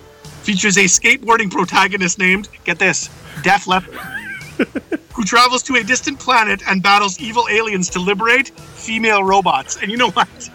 features 0.42 0.78
a 0.78 0.86
skateboarding 0.86 1.52
protagonist 1.52 2.18
named, 2.18 2.50
get 2.64 2.80
this, 2.80 3.10
Def 3.44 3.68
Leppard, 3.68 3.96
who 5.14 5.24
travels 5.24 5.62
to 5.64 5.76
a 5.76 5.84
distant 5.84 6.20
planet 6.20 6.62
and 6.68 6.82
battles 6.82 7.20
evil 7.20 7.48
aliens 7.50 7.90
to 7.92 8.00
liberate 8.00 8.50
female 8.50 9.24
robots. 9.24 9.78
And 9.82 9.92
you 9.92 9.98
know 9.98 10.12
what? 10.12 10.50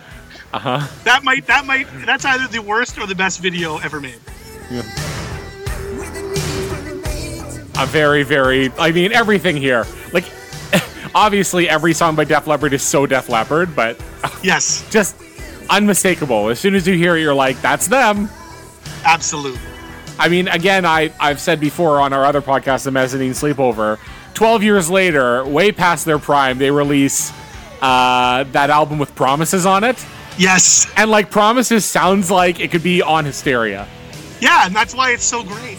Uh 0.52 0.58
huh. 0.58 0.86
That 1.04 1.22
might 1.22 1.46
that 1.46 1.64
might 1.64 1.86
that's 2.04 2.24
either 2.24 2.48
the 2.48 2.60
worst 2.60 2.98
or 2.98 3.06
the 3.06 3.14
best 3.14 3.40
video 3.40 3.78
ever 3.78 4.00
made. 4.00 4.18
A 7.82 7.86
very, 7.86 8.22
very. 8.24 8.70
I 8.78 8.92
mean, 8.92 9.12
everything 9.12 9.56
here. 9.56 9.86
Like, 10.12 10.24
obviously, 11.14 11.68
every 11.68 11.94
song 11.94 12.14
by 12.14 12.24
Def 12.24 12.46
Leppard 12.46 12.72
is 12.74 12.82
so 12.82 13.06
Def 13.06 13.28
Leppard, 13.28 13.74
but 13.74 13.98
Yes, 14.42 14.86
just 14.90 15.16
unmistakable. 15.70 16.48
As 16.50 16.58
soon 16.60 16.74
as 16.74 16.86
you 16.86 16.94
hear 16.94 17.16
it, 17.16 17.20
you're 17.22 17.34
like, 17.34 17.60
"That's 17.62 17.86
them." 17.88 18.28
absolutely. 19.04 19.60
I 20.18 20.28
mean, 20.28 20.48
again, 20.48 20.84
I 20.84 21.10
I've 21.18 21.40
said 21.40 21.58
before 21.60 22.00
on 22.00 22.12
our 22.12 22.24
other 22.26 22.42
podcast, 22.42 22.84
the 22.84 22.90
Mezzanine 22.90 23.32
Sleepover. 23.32 23.98
Twelve 24.34 24.62
years 24.62 24.90
later, 24.90 25.44
way 25.46 25.72
past 25.72 26.04
their 26.04 26.18
prime, 26.18 26.58
they 26.58 26.70
release 26.70 27.32
uh, 27.80 28.44
that 28.52 28.68
album 28.68 28.98
with 28.98 29.14
Promises 29.14 29.64
on 29.64 29.84
it, 29.84 30.04
Yes. 30.36 30.90
and 30.98 31.10
like 31.10 31.30
Promises 31.30 31.84
sounds 31.86 32.30
like 32.30 32.60
it 32.60 32.70
could 32.70 32.82
be 32.82 33.00
on 33.00 33.24
Hysteria. 33.24 33.88
Yeah, 34.40 34.66
and 34.66 34.76
that's 34.76 34.94
why 34.94 35.12
it's 35.12 35.24
so 35.24 35.42
great. 35.42 35.78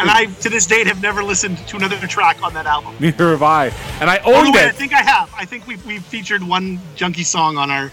And 0.00 0.10
I, 0.10 0.26
to 0.26 0.48
this 0.48 0.66
date, 0.66 0.86
have 0.86 1.02
never 1.02 1.22
listened 1.22 1.58
to 1.68 1.76
another 1.76 2.06
track 2.06 2.42
on 2.42 2.54
that 2.54 2.66
album. 2.66 2.96
Neither 3.00 3.30
have 3.30 3.42
I, 3.42 3.66
and 4.00 4.08
I 4.08 4.18
owned 4.18 4.54
wait, 4.54 4.64
I 4.64 4.70
think 4.72 4.92
I 4.92 5.02
have. 5.02 5.32
I 5.36 5.44
think 5.44 5.66
we 5.66 5.76
we 5.86 5.98
featured 5.98 6.42
one 6.42 6.80
junkie 6.96 7.22
song 7.22 7.56
on 7.56 7.70
our 7.70 7.92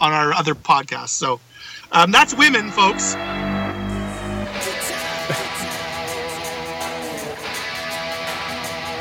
on 0.00 0.12
our 0.12 0.32
other 0.32 0.54
podcast. 0.54 1.08
So 1.08 1.40
um, 1.92 2.10
that's 2.10 2.34
women, 2.34 2.70
folks. 2.70 3.16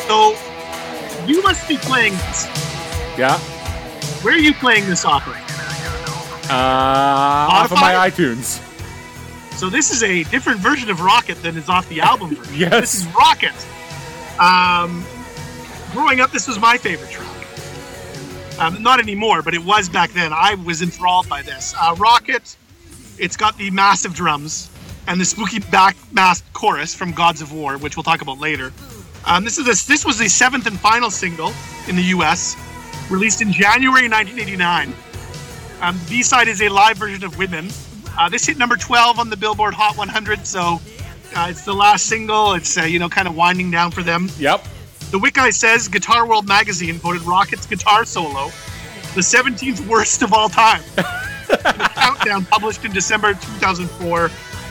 So 0.08 0.38
you 1.28 1.44
must 1.44 1.68
be 1.68 1.78
playing 1.78 2.14
this. 2.14 2.46
Yeah. 3.18 3.38
Where 4.24 4.34
are 4.34 4.40
you 4.40 4.54
playing 4.54 4.86
this 4.88 5.04
off 5.04 5.28
of? 5.28 5.34
Uh, 6.50 6.54
off 6.54 7.72
of 7.72 7.80
my 7.80 8.10
iTunes. 8.10 8.67
So 9.58 9.72
this 9.72 9.90
is 9.90 10.04
a 10.04 10.24
different 10.26 10.60
version 10.60 10.88
of 10.92 11.02
Rocket 11.02 11.42
than 11.42 11.58
is 11.58 11.68
off 11.68 11.90
the 11.90 12.00
album 12.00 12.36
version. 12.36 12.56
Yes. 12.56 12.72
This 12.80 13.02
is 13.02 13.08
Rocket. 13.16 13.56
Um, 14.40 15.04
growing 15.94 16.20
up, 16.20 16.30
this 16.30 16.48
was 16.48 16.60
my 16.60 16.78
favorite 16.78 17.10
track. 17.10 17.28
Um, 18.60 18.84
not 18.84 19.00
anymore, 19.00 19.42
but 19.42 19.56
it 19.56 19.66
was 19.66 19.90
back 19.90 20.12
then. 20.12 20.32
I 20.32 20.54
was 20.54 20.84
enthralled 20.84 21.28
by 21.28 21.42
this. 21.42 21.74
Uh, 21.82 21.96
Rocket, 21.98 22.56
it's 23.18 23.36
got 23.36 23.58
the 23.58 23.72
massive 23.72 24.14
drums 24.14 24.70
and 25.08 25.20
the 25.20 25.26
spooky 25.26 25.58
back 25.60 25.98
masked 26.12 26.54
chorus 26.54 26.94
from 26.94 27.12
Gods 27.12 27.42
of 27.42 27.52
War, 27.52 27.80
which 27.80 27.98
we'll 27.98 28.04
talk 28.04 28.22
about 28.22 28.40
later. 28.40 28.72
Um, 29.26 29.44
this 29.44 29.58
is 29.58 29.66
a, 29.66 29.88
this 29.88 30.06
was 30.06 30.20
the 30.20 30.30
seventh 30.30 30.68
and 30.68 30.80
final 30.80 31.10
single 31.10 31.52
in 31.88 31.96
the 31.96 32.04
U.S., 32.04 32.56
released 33.10 33.42
in 33.42 33.52
January 33.52 34.08
1989. 34.08 34.94
Um, 35.82 35.98
the 35.98 36.10
B-side 36.10 36.48
is 36.48 36.62
a 36.62 36.70
live 36.70 36.98
version 36.98 37.24
of 37.24 37.40
Women. 37.40 37.70
Uh, 38.18 38.30
this 38.30 38.46
hit 38.46 38.58
number 38.58 38.76
12 38.76 39.20
on 39.20 39.30
the 39.30 39.38
Billboard 39.38 39.74
Hot 39.74 39.96
100, 39.96 40.46
so 40.46 40.82
uh, 41.36 41.48
it's 41.50 41.64
the 41.66 41.74
last 41.74 42.08
single. 42.08 42.54
It's 42.54 42.78
uh, 42.78 42.82
you 42.82 43.00
know 43.00 43.10
kind 43.10 43.28
of 43.28 43.36
winding 43.36 43.70
down 43.72 43.92
for 43.92 44.04
them. 44.04 44.30
Yep. 44.40 44.66
The 45.12 45.20
Wiki 45.20 45.52
says 45.52 45.88
Guitar 45.88 46.28
World 46.28 46.48
magazine 46.48 46.96
voted 46.96 47.22
Rocket's 47.24 47.66
guitar 47.66 48.06
solo 48.06 48.52
the 49.18 49.24
17th 49.24 49.88
worst 49.88 50.22
of 50.22 50.32
all 50.32 50.48
time. 50.48 50.84
Countdown 51.96 52.46
published 52.46 52.86
in 52.86 52.92
December 52.92 53.34
2004, 53.34 54.30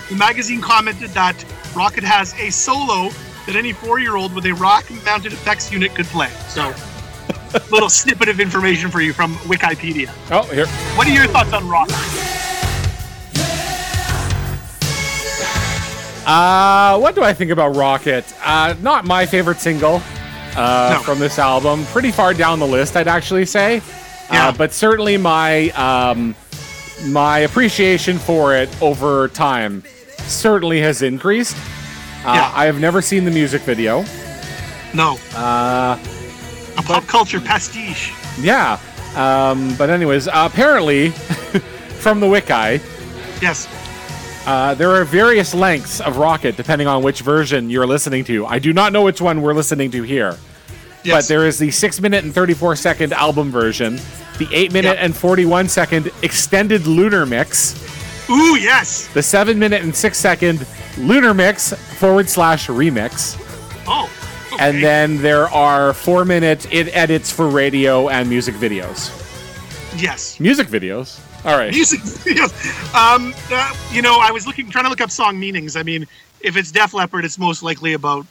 the 0.09 0.15
magazine 0.15 0.61
commented 0.61 1.11
that 1.11 1.45
Rocket 1.75 2.05
has 2.05 2.33
a 2.35 2.51
solo 2.51 3.11
that 3.47 3.57
any 3.57 3.73
four-year-old 3.73 4.33
with 4.35 4.47
a 4.47 4.53
rock-mounted 4.53 5.33
effects 5.33 5.73
unit 5.73 5.97
could 5.97 6.07
play. 6.07 6.29
So, 6.49 6.73
little 7.73 7.89
snippet 7.89 8.29
of 8.29 8.39
information 8.39 8.89
for 8.89 9.01
you 9.01 9.13
from 9.13 9.35
Wikipedia. 9.49 10.15
Oh, 10.31 10.43
here. 10.53 10.67
What 10.97 11.09
are 11.09 11.13
your 11.13 11.27
thoughts 11.27 11.53
on 11.53 11.69
Rocket? 11.69 12.46
Uh, 16.27 16.99
what 16.99 17.15
do 17.15 17.23
I 17.23 17.33
think 17.33 17.51
about 17.53 17.77
Rocket? 17.77 18.25
Uh, 18.45 18.75
not 18.83 19.05
my 19.05 19.25
favorite 19.27 19.59
single 19.61 20.03
uh, 20.57 20.95
No. 20.97 21.03
from 21.05 21.19
this 21.21 21.39
album. 21.39 21.85
Pretty 21.87 22.11
far 22.11 22.35
down 22.35 22.59
the 22.59 22.67
list, 22.67 22.97
I'd 22.97 23.09
actually 23.09 23.47
say. 23.47 23.81
Yeah. 24.33 24.49
Uh, 24.49 24.53
but 24.53 24.73
certainly 24.73 25.17
my 25.17 25.71
um, 25.71 26.35
my 27.07 27.39
appreciation 27.41 28.19
for 28.19 28.57
it 28.57 28.69
over 28.83 29.29
time 29.29 29.85
certainly 30.19 30.81
has 30.81 31.03
increased. 31.03 31.57
Uh, 32.25 32.33
Yeah. 32.35 32.53
I 32.55 32.65
have 32.67 32.81
never 32.81 33.01
seen 33.01 33.25
the 33.25 33.31
music 33.31 33.63
video. 33.63 34.05
No. 34.95 35.19
Uh, 35.37 35.97
A 36.79 36.83
pop 36.83 37.07
culture 37.07 37.41
pastiche. 37.41 38.13
yeah. 38.41 38.79
Um, 39.15 39.75
but 39.77 39.91
anyways, 39.91 40.27
uh, 40.27 40.49
apparently 40.53 41.11
from 42.01 42.19
the 42.21 42.27
Wiki, 42.29 42.81
Yes. 43.41 43.69
Uh, 44.47 44.75
there 44.75 44.91
are 44.91 45.05
various 45.05 45.55
lengths 45.55 46.01
of 46.01 46.19
Rocket 46.19 46.57
depending 46.57 46.87
on 46.87 47.03
which 47.03 47.21
version 47.21 47.69
you're 47.69 47.87
listening 47.87 48.25
to. 48.25 48.47
I 48.47 48.59
do 48.61 48.73
not 48.73 48.93
know 48.93 49.03
which 49.03 49.21
one 49.21 49.43
we're 49.43 49.55
listening 49.55 49.91
to 49.91 50.03
here. 50.03 50.39
Yes. 51.03 51.25
But 51.25 51.29
there 51.29 51.47
is 51.47 51.59
the 51.59 51.71
6 51.71 52.01
minute 52.01 52.25
and 52.25 52.33
34 52.35 52.77
second 52.77 53.13
album 53.13 53.51
version, 53.51 53.97
the 54.39 54.49
8 54.53 54.73
minute 54.73 54.95
Yep. 54.97 54.99
and 55.05 55.17
41 55.17 55.69
second 55.69 56.11
extended 56.23 56.87
lunar 56.87 57.27
mix, 57.27 57.75
Ooh, 58.31 58.57
yes. 58.57 59.07
the 59.15 59.23
7 59.23 59.59
minute 59.59 59.83
and 59.83 59.95
6 59.95 60.19
second 60.19 60.67
lunar 60.99 61.33
mix 61.35 61.73
forward 61.99 62.29
slash 62.29 62.67
remix, 62.69 63.37
Oh. 63.87 64.11
okay. 64.53 64.69
and 64.69 64.83
then 64.83 65.23
there 65.23 65.49
are 65.51 65.93
4 65.93 66.25
minute 66.25 66.67
it 66.73 66.89
edits 66.97 67.31
for 67.33 67.49
radio 67.49 68.09
and 68.09 68.29
music 68.29 68.55
videos. 68.57 69.11
yes. 69.97 70.39
Music 70.41 70.67
videos? 70.69 71.21
All 71.47 71.57
right. 71.57 71.73
Music 71.73 72.01
videos. 72.01 72.53
Um, 72.93 73.33
uh, 73.53 73.73
you 73.93 74.03
know, 74.03 74.19
I 74.21 74.33
was 74.33 74.49
looking, 74.49 74.69
trying 74.69 74.85
to 74.85 74.91
look 74.91 75.01
up 75.01 75.13
song 75.13 75.39
meanings. 75.39 75.77
I 75.77 75.85
mean, 75.85 76.05
if 76.41 76.57
it's 76.57 76.73
Def 76.73 76.93
Leppard, 76.93 77.25
it's 77.25 77.39
most 77.39 77.63
likely 77.63 77.93
about 77.93 78.27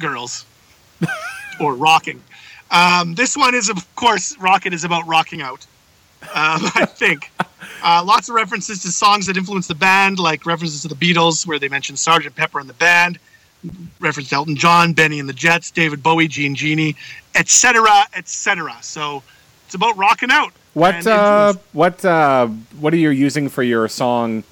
girls 0.00 0.46
or 1.60 1.74
rocking. 1.74 2.22
Um, 2.70 3.14
this 3.14 3.36
one 3.36 3.54
is, 3.54 3.68
of 3.68 3.94
course, 3.94 4.38
Rocket 4.38 4.72
is 4.72 4.84
about 4.84 5.06
rocking 5.06 5.42
out. 5.42 5.66
Um, 6.22 6.28
I 6.74 6.86
think. 6.86 7.30
Uh, 7.82 8.02
lots 8.02 8.30
of 8.30 8.34
references 8.36 8.80
to 8.82 8.88
songs 8.88 9.26
that 9.26 9.36
influenced 9.36 9.68
the 9.68 9.74
band, 9.74 10.18
like 10.18 10.46
references 10.46 10.80
to 10.80 10.88
the 10.88 10.94
Beatles, 10.94 11.46
where 11.46 11.58
they 11.58 11.68
mentioned 11.68 11.98
Sgt. 11.98 12.34
Pepper 12.34 12.58
and 12.58 12.70
the 12.70 12.74
band, 12.74 13.18
reference 14.00 14.30
to 14.30 14.36
Elton 14.36 14.56
John, 14.56 14.94
Bennie 14.94 15.20
and 15.20 15.28
the 15.28 15.34
Jets, 15.34 15.70
David 15.70 16.02
Bowie, 16.02 16.28
Jean 16.28 16.54
Genie, 16.54 16.96
etc., 17.34 17.86
etc. 18.14 18.78
So 18.80 19.22
it's 19.66 19.74
about 19.74 19.94
rocking 19.98 20.30
out. 20.30 20.54
What 20.74 21.06
uh, 21.06 21.54
what 21.72 22.04
uh, 22.04 22.46
what 22.80 22.92
are 22.92 22.96
you 22.98 23.10
using 23.10 23.48
for 23.48 23.62
your 23.62 23.88
song, 23.88 24.42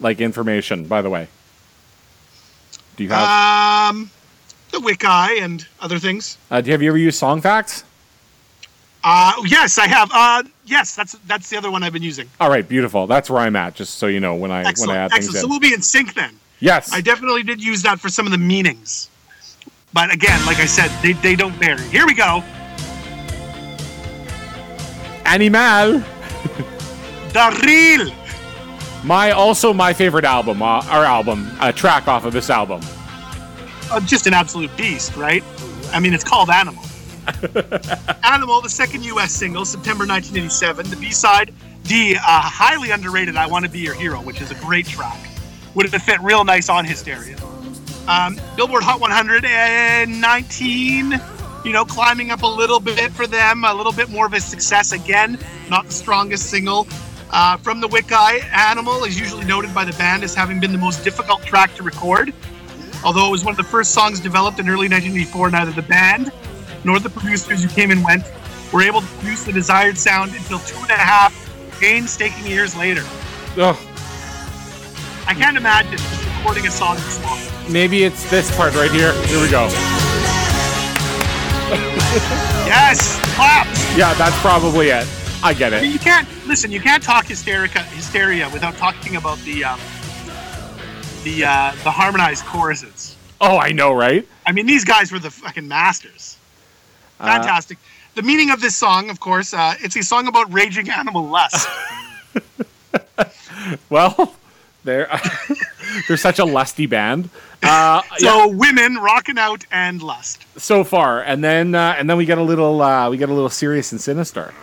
like 0.00 0.20
information? 0.20 0.86
By 0.86 1.02
the 1.02 1.10
way, 1.10 1.28
do 2.96 3.04
you 3.04 3.10
have? 3.10 3.94
Um, 3.94 4.10
the 4.70 4.80
Wiki 4.80 5.06
and 5.06 5.66
other 5.80 5.98
things. 5.98 6.36
Uh, 6.50 6.60
do 6.60 6.66
you 6.66 6.72
have 6.72 6.82
you 6.82 6.88
ever 6.88 6.98
used 6.98 7.18
Song 7.18 7.40
Facts? 7.40 7.84
Uh, 9.02 9.32
yes, 9.46 9.78
I 9.78 9.86
have. 9.86 10.10
Uh, 10.12 10.42
yes, 10.66 10.94
that's 10.94 11.12
that's 11.26 11.48
the 11.48 11.56
other 11.56 11.70
one 11.70 11.82
I've 11.82 11.92
been 11.92 12.02
using. 12.02 12.28
All 12.38 12.50
right, 12.50 12.68
beautiful. 12.68 13.06
That's 13.06 13.30
where 13.30 13.40
I'm 13.40 13.56
at. 13.56 13.74
Just 13.74 13.94
so 13.94 14.08
you 14.08 14.20
know, 14.20 14.34
when 14.34 14.50
I 14.50 14.58
when 14.58 14.66
I 14.66 14.68
Excellent, 14.70 14.98
add 14.98 15.10
things 15.12 15.24
excellent. 15.26 15.42
So 15.42 15.48
we'll 15.48 15.60
be 15.60 15.72
in 15.72 15.80
sync 15.80 16.12
then. 16.14 16.38
yes. 16.60 16.92
I 16.92 17.00
definitely 17.00 17.44
did 17.44 17.62
use 17.62 17.82
that 17.82 17.98
for 17.98 18.08
some 18.08 18.26
of 18.26 18.32
the 18.32 18.38
meanings. 18.38 19.08
But 19.94 20.12
again, 20.12 20.44
like 20.44 20.58
I 20.58 20.66
said, 20.66 20.90
they, 21.02 21.12
they 21.12 21.34
don't 21.36 21.54
vary. 21.54 21.80
Here 21.88 22.04
we 22.06 22.12
go. 22.14 22.42
Animal. 25.26 26.02
The 27.32 27.62
real. 27.66 28.12
My 29.04 29.30
also 29.32 29.72
my 29.72 29.92
favorite 29.92 30.24
album, 30.24 30.62
uh, 30.62 30.82
our 30.86 31.04
album, 31.04 31.50
a 31.60 31.72
track 31.72 32.08
off 32.08 32.24
of 32.24 32.32
this 32.32 32.48
album. 32.48 32.80
Uh, 33.90 34.00
just 34.00 34.26
an 34.26 34.34
absolute 34.34 34.74
beast, 34.76 35.14
right? 35.16 35.44
I 35.92 36.00
mean, 36.00 36.14
it's 36.14 36.24
called 36.24 36.50
Animal. 36.50 36.82
Animal, 38.24 38.60
the 38.60 38.68
second 38.68 39.04
U.S. 39.04 39.32
single, 39.32 39.64
September 39.64 40.06
1987. 40.06 40.90
The 40.90 40.96
B-side, 40.96 41.52
the 41.84 42.16
uh, 42.16 42.20
highly 42.20 42.90
underrated 42.90 43.36
"I 43.36 43.46
Want 43.46 43.64
to 43.64 43.70
Be 43.70 43.80
Your 43.80 43.94
Hero," 43.94 44.20
which 44.22 44.40
is 44.40 44.50
a 44.50 44.56
great 44.56 44.86
track. 44.86 45.18
Would 45.74 45.88
have 45.90 46.02
fit 46.02 46.20
real 46.20 46.44
nice 46.44 46.68
on 46.68 46.84
Hysteria. 46.84 47.36
Um, 48.08 48.40
Billboard 48.56 48.82
Hot 48.82 49.00
100 49.00 49.44
and 49.44 50.20
19. 50.20 51.20
You 51.66 51.72
know, 51.72 51.84
climbing 51.84 52.30
up 52.30 52.42
a 52.42 52.46
little 52.46 52.78
bit 52.78 53.10
for 53.10 53.26
them, 53.26 53.64
a 53.64 53.74
little 53.74 53.92
bit 53.92 54.08
more 54.08 54.26
of 54.26 54.32
a 54.32 54.40
success 54.40 54.92
again. 54.92 55.36
Not 55.68 55.86
the 55.86 55.92
strongest 55.92 56.48
single. 56.48 56.86
Uh, 57.32 57.56
from 57.56 57.80
the 57.80 57.88
Wickeye, 57.88 58.38
Animal 58.52 59.02
is 59.02 59.18
usually 59.18 59.44
noted 59.44 59.74
by 59.74 59.84
the 59.84 59.92
band 59.94 60.22
as 60.22 60.32
having 60.32 60.60
been 60.60 60.70
the 60.70 60.78
most 60.78 61.02
difficult 61.02 61.42
track 61.42 61.74
to 61.74 61.82
record. 61.82 62.32
Although 63.04 63.26
it 63.26 63.30
was 63.32 63.44
one 63.44 63.50
of 63.50 63.56
the 63.56 63.64
first 63.64 63.90
songs 63.90 64.20
developed 64.20 64.60
in 64.60 64.68
early 64.68 64.88
1984, 64.88 65.50
neither 65.50 65.72
the 65.72 65.82
band 65.82 66.30
nor 66.84 67.00
the 67.00 67.10
producers 67.10 67.64
who 67.64 67.68
came 67.68 67.90
and 67.90 68.04
went 68.04 68.22
were 68.72 68.82
able 68.82 69.00
to 69.00 69.06
produce 69.18 69.42
the 69.42 69.52
desired 69.52 69.98
sound 69.98 70.36
until 70.36 70.60
two 70.60 70.78
and 70.82 70.90
a 70.90 70.94
half 70.94 71.34
painstaking 71.80 72.46
years 72.46 72.76
later. 72.76 73.02
Ugh, 73.56 73.76
I 75.26 75.34
can't 75.34 75.56
imagine 75.56 75.98
recording 76.36 76.68
a 76.68 76.70
song 76.70 76.94
this 76.94 77.20
long. 77.24 77.72
maybe 77.72 78.04
it's 78.04 78.30
this 78.30 78.56
part 78.56 78.76
right 78.76 78.92
here. 78.92 79.12
Here 79.24 79.42
we 79.42 79.50
go. 79.50 80.05
Yes, 82.66 83.18
claps. 83.34 83.96
Yeah, 83.96 84.14
that's 84.14 84.38
probably 84.40 84.88
it. 84.88 85.06
I 85.42 85.52
get 85.52 85.74
I 85.74 85.80
mean, 85.80 85.90
it. 85.90 85.92
you 85.92 85.98
can't 85.98 86.28
listen. 86.46 86.72
You 86.72 86.80
can't 86.80 87.02
talk 87.02 87.26
hysterica, 87.26 87.82
hysteria 87.94 88.48
without 88.50 88.76
talking 88.76 89.16
about 89.16 89.38
the 89.40 89.64
um, 89.64 89.80
the 91.24 91.44
uh, 91.44 91.72
the 91.84 91.90
harmonized 91.90 92.44
choruses. 92.46 93.16
Oh, 93.40 93.58
I 93.58 93.72
know, 93.72 93.92
right? 93.92 94.26
I 94.46 94.52
mean, 94.52 94.66
these 94.66 94.84
guys 94.84 95.12
were 95.12 95.18
the 95.18 95.30
fucking 95.30 95.66
masters. 95.68 96.38
Uh, 97.20 97.26
Fantastic. 97.26 97.78
the 98.14 98.22
meaning 98.22 98.50
of 98.50 98.60
this 98.60 98.76
song, 98.76 99.10
of 99.10 99.20
course, 99.20 99.52
uh, 99.52 99.74
it's 99.80 99.96
a 99.96 100.02
song 100.02 100.26
about 100.28 100.52
raging 100.52 100.88
animal 100.90 101.26
lust. 101.26 101.68
Well, 103.90 104.34
they're 104.86 105.08
they're 106.08 106.16
such 106.16 106.38
a 106.38 106.44
lusty 106.44 106.86
band. 106.86 107.28
Uh, 107.62 108.00
so 108.18 108.48
women 108.48 108.94
rocking 108.96 109.38
out 109.38 109.66
and 109.70 110.02
lust. 110.02 110.46
so 110.56 110.84
far, 110.84 111.20
and 111.22 111.44
then 111.44 111.74
uh, 111.74 111.94
and 111.98 112.08
then 112.08 112.16
we 112.16 112.24
get 112.24 112.38
a 112.38 112.42
little 112.42 112.80
uh, 112.80 113.10
we 113.10 113.18
get 113.18 113.28
a 113.28 113.34
little 113.34 113.50
serious 113.50 113.92
and 113.92 114.00
sinister. 114.00 114.54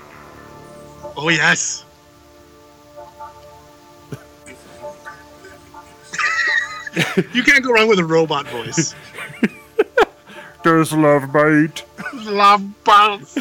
Oh 1.16 1.30
yes. 1.30 1.86
you 7.34 7.44
can't 7.44 7.64
go 7.64 7.72
wrong 7.72 7.88
with 7.88 8.00
a 8.00 8.06
robot 8.06 8.48
voice. 8.48 8.94
Does 10.64 10.94
love 10.94 11.32
bite? 11.34 11.84
Love 12.14 12.84
bites. 12.84 13.38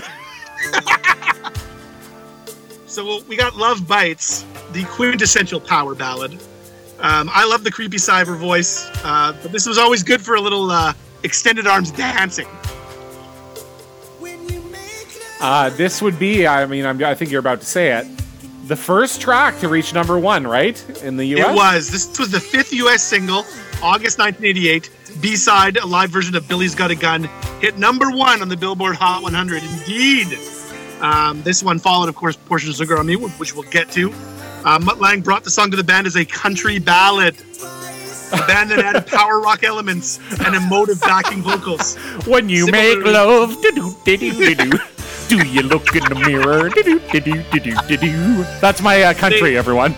so 2.87 3.23
we 3.29 3.37
got 3.37 3.57
Love 3.57 3.87
Bites, 3.87 4.45
the 4.73 4.85
quintessential 4.85 5.61
power 5.61 5.95
ballad. 5.95 6.39
Um, 7.03 7.29
I 7.33 7.45
love 7.47 7.65
the 7.65 7.71
creepy 7.73 7.97
cyber 7.97 8.37
voice, 8.37 8.89
uh, 9.03 9.37
but 9.43 9.51
this 9.51 9.67
was 9.67 9.77
always 9.77 10.05
good 10.05 10.21
for 10.21 10.37
a 10.37 10.41
little 10.41 10.71
uh, 10.71 10.95
extended 11.25 11.67
arms 11.67 11.91
dancing. 11.91 12.47
Uh, 15.41 15.71
this 15.71 16.01
would 16.01 16.17
be, 16.21 16.47
I 16.47 16.65
mean, 16.67 16.87
I'm, 16.87 17.03
I 17.03 17.17
think 17.17 17.33
you're 17.33 17.41
about 17.41 17.59
to 17.59 17.67
say 17.67 17.93
it, 17.99 18.07
the 18.69 18.77
first 18.77 19.21
track 19.21 19.59
to 19.59 19.69
reach 19.69 19.93
number 19.93 20.17
one, 20.17 20.47
right? 20.47 20.79
In 21.03 21.17
the 21.17 21.25
US? 21.35 21.51
It 21.51 21.57
was. 21.57 21.91
This 21.91 22.17
was 22.21 22.31
the 22.31 22.39
fifth 22.39 22.73
U.S. 22.75 23.03
single, 23.03 23.39
August 23.83 24.21
1988. 24.21 24.89
B-side, 25.21 25.77
a 25.79 25.87
live 25.87 26.11
version 26.11 26.37
of 26.37 26.49
"Billy's 26.49 26.75
Got 26.75 26.91
a 26.91 26.95
Gun," 26.95 27.29
hit 27.61 27.77
number 27.77 28.11
one 28.11 28.41
on 28.41 28.49
the 28.49 28.57
Billboard 28.57 28.97
Hot 28.97 29.23
100. 29.23 29.63
Indeed, 29.63 30.39
um, 31.01 31.43
this 31.43 31.63
one 31.63 31.79
followed, 31.79 32.09
of 32.09 32.15
course, 32.15 32.37
"Pour 32.37 32.59
Some 32.59 32.73
Sugar 32.73 32.97
on 32.99 33.07
Me," 33.07 33.17
which 33.17 33.55
we'll 33.55 33.69
get 33.71 33.91
to. 33.93 34.11
Uh, 34.65 34.79
Mutt 34.79 35.01
Lange 35.01 35.21
brought 35.23 35.45
the 35.45 35.51
song 35.51 35.71
to 35.71 35.77
the 35.77 35.85
band 35.85 36.07
as 36.07 36.17
a 36.17 36.25
country 36.25 36.79
ballad. 36.79 37.35
A 38.33 38.37
band 38.47 38.71
that 38.71 38.79
added 38.79 39.07
power 39.07 39.41
rock 39.41 39.63
elements 39.63 40.19
and 40.41 40.55
emotive 40.55 41.01
backing 41.01 41.43
vocals. 41.43 41.97
When 42.27 42.49
you 42.49 42.67
Similar- 42.67 42.97
make 43.05 43.05
love, 43.07 43.61
do-do, 43.61 43.95
do-do, 44.05 44.55
do-do. 44.55 44.79
do 45.29 45.47
you 45.47 45.63
look 45.63 45.95
in 45.95 46.05
the 46.05 46.15
mirror? 46.15 46.69
Do-do, 46.71 46.99
do-do, 47.11 47.43
do-do, 47.53 47.75
do-do. 47.89 48.45
That's 48.61 48.81
my 48.81 49.03
uh, 49.03 49.15
country, 49.15 49.51
They- 49.51 49.57
everyone. 49.59 49.95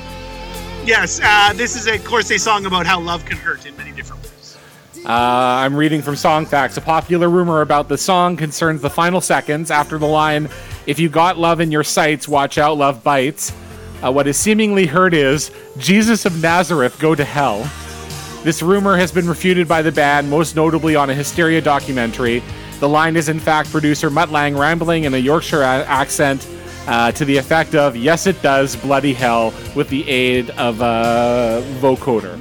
Yes, 0.85 1.21
uh, 1.23 1.53
this 1.55 1.77
is, 1.77 1.87
of 1.87 2.05
course, 2.05 2.31
a 2.31 2.39
song 2.39 2.67
about 2.67 2.87
how 2.87 3.01
love 3.01 3.25
can 3.25 3.37
hurt 3.39 3.65
in 3.67 3.75
many 3.77 3.93
different 3.93 4.23
ways. 4.23 4.57
Uh, 5.05 5.09
I'm 5.11 5.75
reading 5.77 6.03
from 6.03 6.17
Song 6.17 6.45
Facts. 6.45 6.77
A 6.77 6.81
popular 6.81 7.29
rumor 7.31 7.61
about 7.61 7.89
the 7.89 7.97
song 7.97 8.37
concerns 8.37 8.81
the 8.83 8.91
final 8.91 9.21
seconds 9.21 9.71
after 9.71 9.97
the 9.99 10.07
line, 10.07 10.49
If 10.87 10.99
you 10.99 11.09
got 11.09 11.39
love 11.39 11.61
in 11.61 11.71
your 11.73 11.85
sights, 11.85 12.27
watch 12.29 12.59
out, 12.59 12.77
love 12.77 13.03
bites. 13.03 13.53
Uh, 14.03 14.13
what 14.13 14.27
is 14.27 14.37
seemingly 14.37 14.87
heard 14.87 15.15
is, 15.15 15.51
Jesus 15.79 16.25
of 16.27 16.41
Nazareth, 16.43 16.99
go 16.99 17.15
to 17.15 17.25
hell. 17.25 17.69
This 18.43 18.61
rumor 18.61 18.97
has 18.97 19.11
been 19.11 19.27
refuted 19.27 19.67
by 19.67 19.81
the 19.81 19.93
band, 19.93 20.29
most 20.29 20.55
notably 20.57 20.95
on 20.97 21.09
a 21.09 21.15
Hysteria 21.15 21.63
documentary. 21.63 22.43
The 22.81 22.89
line 22.89 23.17
is, 23.17 23.31
in 23.31 23.41
fact, 23.41 23.71
producer 23.71 24.11
Mutt 24.11 24.31
Lange 24.31 24.57
rambling 24.57 25.05
in 25.05 25.15
a 25.15 25.19
Yorkshire 25.19 25.63
a- 25.63 25.87
accent 25.87 26.47
uh, 26.87 27.13
to 27.13 27.25
the 27.25 27.37
effect 27.39 27.75
of, 27.75 27.97
Yes, 27.97 28.27
it 28.27 28.43
does, 28.43 28.77
bloody 28.77 29.15
hell, 29.15 29.55
with 29.75 29.89
the 29.89 30.07
aid 30.07 30.51
of 30.51 30.83
a 30.83 31.63
vocoder. 31.81 32.39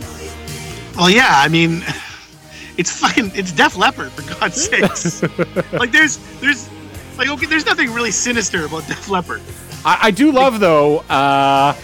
Well, 0.98 1.10
yeah, 1.10 1.30
I 1.30 1.48
mean, 1.48 1.84
it's 2.78 3.00
fucking, 3.00 3.32
it's 3.36 3.54
Def 3.54 3.78
Leppard 3.78 4.12
for 4.12 4.38
God's 4.38 4.62
sakes. 4.62 5.24
like, 5.72 5.92
there's, 5.92 6.18
there's, 6.42 6.70
like, 7.18 7.30
okay, 7.30 7.46
there's 7.46 7.66
nothing 7.66 7.94
really 7.94 8.12
sinister 8.12 8.66
about 8.66 8.86
Def 8.88 9.08
Leppard. 9.08 9.42
I, 9.86 10.00
I 10.04 10.12
do 10.12 10.32
love 10.32 10.60
though, 10.60 11.00
uh, 11.00 11.76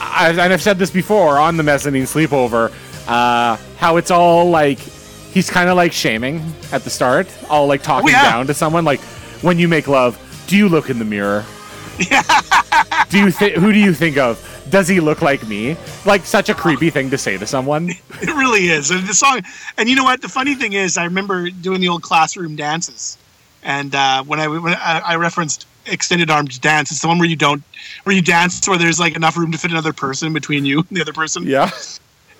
I, 0.00 0.30
and 0.30 0.40
I've 0.40 0.62
said 0.62 0.78
this 0.78 0.90
before 0.90 1.38
on 1.38 1.56
the 1.56 1.62
mezzanine 1.62 2.04
sleepover, 2.04 2.72
uh, 3.08 3.56
how 3.76 3.96
it's 3.96 4.10
all 4.10 4.50
like 4.50 4.78
he's 4.78 5.50
kind 5.50 5.68
of 5.68 5.76
like 5.76 5.92
shaming 5.92 6.42
at 6.72 6.82
the 6.82 6.90
start, 6.90 7.28
all 7.48 7.66
like 7.66 7.82
talking 7.82 8.10
yeah. 8.10 8.30
down 8.30 8.46
to 8.46 8.54
someone. 8.54 8.84
Like 8.84 9.00
when 9.42 9.58
you 9.58 9.68
make 9.68 9.88
love, 9.88 10.18
do 10.46 10.56
you 10.56 10.68
look 10.68 10.90
in 10.90 10.98
the 10.98 11.04
mirror? 11.04 11.44
do 13.10 13.18
you 13.18 13.30
think 13.30 13.56
who 13.56 13.72
do 13.72 13.78
you 13.78 13.92
think 13.92 14.16
of? 14.16 14.46
Does 14.70 14.86
he 14.86 15.00
look 15.00 15.20
like 15.20 15.46
me? 15.48 15.76
Like 16.06 16.24
such 16.24 16.48
a 16.48 16.54
creepy 16.54 16.90
thing 16.90 17.10
to 17.10 17.18
say 17.18 17.36
to 17.36 17.46
someone. 17.46 17.90
It 18.22 18.36
really 18.36 18.68
is. 18.68 18.90
And 18.90 19.08
the 19.08 19.14
song, 19.14 19.40
and 19.78 19.88
you 19.88 19.96
know 19.96 20.04
what? 20.04 20.20
The 20.20 20.28
funny 20.28 20.54
thing 20.54 20.74
is, 20.74 20.98
I 20.98 21.04
remember 21.04 21.48
doing 21.48 21.80
the 21.80 21.88
old 21.88 22.02
classroom 22.02 22.54
dances, 22.54 23.16
and 23.62 23.94
uh, 23.94 24.22
when 24.24 24.38
I 24.38 24.46
when 24.46 24.74
I, 24.74 25.00
I 25.06 25.16
referenced 25.16 25.66
extended 25.90 26.30
arms 26.30 26.58
dance, 26.58 26.90
it's 26.90 27.02
the 27.02 27.08
one 27.08 27.18
where 27.18 27.28
you 27.28 27.36
don't, 27.36 27.62
where 28.04 28.14
you 28.14 28.22
dance 28.22 28.66
where 28.68 28.78
there's 28.78 29.00
like 29.00 29.16
enough 29.16 29.36
room 29.36 29.52
to 29.52 29.58
fit 29.58 29.70
another 29.70 29.92
person 29.92 30.32
between 30.32 30.64
you 30.64 30.78
and 30.78 30.96
the 30.96 31.00
other 31.00 31.12
person. 31.12 31.44
Yeah. 31.44 31.70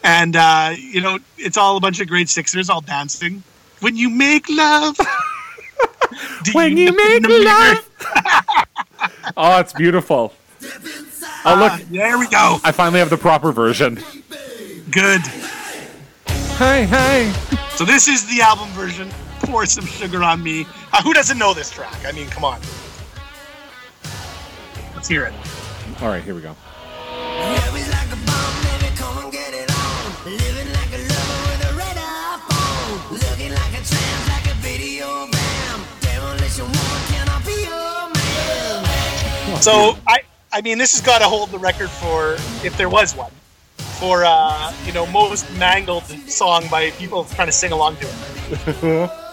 And 0.03 0.37
uh, 0.37 0.75
you 0.79 1.01
know, 1.01 1.19
it's 1.37 1.57
all 1.57 1.77
a 1.77 1.81
bunch 1.81 2.01
of 2.01 2.09
grade 2.09 2.29
sixers 2.29 2.71
all 2.71 2.81
dancing. 2.81 3.43
When 3.81 3.97
you 3.97 4.11
make 4.11 4.47
love. 4.49 4.97
When 6.53 6.77
you 6.77 6.89
in 6.89 6.97
make 6.97 7.23
love. 7.29 7.91
Oh, 9.37 9.59
it's 9.61 9.73
beautiful. 9.73 10.35
Oh 10.63 11.57
look, 11.57 11.73
Ah, 11.73 11.81
there 11.91 12.19
we 12.19 12.29
go. 12.29 12.59
I 12.65 12.73
finally 12.73 12.99
have 12.99 13.09
the 13.09 13.17
proper 13.17 13.53
version. 13.53 13.95
Good. 14.91 15.23
Hi, 16.59 16.83
hi. 16.83 17.33
So 17.77 17.85
this 17.87 18.09
is 18.09 18.27
the 18.27 18.43
album 18.43 18.69
version. 18.71 19.09
Pour 19.41 19.65
some 19.65 19.87
sugar 19.87 20.23
on 20.23 20.43
me. 20.43 20.67
Uh, 20.93 21.03
who 21.03 21.15
doesn't 21.15 21.39
know 21.39 21.55
this 21.55 21.71
track? 21.71 22.05
I 22.05 22.13
mean, 22.13 22.29
come 22.29 22.45
on. 22.45 22.61
Let's 25.01 25.09
hear 25.09 25.25
it. 25.25 25.33
All 26.03 26.09
right, 26.09 26.23
here 26.23 26.35
we 26.35 26.43
go. 26.43 26.55
So 39.63 39.97
I, 40.07 40.21
I 40.53 40.61
mean, 40.61 40.77
this 40.77 40.93
has 40.93 41.01
got 41.01 41.21
to 41.21 41.25
hold 41.25 41.51
the 41.51 41.59
record 41.59 41.89
for 41.89 42.35
if 42.63 42.77
there 42.77 42.91
was 42.91 43.17
one, 43.17 43.33
for 43.79 44.27
uh, 44.27 44.71
you 44.85 44.93
know 44.93 45.07
most 45.07 45.51
mangled 45.57 46.05
song 46.05 46.69
by 46.71 46.91
people 46.91 47.25
trying 47.25 47.49
to 47.49 47.53
sing 47.53 47.73
along 47.73 47.97
to 47.97 48.07
it. 48.07 49.11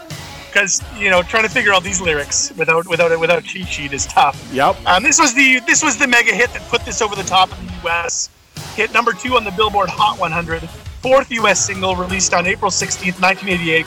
Because 0.57 0.81
you 0.99 1.11
know, 1.11 1.21
trying 1.21 1.43
to 1.43 1.49
figure 1.49 1.71
out 1.71 1.83
these 1.83 2.01
lyrics 2.01 2.51
without 2.57 2.87
without 2.87 3.19
without 3.19 3.43
cheat 3.43 3.67
sheet 3.67 3.93
is 3.93 4.07
tough. 4.07 4.51
Yep. 4.51 4.87
Um, 4.87 5.03
this 5.03 5.19
was 5.19 5.35
the 5.35 5.59
this 5.67 5.83
was 5.83 5.97
the 5.97 6.07
mega 6.07 6.33
hit 6.33 6.51
that 6.53 6.63
put 6.63 6.83
this 6.83 6.99
over 6.99 7.15
the 7.15 7.21
top 7.21 7.51
in 7.59 7.67
the 7.67 7.73
U.S. 7.83 8.31
Hit 8.73 8.91
number 8.91 9.13
two 9.13 9.35
on 9.35 9.43
the 9.43 9.51
Billboard 9.51 9.87
Hot 9.87 10.17
100, 10.17 10.67
fourth 11.03 11.29
U.S. 11.29 11.63
single 11.63 11.95
released 11.95 12.33
on 12.33 12.47
April 12.47 12.71
16th, 12.71 13.21
1988. 13.21 13.85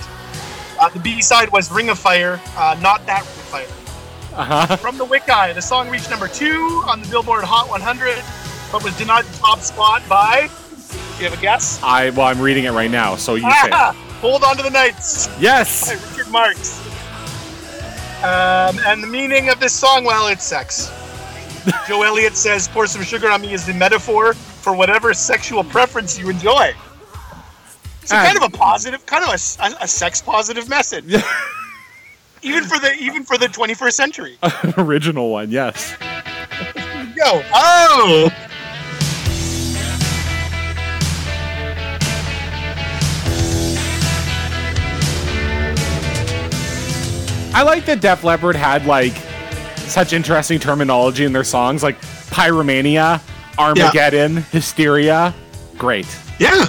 Uh, 0.79 0.89
the 0.91 1.01
B 1.01 1.21
side 1.21 1.51
was 1.51 1.73
"Ring 1.73 1.89
of 1.89 1.99
Fire," 1.99 2.41
uh, 2.57 2.79
not 2.81 3.05
that 3.07 3.23
Ring 3.23 3.67
of 3.67 4.37
Fire. 4.37 4.39
Uh-huh. 4.39 4.77
From 4.77 4.97
the 4.97 5.05
Wickeye, 5.05 5.53
the 5.53 5.63
song 5.63 5.91
reached 5.91 6.09
number 6.09 6.29
two 6.29 6.85
on 6.87 7.03
the 7.03 7.09
Billboard 7.09 7.43
Hot 7.43 7.69
100, 7.69 8.23
but 8.71 8.85
was 8.85 8.97
denied 8.97 9.25
the 9.25 9.39
top 9.39 9.59
spot 9.59 10.09
by. 10.09 10.49
Do 11.17 11.25
you 11.25 11.29
have 11.29 11.37
a 11.37 11.43
guess? 11.43 11.83
I 11.83 12.11
well, 12.11 12.29
I'm 12.29 12.41
reading 12.41 12.67
it 12.67 12.71
right 12.71 12.93
now, 12.93 13.17
so 13.17 13.35
you 13.35 13.51
say. 13.51 13.71
Hold 14.21 14.45
on 14.45 14.57
to 14.57 14.63
the 14.63 14.71
Nights 14.71 15.29
by 15.29 15.35
Yes. 15.41 15.91
Richard 16.17 16.31
Marx. 16.31 16.79
Um, 18.23 18.79
and 18.87 19.03
the 19.03 19.07
meaning 19.07 19.49
of 19.49 19.61
this 19.61 19.73
song, 19.73 20.05
well, 20.05 20.27
it's 20.29 20.45
sex. 20.45 20.91
Joe 21.89 22.03
Elliott 22.03 22.37
says, 22.37 22.69
"Pour 22.69 22.87
some 22.87 23.03
sugar 23.03 23.31
on 23.31 23.41
me" 23.41 23.53
is 23.55 23.65
the 23.65 23.73
metaphor 23.75 24.35
for 24.35 24.75
whatever 24.75 25.15
sexual 25.15 25.65
preference 25.65 26.19
you 26.19 26.29
enjoy. 26.29 26.75
So 28.05 28.17
Ah. 28.17 28.25
kind 28.25 28.37
of 28.37 28.43
a 28.43 28.51
positive, 28.51 29.05
kind 29.07 29.25
of 29.25 29.31
a- 29.31 29.77
a 29.85 29.89
sex 29.89 30.21
positive 30.21 30.69
message. 30.69 31.05
even 32.43 32.65
for 32.65 32.79
the 32.79 32.93
even 32.99 33.25
for 33.25 33.39
the 33.39 33.47
21st 33.49 33.93
century. 33.95 34.39
Original 34.77 35.31
one, 35.31 35.51
yes. 35.51 35.95
Go. 37.17 37.43
Oh. 37.55 38.31
I 47.61 47.63
like 47.63 47.85
that 47.85 48.01
Def 48.01 48.25
Leppard 48.25 48.57
had 48.57 48.87
like 48.87 49.13
such 49.77 50.15
interesting 50.15 50.59
terminology 50.59 51.27
in 51.27 51.35
their 51.35 51.45
songs, 51.45 51.83
like 51.83 52.01
pyromania, 52.31 53.21
Armageddon, 53.59 54.39
hysteria. 54.45 55.35
Great. 55.77 56.07
Yeah. 56.39 56.69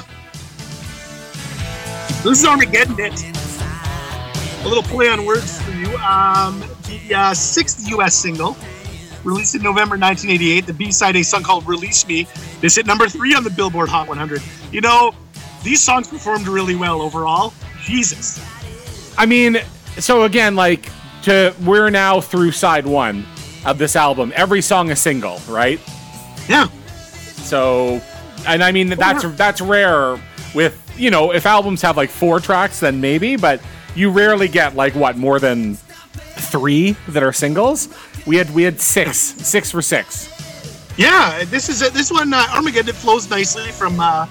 This 2.23 2.39
is 2.39 2.45
Armageddon. 2.45 2.97
It. 2.99 3.23
A 4.65 4.67
little 4.67 4.83
play 4.83 5.07
on 5.07 5.25
words 5.25 5.61
for 5.61 5.71
you. 5.71 5.95
Um, 5.99 6.61
the 6.89 7.15
uh, 7.15 7.33
sixth 7.35 7.87
U.S. 7.91 8.13
single, 8.13 8.57
released 9.23 9.55
in 9.55 9.61
November 9.61 9.95
1988. 9.95 10.65
The 10.65 10.73
B-side, 10.73 11.15
a 11.15 11.23
song 11.23 11.43
called 11.43 11.65
"Release 11.65 12.05
Me," 12.05 12.27
is 12.61 12.75
hit 12.75 12.85
number 12.85 13.07
three 13.07 13.33
on 13.33 13.45
the 13.45 13.49
Billboard 13.49 13.87
Hot 13.87 14.09
100. 14.09 14.43
You 14.73 14.81
know, 14.81 15.15
these 15.63 15.81
songs 15.81 16.09
performed 16.09 16.49
really 16.49 16.75
well 16.75 17.01
overall. 17.01 17.53
Jesus. 17.81 18.45
I 19.17 19.25
mean, 19.25 19.61
so 19.99 20.23
again, 20.23 20.55
like 20.55 20.89
to 21.23 21.53
we're 21.65 21.89
now 21.89 22.21
through 22.21 22.51
side 22.51 22.85
one 22.85 23.25
of 23.65 23.77
this 23.77 23.95
album. 23.95 24.31
Every 24.35 24.61
song 24.61 24.91
a 24.91 24.95
single, 24.95 25.39
right? 25.47 25.79
Yeah. 26.47 26.67
So, 26.95 28.01
and 28.47 28.63
I 28.63 28.71
mean 28.71 28.89
that's 28.89 29.23
that's 29.35 29.61
rare 29.61 30.19
with 30.53 30.77
you 30.97 31.11
know 31.11 31.33
if 31.33 31.45
albums 31.45 31.81
have 31.81 31.97
like 31.97 32.09
four 32.09 32.39
tracks, 32.39 32.79
then 32.79 33.01
maybe, 33.01 33.35
but 33.35 33.61
you 33.95 34.09
rarely 34.09 34.47
get 34.47 34.75
like 34.75 34.95
what 34.95 35.17
more 35.17 35.39
than 35.39 35.75
three 35.75 36.95
that 37.09 37.23
are 37.23 37.33
singles. 37.33 37.89
We 38.25 38.35
had 38.37 38.49
we 38.53 38.63
had 38.63 38.79
six, 38.79 39.17
six 39.17 39.71
for 39.71 39.81
six. 39.81 40.29
Yeah, 40.97 41.43
this 41.45 41.69
is 41.69 41.81
a, 41.81 41.89
this 41.89 42.11
one 42.11 42.33
uh, 42.33 42.45
Armageddon 42.53 42.93
flows 42.93 43.29
nicely 43.29 43.71
from 43.71 43.99
uh, 43.99 44.25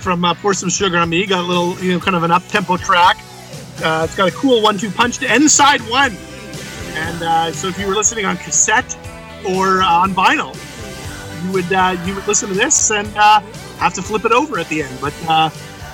from 0.00 0.24
uh, 0.24 0.34
Pour 0.34 0.54
Some 0.54 0.68
Sugar 0.68 0.98
on 0.98 1.08
Me. 1.08 1.26
Got 1.26 1.44
a 1.44 1.46
little 1.46 1.78
you 1.78 1.92
know 1.92 2.00
kind 2.00 2.16
of 2.16 2.22
an 2.22 2.30
up 2.30 2.46
tempo 2.48 2.76
track. 2.76 3.16
Uh, 3.82 4.04
it's 4.04 4.16
got 4.16 4.28
a 4.28 4.32
cool 4.36 4.62
one-two 4.62 4.90
punch 4.90 5.18
to 5.18 5.30
end 5.30 5.50
side 5.50 5.80
one. 5.82 6.16
And 6.96 7.22
uh, 7.22 7.52
so 7.52 7.68
if 7.68 7.78
you 7.78 7.86
were 7.86 7.94
listening 7.94 8.24
on 8.24 8.36
cassette 8.36 8.96
or 9.48 9.82
uh, 9.82 9.88
on 9.88 10.12
vinyl, 10.14 10.54
you 11.44 11.52
would 11.52 11.72
uh, 11.72 11.96
you 12.06 12.14
would 12.14 12.26
listen 12.26 12.48
to 12.48 12.54
this 12.54 12.90
and 12.90 13.08
uh, 13.16 13.40
have 13.78 13.94
to 13.94 14.02
flip 14.02 14.24
it 14.24 14.32
over 14.32 14.58
at 14.58 14.68
the 14.68 14.82
end. 14.82 14.96
But 15.00 15.12
uh, 15.28 15.50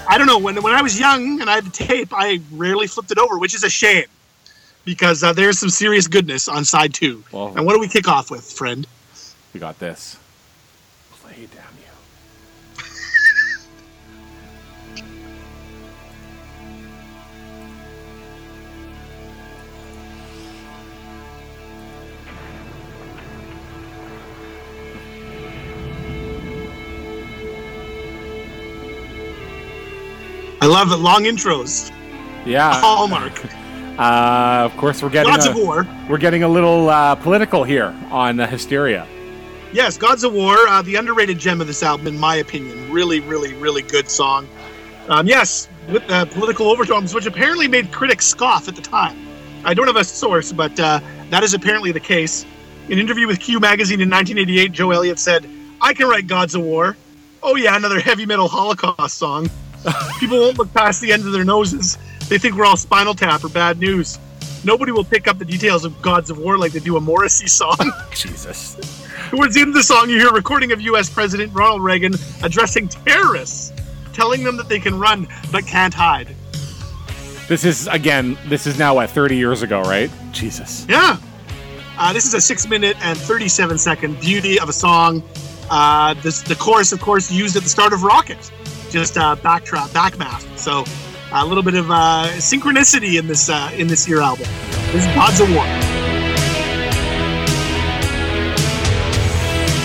I 0.08 0.18
don't 0.18 0.26
know 0.26 0.38
when 0.38 0.62
when 0.62 0.74
I 0.74 0.82
was 0.82 1.00
young 1.00 1.40
and 1.40 1.48
I 1.48 1.54
had 1.56 1.64
the 1.64 1.70
tape, 1.70 2.08
I 2.12 2.40
rarely 2.52 2.86
flipped 2.86 3.10
it 3.10 3.18
over, 3.18 3.38
which 3.38 3.54
is 3.54 3.64
a 3.64 3.70
shame 3.70 4.04
because 4.84 5.22
uh, 5.22 5.32
there's 5.32 5.58
some 5.58 5.70
serious 5.70 6.06
goodness 6.06 6.48
on 6.48 6.64
side 6.64 6.92
two. 6.92 7.24
Well- 7.32 7.54
and 7.56 7.64
what 7.64 7.72
do 7.74 7.80
we 7.80 7.88
kick 7.88 8.08
off 8.08 8.30
with, 8.30 8.44
friend? 8.44 8.86
We 9.54 9.58
got 9.60 9.78
this. 9.78 10.16
Love 30.70 30.92
it. 30.92 30.96
Long 30.96 31.24
intros. 31.24 31.92
Yeah. 32.46 32.72
Hallmark. 32.80 33.42
Uh, 33.98 34.62
of 34.64 34.74
course, 34.78 35.02
we're 35.02 35.10
getting 35.10 35.30
Gods 35.30 35.44
a, 35.44 35.50
of 35.50 35.56
War. 35.56 35.86
we're 36.08 36.16
getting 36.16 36.42
a 36.42 36.48
little 36.48 36.88
uh, 36.88 37.14
political 37.16 37.64
here 37.64 37.94
on 38.10 38.40
uh, 38.40 38.46
Hysteria. 38.46 39.06
Yes, 39.74 39.98
Gods 39.98 40.24
of 40.24 40.32
War, 40.32 40.56
uh, 40.68 40.80
the 40.80 40.94
underrated 40.96 41.38
gem 41.38 41.60
of 41.60 41.66
this 41.66 41.82
album, 41.82 42.06
in 42.06 42.18
my 42.18 42.36
opinion. 42.36 42.90
Really, 42.90 43.20
really, 43.20 43.52
really 43.52 43.82
good 43.82 44.08
song. 44.08 44.48
Um, 45.10 45.26
yes, 45.26 45.68
with 45.90 46.08
uh, 46.10 46.24
political 46.24 46.68
overtones, 46.70 47.12
which 47.12 47.26
apparently 47.26 47.68
made 47.68 47.92
critics 47.92 48.26
scoff 48.26 48.68
at 48.68 48.76
the 48.76 48.80
time. 48.80 49.18
I 49.64 49.74
don't 49.74 49.86
have 49.86 49.96
a 49.96 50.04
source, 50.04 50.50
but 50.50 50.80
uh, 50.80 51.00
that 51.28 51.42
is 51.44 51.52
apparently 51.52 51.92
the 51.92 52.00
case. 52.00 52.46
In 52.86 52.94
an 52.94 53.00
interview 53.00 53.26
with 53.26 53.38
Q 53.38 53.60
Magazine 53.60 54.00
in 54.00 54.08
1988, 54.08 54.72
Joe 54.72 54.92
Elliott 54.92 55.18
said, 55.18 55.46
I 55.80 55.92
can 55.92 56.08
write 56.08 56.26
Gods 56.26 56.54
of 56.54 56.62
War. 56.62 56.96
Oh, 57.42 57.56
yeah, 57.56 57.76
another 57.76 58.00
heavy 58.00 58.24
metal 58.24 58.48
Holocaust 58.48 59.18
song. 59.18 59.50
People 60.18 60.38
won't 60.38 60.58
look 60.58 60.72
past 60.74 61.00
the 61.00 61.12
ends 61.12 61.26
of 61.26 61.32
their 61.32 61.44
noses. 61.44 61.98
They 62.28 62.38
think 62.38 62.56
we're 62.56 62.64
all 62.64 62.76
Spinal 62.76 63.14
Tap 63.14 63.44
or 63.44 63.48
bad 63.48 63.78
news. 63.78 64.18
Nobody 64.64 64.92
will 64.92 65.04
pick 65.04 65.26
up 65.26 65.38
the 65.38 65.44
details 65.44 65.84
of 65.84 66.00
Gods 66.02 66.30
of 66.30 66.38
War 66.38 66.58
like 66.58 66.72
they 66.72 66.80
do 66.80 66.96
a 66.96 67.00
Morrissey 67.00 67.46
song. 67.46 67.76
Jesus. 68.14 68.76
Towards 69.30 69.54
the 69.54 69.60
end 69.60 69.68
of 69.68 69.74
the 69.74 69.82
song, 69.82 70.10
you 70.10 70.18
hear 70.18 70.28
a 70.28 70.34
recording 70.34 70.72
of 70.72 70.80
U.S. 70.82 71.08
President 71.08 71.52
Ronald 71.54 71.82
Reagan 71.82 72.14
addressing 72.42 72.88
terrorists, 72.88 73.72
telling 74.12 74.44
them 74.44 74.56
that 74.58 74.68
they 74.68 74.78
can 74.78 74.98
run 74.98 75.26
but 75.50 75.66
can't 75.66 75.94
hide. 75.94 76.34
This 77.48 77.64
is 77.64 77.88
again. 77.88 78.38
This 78.46 78.66
is 78.66 78.78
now 78.78 78.94
what 78.94 79.10
30 79.10 79.36
years 79.36 79.62
ago, 79.62 79.82
right? 79.82 80.10
Jesus. 80.30 80.86
Yeah. 80.88 81.16
Uh, 81.98 82.12
this 82.12 82.24
is 82.24 82.34
a 82.34 82.40
six 82.40 82.68
minute 82.68 82.96
and 83.02 83.18
37 83.18 83.76
second 83.76 84.20
beauty 84.20 84.60
of 84.60 84.68
a 84.68 84.72
song. 84.72 85.22
Uh, 85.68 86.14
this, 86.22 86.42
the 86.42 86.54
chorus, 86.54 86.92
of 86.92 87.00
course, 87.00 87.30
used 87.30 87.56
at 87.56 87.62
the 87.62 87.68
start 87.68 87.92
of 87.92 88.02
Rocket, 88.02 88.50
just 88.90 89.16
uh, 89.16 89.36
backtrap, 89.36 89.88
backmath. 89.88 90.58
So 90.58 90.84
a 91.32 91.46
little 91.46 91.62
bit 91.62 91.74
of 91.74 91.90
uh, 91.90 92.26
synchronicity 92.36 93.18
in 93.18 93.26
this 93.26 93.48
uh, 93.48 93.70
in 93.76 93.86
this 93.86 94.08
year 94.08 94.20
album. 94.20 94.46
This 94.92 95.06
is 95.06 95.14
Gods 95.14 95.40
of 95.40 95.50
War. 95.54 95.64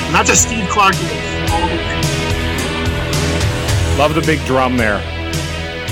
And 0.06 0.14
that's 0.16 0.30
a 0.32 0.36
Steve 0.36 0.68
Clark. 0.70 0.94
riff 0.94 1.52
all 1.52 1.62
the 1.62 1.76
way. 1.76 2.02
Love 3.98 4.14
the 4.16 4.22
big 4.26 4.40
drum 4.46 4.76
there. 4.78 5.02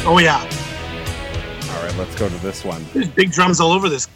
Oh 0.05 0.19
yeah, 0.19 0.41
All 0.41 1.83
right, 1.85 1.95
let's 1.97 2.15
go 2.15 2.27
to 2.27 2.35
this 2.39 2.65
one. 2.65 2.85
there's 2.93 3.07
big 3.07 3.31
drums 3.31 3.61
all 3.61 3.71
over 3.71 3.87
this 3.87 4.09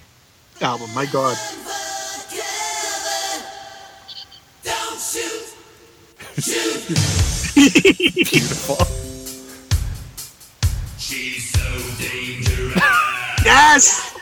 album. 0.61 0.93
My 0.93 1.05
God. 1.05 1.37
Beautiful. 7.57 8.77
Yes. 13.43 14.13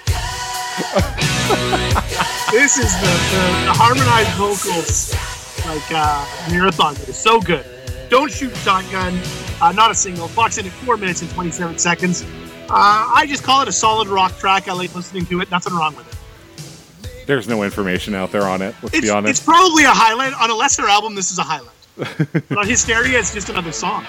this 2.51 2.77
is 2.77 2.93
the, 3.01 3.07
the, 3.07 3.65
the 3.65 3.73
harmonized 3.73 4.29
vocals, 4.37 5.13
like 5.65 5.81
uh, 5.91 6.25
marathon. 6.51 6.93
It's 7.07 7.17
so 7.17 7.41
good. 7.41 7.65
Don't 8.09 8.31
shoot 8.31 8.55
shotgun. 8.57 9.19
Uh, 9.61 9.71
not 9.71 9.89
a 9.91 9.95
single. 9.95 10.27
Clocks 10.29 10.57
in 10.57 10.65
at 10.65 10.71
four 10.71 10.95
minutes 10.97 11.21
and 11.21 11.31
27 11.31 11.77
seconds. 11.77 12.23
Uh, 12.69 13.09
I 13.13 13.25
just 13.27 13.43
call 13.43 13.61
it 13.61 13.67
a 13.67 13.71
solid 13.71 14.07
rock 14.07 14.37
track. 14.37 14.67
I 14.67 14.73
like 14.73 14.93
listening 14.95 15.25
to 15.27 15.41
it. 15.41 15.49
Nothing 15.51 15.73
wrong 15.73 15.95
with 15.95 16.07
it. 16.07 17.25
There's 17.27 17.47
no 17.47 17.63
information 17.63 18.13
out 18.13 18.31
there 18.31 18.43
on 18.43 18.61
it. 18.61 18.75
Let's 18.83 18.95
It's, 18.95 19.01
be 19.05 19.09
honest. 19.09 19.29
it's 19.31 19.45
probably 19.45 19.83
a 19.83 19.89
highlight. 19.89 20.33
On 20.33 20.49
a 20.49 20.55
lesser 20.55 20.83
album, 20.87 21.15
this 21.15 21.31
is 21.31 21.39
a 21.39 21.43
highlight. 21.43 21.74
On 22.57 22.67
Hysteria, 22.67 23.19
it's 23.19 23.33
just 23.33 23.49
another 23.49 23.71
song. 23.71 24.05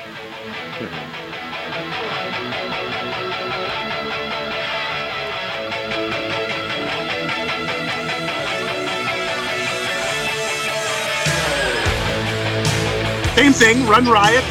Same 13.36 13.52
thing, 13.52 13.86
Run 13.86 14.06
Riot. 14.06 14.42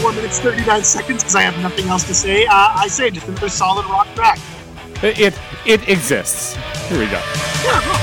Four 0.00 0.12
minutes, 0.12 0.40
39 0.40 0.82
seconds 0.82 1.22
because 1.22 1.36
I 1.36 1.42
have 1.42 1.56
nothing 1.62 1.86
else 1.88 2.02
to 2.04 2.14
say. 2.14 2.44
Uh, 2.46 2.50
I 2.50 2.88
say 2.88 3.10
just 3.10 3.28
another 3.28 3.48
solid 3.48 3.86
rock 3.86 4.08
track. 4.14 4.38
It, 5.02 5.20
it 5.20 5.38
it 5.64 5.88
exists. 5.88 6.56
Here 6.88 6.98
we 6.98 7.06
go. 7.06 7.22
Yeah, 7.64 8.01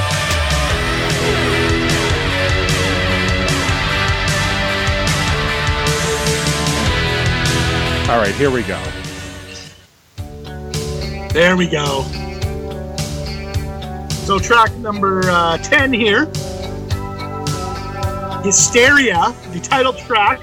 All 8.10 8.18
right, 8.18 8.34
here 8.34 8.50
we 8.50 8.64
go. 8.64 8.84
There 11.32 11.56
we 11.56 11.68
go. 11.68 12.02
So 14.26 14.40
track 14.40 14.76
number 14.78 15.22
uh, 15.30 15.60
10 15.60 15.94
here. 15.94 16.26
Hysteria, 18.44 19.32
the 19.52 19.60
title 19.62 19.94
track. 19.94 20.42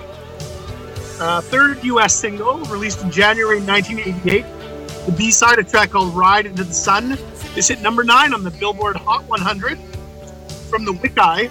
Uh, 1.18 1.40
third 1.40 1.82
US 1.82 2.14
single, 2.14 2.60
released 2.66 3.02
in 3.02 3.10
January 3.10 3.60
1988. 3.60 4.44
The 5.06 5.12
B-side, 5.18 5.58
a 5.58 5.64
track 5.64 5.90
called 5.90 6.14
Ride 6.14 6.46
Into 6.46 6.62
the 6.62 6.72
Sun. 6.72 7.18
This 7.56 7.66
hit 7.66 7.82
number 7.82 8.04
9 8.04 8.32
on 8.32 8.44
the 8.44 8.52
Billboard 8.52 8.94
Hot 8.94 9.24
100. 9.24 9.76
From 10.70 10.84
the 10.84 10.92
Wiki, 10.92 11.50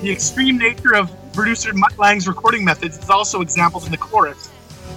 the 0.00 0.10
extreme 0.10 0.58
nature 0.58 0.96
of 0.96 1.08
producer 1.32 1.72
Mutt 1.72 1.96
Lange's 1.98 2.26
recording 2.26 2.64
methods 2.64 2.98
is 2.98 3.10
also 3.10 3.42
exampled 3.42 3.84
in 3.84 3.92
the 3.92 3.98
chorus, 3.98 4.50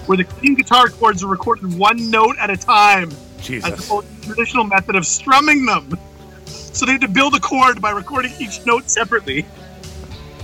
where 0.08 0.16
the 0.16 0.24
clean 0.24 0.54
guitar 0.54 0.88
chords 0.88 1.22
are 1.22 1.28
recorded 1.28 1.76
one 1.78 2.10
note 2.10 2.36
at 2.38 2.50
a 2.50 2.56
time 2.56 3.10
as 3.10 3.44
Jesus. 3.46 3.84
opposed 3.84 4.08
to 4.08 4.20
the 4.20 4.26
traditional 4.34 4.64
method 4.64 4.96
of 4.96 5.06
strumming 5.06 5.66
them. 5.66 5.98
So 6.46 6.86
they 6.86 6.92
had 6.92 7.00
to 7.02 7.08
build 7.08 7.34
a 7.34 7.40
chord 7.40 7.80
by 7.80 7.90
recording 7.90 8.32
each 8.40 8.64
note 8.64 8.88
separately. 8.90 9.44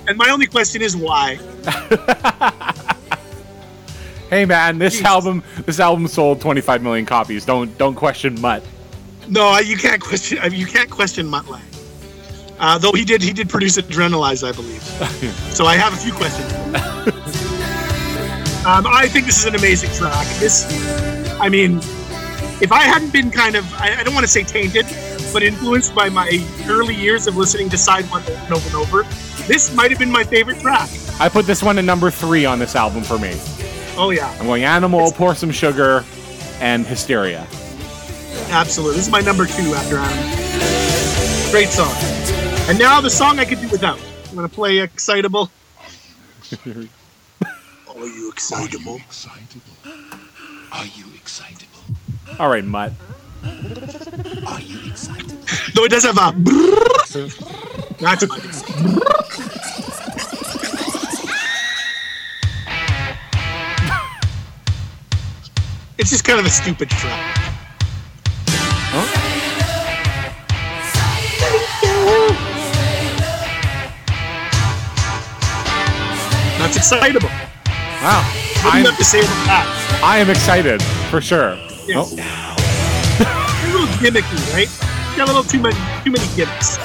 And 0.06 0.18
my 0.18 0.28
only 0.28 0.46
question 0.46 0.82
is 0.82 0.96
why? 0.96 1.38
Hey 4.30 4.46
man, 4.46 4.78
this 4.78 4.94
Jesus. 4.94 5.06
album 5.06 5.44
this 5.64 5.78
album 5.78 6.08
sold 6.08 6.40
25 6.40 6.82
million 6.82 7.06
copies. 7.06 7.44
Don't 7.44 7.76
don't 7.78 7.94
question 7.94 8.40
Mutt. 8.40 8.64
No, 9.28 9.58
you 9.58 9.76
can't 9.76 10.02
question. 10.02 10.38
You 10.52 10.66
can't 10.66 10.90
question 10.90 11.26
Mutt 11.26 11.48
Lange. 11.48 11.62
Uh, 12.58 12.78
though 12.78 12.90
he 12.90 13.04
did, 13.04 13.22
he 13.22 13.32
did 13.32 13.48
produce 13.48 13.76
Adrenalize, 13.76 14.46
I 14.46 14.50
believe. 14.50 14.82
so 15.52 15.66
I 15.66 15.76
have 15.76 15.92
a 15.92 15.96
few 15.96 16.12
questions. 16.12 16.52
um, 18.66 18.86
I 18.86 19.08
think 19.08 19.26
this 19.26 19.38
is 19.38 19.44
an 19.44 19.54
amazing 19.54 19.90
track. 19.90 20.26
This, 20.38 20.64
I 21.40 21.48
mean, 21.48 21.78
if 22.62 22.72
I 22.72 22.82
hadn't 22.82 23.12
been 23.12 23.30
kind 23.30 23.56
of, 23.56 23.72
I, 23.74 23.96
I 23.98 24.02
don't 24.02 24.14
want 24.14 24.24
to 24.24 24.30
say 24.32 24.42
tainted, 24.42 24.86
but 25.32 25.42
influenced 25.42 25.94
by 25.94 26.08
my 26.08 26.28
early 26.66 26.94
years 26.94 27.26
of 27.26 27.36
listening 27.36 27.68
to 27.70 27.76
Side 27.78 28.04
One 28.06 28.22
over 28.22 28.32
and 28.32 28.52
over 28.52 28.66
and 28.66 28.76
over, 28.76 29.02
this 29.46 29.74
might 29.74 29.90
have 29.90 29.98
been 29.98 30.10
my 30.10 30.24
favorite 30.24 30.60
track. 30.60 30.88
I 31.20 31.28
put 31.28 31.44
this 31.46 31.62
one 31.62 31.78
at 31.78 31.84
number 31.84 32.10
three 32.10 32.44
on 32.46 32.58
this 32.58 32.74
album 32.74 33.02
for 33.02 33.18
me. 33.18 33.32
Oh 33.96 34.10
yeah, 34.10 34.30
I'm 34.40 34.46
going 34.46 34.64
Animal, 34.64 35.12
Pour 35.12 35.34
Some 35.34 35.50
Sugar, 35.50 36.04
and 36.60 36.86
Hysteria. 36.86 37.46
absolutely. 38.50 38.96
This 38.96 39.06
is 39.06 39.12
my 39.12 39.20
number 39.20 39.46
two 39.46 39.74
after 39.74 39.98
Adam. 39.98 41.50
Great 41.50 41.68
song. 41.68 41.92
And 42.68 42.78
now 42.78 43.00
the 43.00 43.10
song 43.10 43.38
I 43.38 43.44
could 43.44 43.60
do 43.60 43.68
without. 43.68 44.00
I'm 44.30 44.36
gonna 44.36 44.48
play 44.48 44.78
Excitable. 44.78 45.50
Are 47.96 48.06
you 48.06 48.28
excitable? 48.30 49.00
Are 50.72 50.84
you 50.84 51.04
excitable? 51.14 51.78
All 52.40 52.48
right, 52.48 52.64
Mutt. 52.64 52.92
Are 53.44 54.60
you 54.60 54.90
excitable? 54.90 55.36
Though 55.74 55.84
it 55.84 55.90
does 55.90 56.04
have 56.04 56.18
a. 56.18 56.32
That's 58.00 58.26
my 58.28 58.36
It's 65.96 66.10
just 66.10 66.24
kind 66.24 66.40
of 66.40 66.46
a 66.46 66.50
stupid 66.50 66.90
track. 66.90 67.44
That's 76.58 76.76
excitable. 76.76 77.30
Wow. 78.04 78.20
What 78.20 78.62
do 78.62 78.68
I'm, 78.68 78.84
you 78.84 78.90
have 78.90 78.98
to 78.98 79.04
say 79.04 79.22
that? 79.22 80.00
I 80.04 80.18
am 80.18 80.28
excited, 80.28 80.82
for 81.08 81.22
sure. 81.22 81.56
Yes. 81.86 82.14
Oh, 82.14 82.34
A 83.64 83.72
little 83.72 83.86
gimmicky, 83.96 84.52
right? 84.52 84.68
Got 85.16 85.28
a 85.30 85.32
little 85.32 85.42
too 85.42 85.58
many 85.58 85.74
too 86.04 86.10
many 86.10 86.26
gimmicks. 86.36 86.76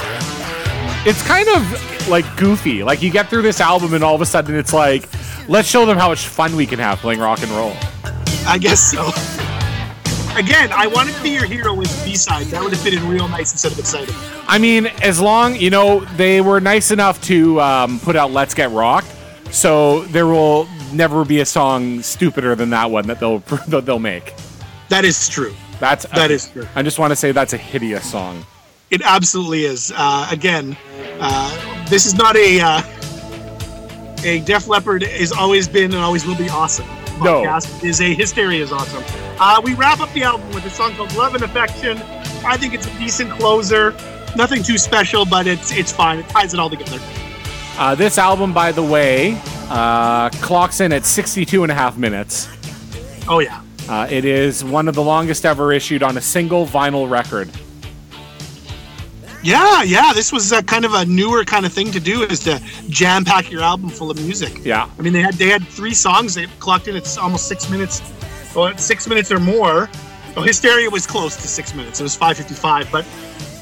it's 1.06 1.22
kind 1.28 1.50
of 1.50 2.08
like 2.08 2.24
goofy. 2.38 2.84
Like 2.84 3.02
you 3.02 3.12
get 3.12 3.30
through 3.30 3.42
this 3.42 3.60
album 3.60 3.94
and 3.94 4.02
all 4.02 4.16
of 4.16 4.22
a 4.22 4.26
sudden 4.26 4.56
it's 4.56 4.72
like, 4.72 5.10
let's 5.50 5.68
show 5.68 5.86
them 5.86 5.98
how 5.98 6.08
much 6.08 6.26
fun 6.26 6.56
we 6.56 6.66
can 6.66 6.80
have 6.80 7.00
playing 7.00 7.20
rock 7.20 7.42
and 7.42 7.52
roll. 7.52 7.74
I 8.48 8.58
guess 8.58 8.80
so. 8.80 9.08
Again, 10.38 10.72
I 10.72 10.88
wanted 10.88 11.16
to 11.16 11.22
be 11.22 11.32
your 11.32 11.46
hero 11.46 11.74
with 11.74 11.92
B 12.06 12.16
side. 12.16 12.46
That 12.46 12.64
would 12.64 12.72
have 12.72 12.82
fit 12.82 12.94
in 12.94 13.06
real 13.10 13.28
nice 13.28 13.52
instead 13.52 13.74
of 13.74 13.80
exciting. 13.80 14.16
I 14.48 14.58
mean, 14.58 14.86
as 15.02 15.20
long 15.20 15.58
you 15.58 15.70
know 15.70 16.00
they 16.16 16.40
were 16.40 16.62
nice 16.62 16.92
enough 16.92 17.22
to 17.24 17.60
um, 17.60 18.00
put 18.00 18.16
out 18.16 18.32
"Let's 18.32 18.54
Get 18.54 18.72
Rocked," 18.72 19.10
so 19.52 20.04
there 20.06 20.28
will 20.28 20.66
never 20.94 21.26
be 21.26 21.40
a 21.40 21.46
song 21.46 22.02
stupider 22.02 22.56
than 22.56 22.70
that 22.72 22.92
one 22.92 23.08
that 23.08 23.20
they'll 23.20 23.40
that 23.68 23.86
they'll 23.86 24.00
make. 24.00 24.34
That 24.90 25.06
is 25.06 25.30
true. 25.30 25.54
That's 25.80 26.06
That 26.08 26.32
is 26.32 26.50
true. 26.50 26.68
I 26.76 26.84
just 26.84 27.00
want 27.00 27.12
to 27.12 27.16
say 27.16 27.32
that's 27.32 27.54
a 27.54 27.58
hideous 27.58 28.10
song. 28.10 28.46
It 28.90 29.02
absolutely 29.04 29.66
is. 29.66 29.94
Uh, 29.96 30.28
again, 30.32 30.76
uh, 31.20 31.86
this 31.86 32.06
is 32.06 32.16
not 32.16 32.36
a 32.36 32.60
uh, 32.60 32.82
a 34.24 34.40
Def 34.42 34.68
Leppard 34.68 35.04
has 35.04 35.32
always 35.32 35.68
been 35.68 35.94
and 35.94 36.02
always 36.02 36.26
will 36.26 36.36
be 36.36 36.50
awesome. 36.50 36.88
No. 37.22 37.44
Is 37.84 38.02
a 38.02 38.14
hysteria 38.14 38.64
is 38.64 38.72
awesome. 38.72 39.04
Uh, 39.40 39.62
we 39.64 39.74
wrap 39.74 40.00
up 40.00 40.12
the 40.14 40.24
album 40.24 40.50
with 40.54 40.66
a 40.66 40.70
song 40.70 40.94
called 40.96 41.14
"Love 41.16 41.36
and 41.36 41.44
Affection." 41.44 41.98
I 42.46 42.58
think 42.58 42.74
it's 42.74 42.88
a 42.88 42.98
decent 42.98 43.32
closer. 43.32 43.92
Nothing 44.36 44.64
too 44.64 44.78
special, 44.78 45.26
but 45.26 45.48
it's 45.48 45.72
it's 45.72 45.92
fine. 45.92 46.20
It 46.20 46.30
ties 46.30 46.54
it 46.54 46.60
all 46.60 46.70
together. 46.70 47.00
Uh, 47.80 47.96
this 47.96 48.18
album, 48.18 48.54
by 48.54 48.74
the 48.74 48.84
way, 48.84 49.42
uh, 49.70 50.30
clocks 50.42 50.82
in 50.82 50.92
at 50.92 51.06
62 51.06 51.64
and 51.64 51.72
a 51.72 51.76
half 51.76 51.98
minutes. 51.98 52.50
Oh 53.26 53.40
yeah. 53.40 53.62
Uh, 53.88 54.06
it 54.12 54.26
is 54.26 54.66
one 54.66 54.90
of 54.90 54.96
the 54.96 55.02
longest 55.02 55.46
ever 55.46 55.72
issued 55.72 56.04
on 56.04 56.18
a 56.18 56.22
single 56.22 56.66
vinyl 56.66 57.10
record. 57.10 57.50
Yeah, 59.42 59.84
yeah. 59.84 60.12
This 60.12 60.34
was 60.34 60.52
uh, 60.52 60.62
kind 60.64 60.84
of 60.84 60.94
a 60.94 61.06
newer 61.06 61.46
kind 61.46 61.66
of 61.66 61.72
thing 61.72 61.90
to 61.92 62.02
do, 62.02 62.24
is 62.24 62.42
to 62.42 62.62
jam 62.90 63.24
pack 63.24 63.50
your 63.50 63.62
album 63.62 63.90
full 63.90 64.12
of 64.12 64.18
music. 64.18 64.66
Yeah. 64.66 64.90
I 65.00 65.02
mean, 65.02 65.14
they 65.14 65.22
had 65.22 65.36
they 65.36 65.48
had 65.48 65.66
three 65.66 65.94
songs. 65.94 66.36
They 66.36 66.48
clocked 66.60 66.90
in. 66.90 66.98
It's 66.98 67.18
almost 67.18 67.48
six 67.48 67.70
minutes, 67.70 68.02
well, 68.54 68.78
six 68.78 69.08
minutes 69.08 69.32
or 69.32 69.40
more. 69.40 69.90
Oh, 70.36 70.42
Hysteria 70.42 70.90
was 70.90 71.08
close 71.08 71.38
to 71.38 71.48
six 71.48 71.74
minutes. 71.74 72.02
It 72.02 72.04
was 72.04 72.14
five 72.14 72.36
fifty 72.36 72.56
five. 72.56 72.92
But 72.92 73.06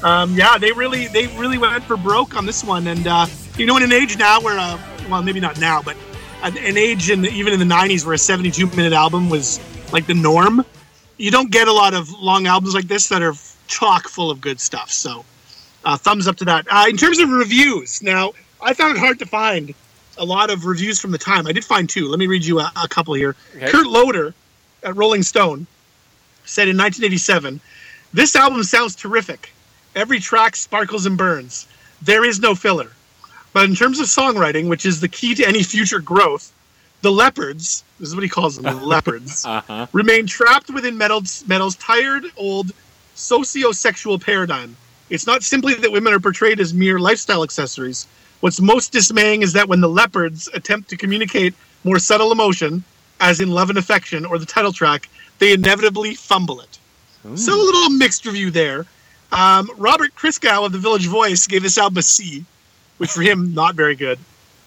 um, 0.02 0.34
yeah, 0.34 0.58
they 0.58 0.72
really 0.72 1.06
they 1.06 1.28
really 1.38 1.56
went 1.56 1.84
for 1.84 1.96
broke 1.96 2.36
on 2.36 2.46
this 2.46 2.64
one. 2.64 2.88
And 2.88 3.06
uh, 3.06 3.26
you 3.58 3.66
know, 3.66 3.76
in 3.76 3.82
an 3.82 3.92
age 3.92 4.16
now 4.16 4.40
where, 4.40 4.56
uh, 4.56 4.78
well, 5.10 5.22
maybe 5.22 5.40
not 5.40 5.58
now, 5.58 5.82
but 5.82 5.96
an, 6.42 6.56
an 6.58 6.76
age 6.76 7.10
in 7.10 7.22
the, 7.22 7.30
even 7.30 7.52
in 7.52 7.58
the 7.58 7.74
'90s 7.74 8.04
where 8.06 8.14
a 8.14 8.18
72 8.18 8.66
minute 8.68 8.92
album 8.92 9.28
was 9.28 9.60
like 9.92 10.06
the 10.06 10.14
norm, 10.14 10.64
you 11.16 11.30
don't 11.32 11.50
get 11.50 11.66
a 11.66 11.72
lot 11.72 11.92
of 11.92 12.08
long 12.20 12.46
albums 12.46 12.74
like 12.74 12.86
this 12.86 13.08
that 13.08 13.20
are 13.20 13.34
chock 13.66 14.06
full 14.06 14.30
of 14.30 14.40
good 14.40 14.60
stuff. 14.60 14.90
So, 14.92 15.24
uh, 15.84 15.96
thumbs 15.96 16.28
up 16.28 16.36
to 16.36 16.44
that. 16.44 16.66
Uh, 16.70 16.86
in 16.88 16.96
terms 16.96 17.18
of 17.18 17.30
reviews, 17.30 18.00
now 18.00 18.32
I 18.62 18.74
found 18.74 18.96
it 18.96 19.00
hard 19.00 19.18
to 19.18 19.26
find 19.26 19.74
a 20.18 20.24
lot 20.24 20.50
of 20.50 20.64
reviews 20.64 21.00
from 21.00 21.10
the 21.10 21.18
time. 21.18 21.46
I 21.48 21.52
did 21.52 21.64
find 21.64 21.88
two. 21.88 22.08
Let 22.08 22.20
me 22.20 22.28
read 22.28 22.44
you 22.44 22.60
a, 22.60 22.72
a 22.82 22.86
couple 22.86 23.14
here. 23.14 23.34
Okay. 23.56 23.70
Kurt 23.70 23.86
Loder 23.86 24.34
at 24.84 24.94
Rolling 24.94 25.24
Stone 25.24 25.66
said 26.44 26.68
in 26.68 26.76
1987, 26.76 27.60
"This 28.12 28.36
album 28.36 28.62
sounds 28.62 28.94
terrific. 28.94 29.52
Every 29.96 30.20
track 30.20 30.54
sparkles 30.54 31.06
and 31.06 31.18
burns. 31.18 31.66
There 32.00 32.24
is 32.24 32.38
no 32.38 32.54
filler. 32.54 32.92
But 33.58 33.64
in 33.68 33.74
terms 33.74 33.98
of 33.98 34.06
songwriting, 34.06 34.68
which 34.68 34.86
is 34.86 35.00
the 35.00 35.08
key 35.08 35.34
to 35.34 35.44
any 35.44 35.64
future 35.64 35.98
growth, 35.98 36.52
the 37.02 37.10
Leopards, 37.10 37.82
this 37.98 38.08
is 38.08 38.14
what 38.14 38.22
he 38.22 38.28
calls 38.28 38.54
them, 38.54 38.62
the 38.72 38.86
Leopards, 38.86 39.44
Uh-huh. 39.44 39.88
remain 39.92 40.28
trapped 40.28 40.70
within 40.70 40.96
metal's, 40.96 41.42
metal's 41.48 41.74
tired, 41.74 42.24
old, 42.36 42.70
socio-sexual 43.16 44.20
paradigm. 44.20 44.76
It's 45.10 45.26
not 45.26 45.42
simply 45.42 45.74
that 45.74 45.90
women 45.90 46.12
are 46.12 46.20
portrayed 46.20 46.60
as 46.60 46.72
mere 46.72 47.00
lifestyle 47.00 47.42
accessories. 47.42 48.06
What's 48.38 48.60
most 48.60 48.92
dismaying 48.92 49.42
is 49.42 49.52
that 49.54 49.68
when 49.68 49.80
the 49.80 49.88
Leopards 49.88 50.48
attempt 50.54 50.88
to 50.90 50.96
communicate 50.96 51.52
more 51.82 51.98
subtle 51.98 52.30
emotion, 52.30 52.84
as 53.18 53.40
in 53.40 53.50
love 53.50 53.70
and 53.70 53.78
affection 53.80 54.24
or 54.24 54.38
the 54.38 54.46
title 54.46 54.72
track, 54.72 55.08
they 55.40 55.52
inevitably 55.52 56.14
fumble 56.14 56.60
it. 56.60 56.78
So 57.34 57.52
a 57.52 57.60
little 57.60 57.90
mixed 57.90 58.24
review 58.24 58.52
there. 58.52 58.86
Um, 59.32 59.68
Robert 59.76 60.14
Christgau 60.14 60.64
of 60.64 60.70
the 60.70 60.78
Village 60.78 61.08
Voice 61.08 61.48
gave 61.48 61.64
this 61.64 61.76
album 61.76 61.98
a 61.98 62.02
C, 62.02 62.44
which 62.98 63.10
for 63.10 63.22
him 63.22 63.54
not 63.54 63.74
very 63.74 63.94
good. 63.96 64.18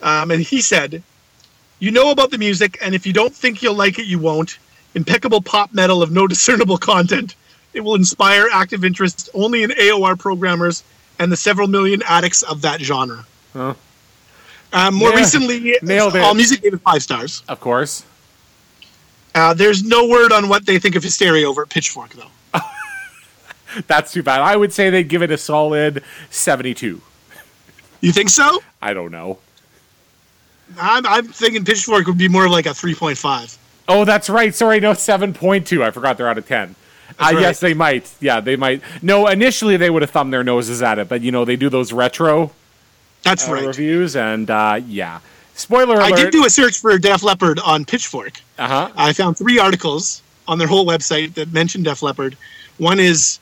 Um, 0.02 0.32
and 0.32 0.42
he 0.42 0.62
said, 0.62 1.04
"You 1.80 1.92
know 1.92 2.12
about 2.12 2.32
the 2.32 2.38
music, 2.38 2.78
and 2.82 2.96
if 2.96 3.06
you 3.06 3.14
don't 3.14 3.34
think 3.34 3.62
you'll 3.62 3.76
like 3.76 4.00
it, 4.00 4.06
you 4.06 4.20
won't. 4.20 4.58
Impeccable 4.96 5.42
pop 5.42 5.74
metal 5.74 6.02
of 6.02 6.12
no 6.12 6.28
discernible 6.34 6.78
content. 6.78 7.36
It 7.74 7.82
will 7.82 7.96
inspire 7.96 8.48
active 8.52 8.84
interest 8.84 9.30
only 9.34 9.64
in 9.64 9.70
AOR 9.72 10.18
programmers 10.18 10.84
and 11.20 11.32
the 11.32 11.38
several 11.38 11.68
million 11.68 12.02
addicts 12.08 12.42
of 12.42 12.62
that 12.64 12.82
genre." 12.82 13.26
Huh. 13.54 13.74
Um, 14.74 14.96
more 14.96 15.10
Yeah, 15.10 15.16
recently, 15.18 15.78
nailed 15.82 16.16
it. 16.16 16.22
All 16.22 16.34
Music 16.34 16.62
gave 16.62 16.74
it 16.74 16.82
five 16.82 17.04
stars. 17.04 17.44
Of 17.48 17.60
course. 17.60 18.06
Uh, 19.36 19.54
there's 19.54 19.84
no 19.84 20.08
word 20.08 20.32
on 20.32 20.50
what 20.50 20.66
they 20.66 20.80
think 20.80 20.96
of 20.96 21.04
Hysteria 21.04 21.48
over 21.48 21.62
at 21.62 21.70
Pitchfork, 21.70 22.12
though. 22.14 22.60
That's 23.88 24.12
too 24.12 24.24
bad. 24.24 24.42
I 24.42 24.56
would 24.56 24.74
say 24.74 24.90
they'd 24.90 25.08
give 25.08 25.22
it 25.22 25.32
a 25.32 25.38
solid 25.38 26.04
72. 26.30 27.02
You 28.02 28.12
think 28.12 28.30
so? 28.30 28.62
I 28.82 28.94
don't 28.94 29.12
know. 29.12 29.40
I'm, 30.80 31.06
I'm 31.06 31.28
thinking 31.28 31.66
Pitchfork 31.66 32.08
would 32.08 32.18
be 32.18 32.28
more 32.28 32.50
like 32.50 32.66
a 32.66 32.70
3.5. 32.70 33.58
Oh, 33.88 34.06
that's 34.06 34.30
right. 34.30 34.54
Sorry, 34.54 34.80
no, 34.80 34.92
7.2. 34.94 35.82
I 35.82 35.92
forgot 35.92 36.18
they're 36.18 36.28
out 36.28 36.38
of 36.38 36.48
10. 36.48 36.76
Uh, 37.20 37.32
right. 37.34 37.42
Yes, 37.42 37.60
they 37.60 37.74
might. 37.74 38.12
Yeah, 38.20 38.40
they 38.40 38.56
might. 38.56 38.82
No, 39.02 39.28
initially 39.28 39.78
they 39.78 39.90
would 39.90 40.02
have 40.02 40.12
thumbed 40.12 40.34
their 40.34 40.44
noses 40.44 40.82
at 40.82 40.98
it, 40.98 41.10
but 41.10 41.22
you 41.22 41.32
know, 41.32 41.44
they 41.46 41.58
do 41.58 41.70
those 41.70 41.92
retro 41.92 42.52
That's 43.24 43.48
uh, 43.48 43.54
right. 43.54 43.66
reviews, 43.66 44.16
and 44.16 44.50
uh, 44.50 44.80
yeah. 44.88 45.20
Spoiler 45.54 45.96
alert. 45.96 46.14
I 46.14 46.16
did 46.16 46.32
do 46.32 46.46
a 46.46 46.50
search 46.50 46.80
for 46.80 46.98
Def 46.98 47.22
Leppard 47.22 47.60
on 47.60 47.84
Pitchfork. 47.86 48.40
uh 48.58 48.68
huh. 48.68 48.92
I 48.96 49.14
found 49.14 49.38
three 49.38 49.60
articles 49.60 50.24
on 50.48 50.58
their 50.58 50.68
whole 50.68 50.86
website 50.86 51.34
that 51.34 51.52
mention 51.52 51.84
Def 51.84 52.02
Leppard. 52.02 52.38
One 52.78 53.00
is, 53.00 53.40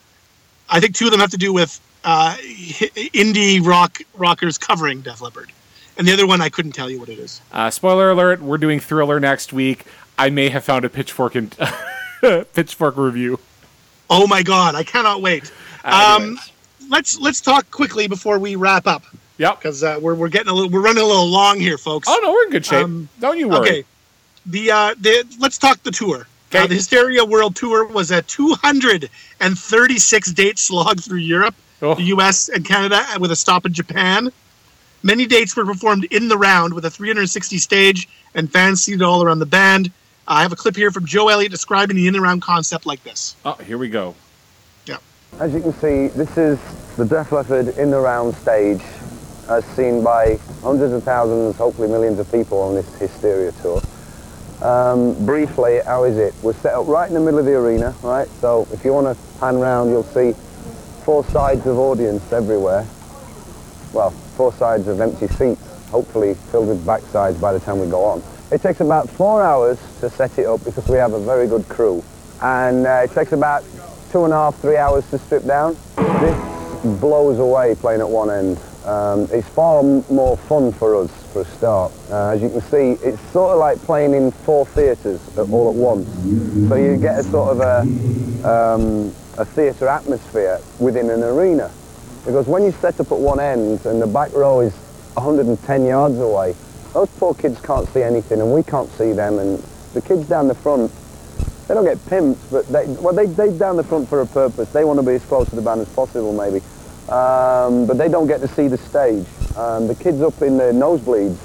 I 0.69 0.79
think 0.79 0.95
two 0.95 1.05
of 1.05 1.11
them 1.11 1.21
have 1.21 1.31
to 1.31 1.37
do 1.37 1.53
with 1.53 1.79
uh, 2.03 2.35
indie 2.39 3.65
rock 3.65 3.99
rockers 4.15 4.57
covering 4.57 5.01
Def 5.01 5.21
Leppard, 5.21 5.51
and 5.97 6.07
the 6.07 6.13
other 6.13 6.27
one 6.27 6.41
I 6.41 6.49
couldn't 6.49 6.71
tell 6.73 6.89
you 6.89 6.99
what 6.99 7.09
it 7.09 7.19
is. 7.19 7.41
Uh, 7.51 7.69
spoiler 7.69 8.11
alert. 8.11 8.41
We're 8.41 8.57
doing 8.57 8.79
Thriller 8.79 9.19
next 9.19 9.53
week. 9.53 9.85
I 10.17 10.29
may 10.29 10.49
have 10.49 10.63
found 10.63 10.85
a 10.85 10.89
Pitchfork 10.89 11.35
and 11.35 11.55
Pitchfork 12.53 12.97
review. 12.97 13.39
Oh 14.09 14.27
my 14.27 14.43
god, 14.43 14.75
I 14.75 14.83
cannot 14.83 15.21
wait. 15.21 15.51
Uh, 15.83 16.17
Um, 16.21 16.39
let's 16.89 17.19
let's 17.19 17.41
talk 17.41 17.69
quickly 17.71 18.07
before 18.07 18.39
we 18.39 18.55
wrap 18.55 18.87
up 18.87 19.03
Yep. 19.37 19.59
because 19.59 19.83
uh, 19.83 19.97
we're 20.01 20.15
we're 20.15 20.27
getting 20.29 20.49
a 20.49 20.53
little 20.53 20.69
we're 20.69 20.81
running 20.81 21.03
a 21.03 21.05
little 21.05 21.29
long 21.29 21.59
here, 21.59 21.77
folks. 21.77 22.07
Oh 22.09 22.19
no, 22.21 22.31
we're 22.31 22.45
in 22.45 22.49
good 22.51 22.65
shape. 22.65 22.83
Um, 22.83 23.07
Don't 23.19 23.37
you 23.37 23.47
worry. 23.47 23.59
Okay. 23.59 23.83
The 24.47 24.71
uh 24.71 24.95
the 24.99 25.23
let's 25.39 25.57
talk 25.57 25.81
the 25.83 25.91
tour. 25.91 26.27
Uh, 26.51 26.65
the 26.65 26.73
Hysteria 26.73 27.23
World 27.23 27.55
Tour 27.55 27.85
was 27.85 28.09
a 28.09 28.23
236 28.23 30.31
date 30.33 30.57
slog 30.57 30.99
through 30.99 31.19
Europe, 31.19 31.53
Oh. 31.81 31.95
the 31.95 32.03
US, 32.03 32.49
and 32.49 32.65
Canada, 32.65 33.05
with 33.19 33.31
a 33.31 33.35
stop 33.35 33.65
in 33.65 33.73
Japan. 33.73 34.31
Many 35.01 35.25
dates 35.25 35.55
were 35.55 35.65
performed 35.65 36.05
in 36.05 36.27
the 36.27 36.37
round 36.37 36.73
with 36.73 36.83
a 36.83 36.89
360 36.89 37.57
stage 37.57 38.09
and 38.35 38.51
fans 38.51 38.83
seated 38.83 39.01
all 39.01 39.23
around 39.23 39.39
the 39.39 39.45
band. 39.45 39.91
I 40.27 40.41
have 40.41 40.51
a 40.51 40.55
clip 40.55 40.75
here 40.75 40.91
from 40.91 41.05
Joe 41.05 41.29
Elliott 41.29 41.51
describing 41.51 41.95
the 41.95 42.07
in 42.07 42.13
the 42.13 42.21
round 42.21 42.41
concept 42.41 42.85
like 42.85 43.03
this. 43.03 43.35
Oh, 43.45 43.53
here 43.53 43.77
we 43.77 43.89
go. 43.89 44.13
Yeah. 44.85 44.97
As 45.39 45.53
you 45.53 45.61
can 45.61 45.73
see, 45.73 46.07
this 46.07 46.37
is 46.37 46.59
the 46.97 47.05
Def 47.05 47.31
Leppard 47.31 47.69
in 47.77 47.89
the 47.89 47.99
round 47.99 48.35
stage, 48.35 48.81
as 49.49 49.65
seen 49.75 50.03
by 50.03 50.37
hundreds 50.61 50.93
of 50.93 51.03
thousands, 51.03 51.55
hopefully 51.55 51.87
millions 51.87 52.19
of 52.19 52.29
people 52.31 52.59
on 52.59 52.75
this 52.75 52.93
Hysteria 52.99 53.53
tour. 53.61 53.81
Um, 54.61 55.25
briefly, 55.25 55.79
how 55.85 56.03
is 56.03 56.17
it? 56.17 56.33
We're 56.43 56.53
set 56.53 56.73
up 56.73 56.87
right 56.87 57.07
in 57.07 57.13
the 57.13 57.21
middle 57.21 57.39
of 57.39 57.45
the 57.45 57.55
arena, 57.55 57.95
right? 58.03 58.27
So 58.41 58.67
if 58.73 58.83
you 58.83 58.93
want 58.93 59.07
to 59.07 59.39
pan 59.39 59.57
round, 59.57 59.89
you'll 59.89 60.03
see 60.03 60.33
four 61.09 61.25
sides 61.25 61.65
of 61.65 61.79
audience 61.79 62.31
everywhere. 62.31 62.85
Well, 63.93 64.11
four 64.37 64.53
sides 64.53 64.87
of 64.87 65.01
empty 65.01 65.25
seats, 65.25 65.89
hopefully 65.89 66.35
filled 66.51 66.67
with 66.67 66.85
backsides 66.85 67.41
by 67.41 67.51
the 67.51 67.59
time 67.59 67.79
we 67.79 67.89
go 67.89 68.03
on. 68.03 68.21
It 68.51 68.61
takes 68.61 68.79
about 68.79 69.09
four 69.09 69.41
hours 69.41 69.79
to 70.01 70.11
set 70.11 70.37
it 70.37 70.45
up 70.45 70.63
because 70.63 70.87
we 70.87 70.97
have 70.97 71.13
a 71.13 71.19
very 71.19 71.47
good 71.47 71.67
crew. 71.67 72.03
And 72.43 72.85
uh, 72.85 73.01
it 73.05 73.11
takes 73.13 73.31
about 73.31 73.63
two 74.11 74.23
and 74.23 74.31
a 74.31 74.35
half, 74.35 74.55
three 74.57 74.77
hours 74.77 75.09
to 75.09 75.17
strip 75.17 75.45
down. 75.45 75.75
This 75.95 76.99
blows 76.99 77.39
away 77.39 77.73
playing 77.73 78.01
at 78.01 78.09
one 78.09 78.29
end. 78.29 78.59
Um, 78.85 79.27
it's 79.31 79.47
far 79.47 79.81
more 79.81 80.37
fun 80.37 80.71
for 80.71 80.95
us 80.95 81.11
for 81.33 81.41
a 81.41 81.45
start. 81.45 81.91
Uh, 82.11 82.27
as 82.35 82.41
you 82.43 82.49
can 82.49 82.61
see, 82.61 83.03
it's 83.03 83.19
sort 83.31 83.53
of 83.53 83.57
like 83.57 83.79
playing 83.79 84.13
in 84.13 84.29
four 84.29 84.63
theatres 84.67 85.19
all 85.39 85.69
at 85.71 85.75
once. 85.75 86.07
So 86.69 86.75
you 86.75 86.97
get 86.97 87.17
a 87.17 87.23
sort 87.23 87.57
of 87.57 87.61
a, 87.61 88.47
um, 88.47 89.11
a 89.39 89.45
theatre 89.45 89.87
atmosphere 89.87 90.59
within 90.79 91.09
an 91.09 91.23
arena. 91.23 91.71
Because 92.25 92.47
when 92.47 92.63
you 92.63 92.71
set 92.73 92.99
up 92.99 93.11
at 93.11 93.17
one 93.17 93.39
end 93.39 93.85
and 93.85 94.01
the 94.01 94.07
back 94.07 94.33
row 94.33 94.59
is 94.59 94.73
110 95.15 95.85
yards 95.85 96.19
away, 96.19 96.55
those 96.93 97.09
poor 97.17 97.33
kids 97.33 97.59
can't 97.61 97.87
see 97.89 98.03
anything 98.03 98.41
and 98.41 98.53
we 98.53 98.61
can't 98.61 98.89
see 98.91 99.13
them 99.13 99.39
and 99.39 99.59
the 99.93 100.01
kids 100.01 100.27
down 100.27 100.47
the 100.47 100.55
front 100.55 100.91
they 101.69 101.75
don't 101.75 101.85
get 101.85 101.99
pimped, 101.99 102.39
but 102.49 102.67
they, 102.67 102.87
well, 102.99 103.13
they, 103.13 103.27
they 103.27 103.55
down 103.55 103.77
the 103.77 103.83
front 103.83 104.09
for 104.09 104.21
a 104.21 104.25
purpose. 104.25 104.69
They 104.71 104.83
want 104.83 104.99
to 104.99 105.05
be 105.05 105.13
as 105.13 105.23
close 105.25 105.47
to 105.51 105.55
the 105.55 105.61
band 105.61 105.81
as 105.81 105.89
possible, 105.89 106.33
maybe. 106.33 106.65
Um, 107.07 107.85
but 107.85 107.99
they 107.99 108.07
don't 108.09 108.25
get 108.25 108.41
to 108.41 108.47
see 108.47 108.67
the 108.67 108.77
stage. 108.77 109.27
Um, 109.55 109.85
the 109.85 109.93
kids 109.93 110.19
up 110.19 110.41
in 110.41 110.57
the 110.57 110.71
nosebleeds, 110.73 111.37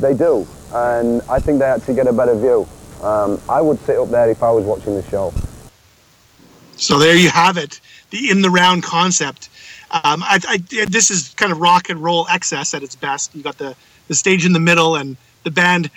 they 0.00 0.12
do. 0.12 0.46
And 0.74 1.22
I 1.30 1.40
think 1.40 1.60
they 1.60 1.64
actually 1.64 1.94
get 1.94 2.06
a 2.06 2.12
better 2.12 2.34
view. 2.34 2.68
Um, 3.02 3.40
I 3.48 3.62
would 3.62 3.78
sit 3.86 3.96
up 3.96 4.10
there 4.10 4.28
if 4.28 4.42
I 4.42 4.50
was 4.50 4.66
watching 4.66 4.96
the 4.96 5.02
show. 5.04 5.32
So 6.76 6.98
there 6.98 7.16
you 7.16 7.30
have 7.30 7.56
it, 7.56 7.80
the 8.10 8.30
in 8.30 8.42
the 8.42 8.50
round 8.50 8.82
concept. 8.82 9.48
Um, 9.90 10.22
I, 10.24 10.40
I, 10.48 10.86
this 10.86 11.10
is 11.10 11.34
kind 11.34 11.52
of 11.52 11.60
rock 11.60 11.88
and 11.88 12.02
roll 12.02 12.26
excess 12.28 12.74
at 12.74 12.82
its 12.82 12.96
best. 12.96 13.34
You 13.34 13.42
got 13.42 13.58
the, 13.58 13.76
the 14.08 14.14
stage 14.14 14.44
in 14.44 14.52
the 14.52 14.60
middle 14.60 14.96
and 14.96 15.16
the 15.44 15.52
band 15.52 15.88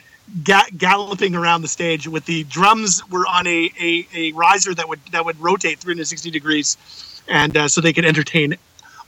ga- 0.44 0.70
galloping 0.78 1.36
around 1.36 1.62
the 1.62 1.68
stage 1.68 2.08
with 2.08 2.26
the 2.26 2.44
drums 2.46 3.02
were 3.10 3.26
on 3.28 3.48
a, 3.48 3.72
a, 3.80 4.08
a 4.14 4.32
riser 4.34 4.74
that 4.76 4.88
would 4.88 5.00
that 5.12 5.26
would 5.26 5.40
rotate 5.40 5.80
360 5.80 6.30
degrees, 6.30 6.78
and 7.28 7.56
uh, 7.58 7.68
so 7.68 7.82
they 7.82 7.94
could 7.94 8.06
entertain 8.06 8.56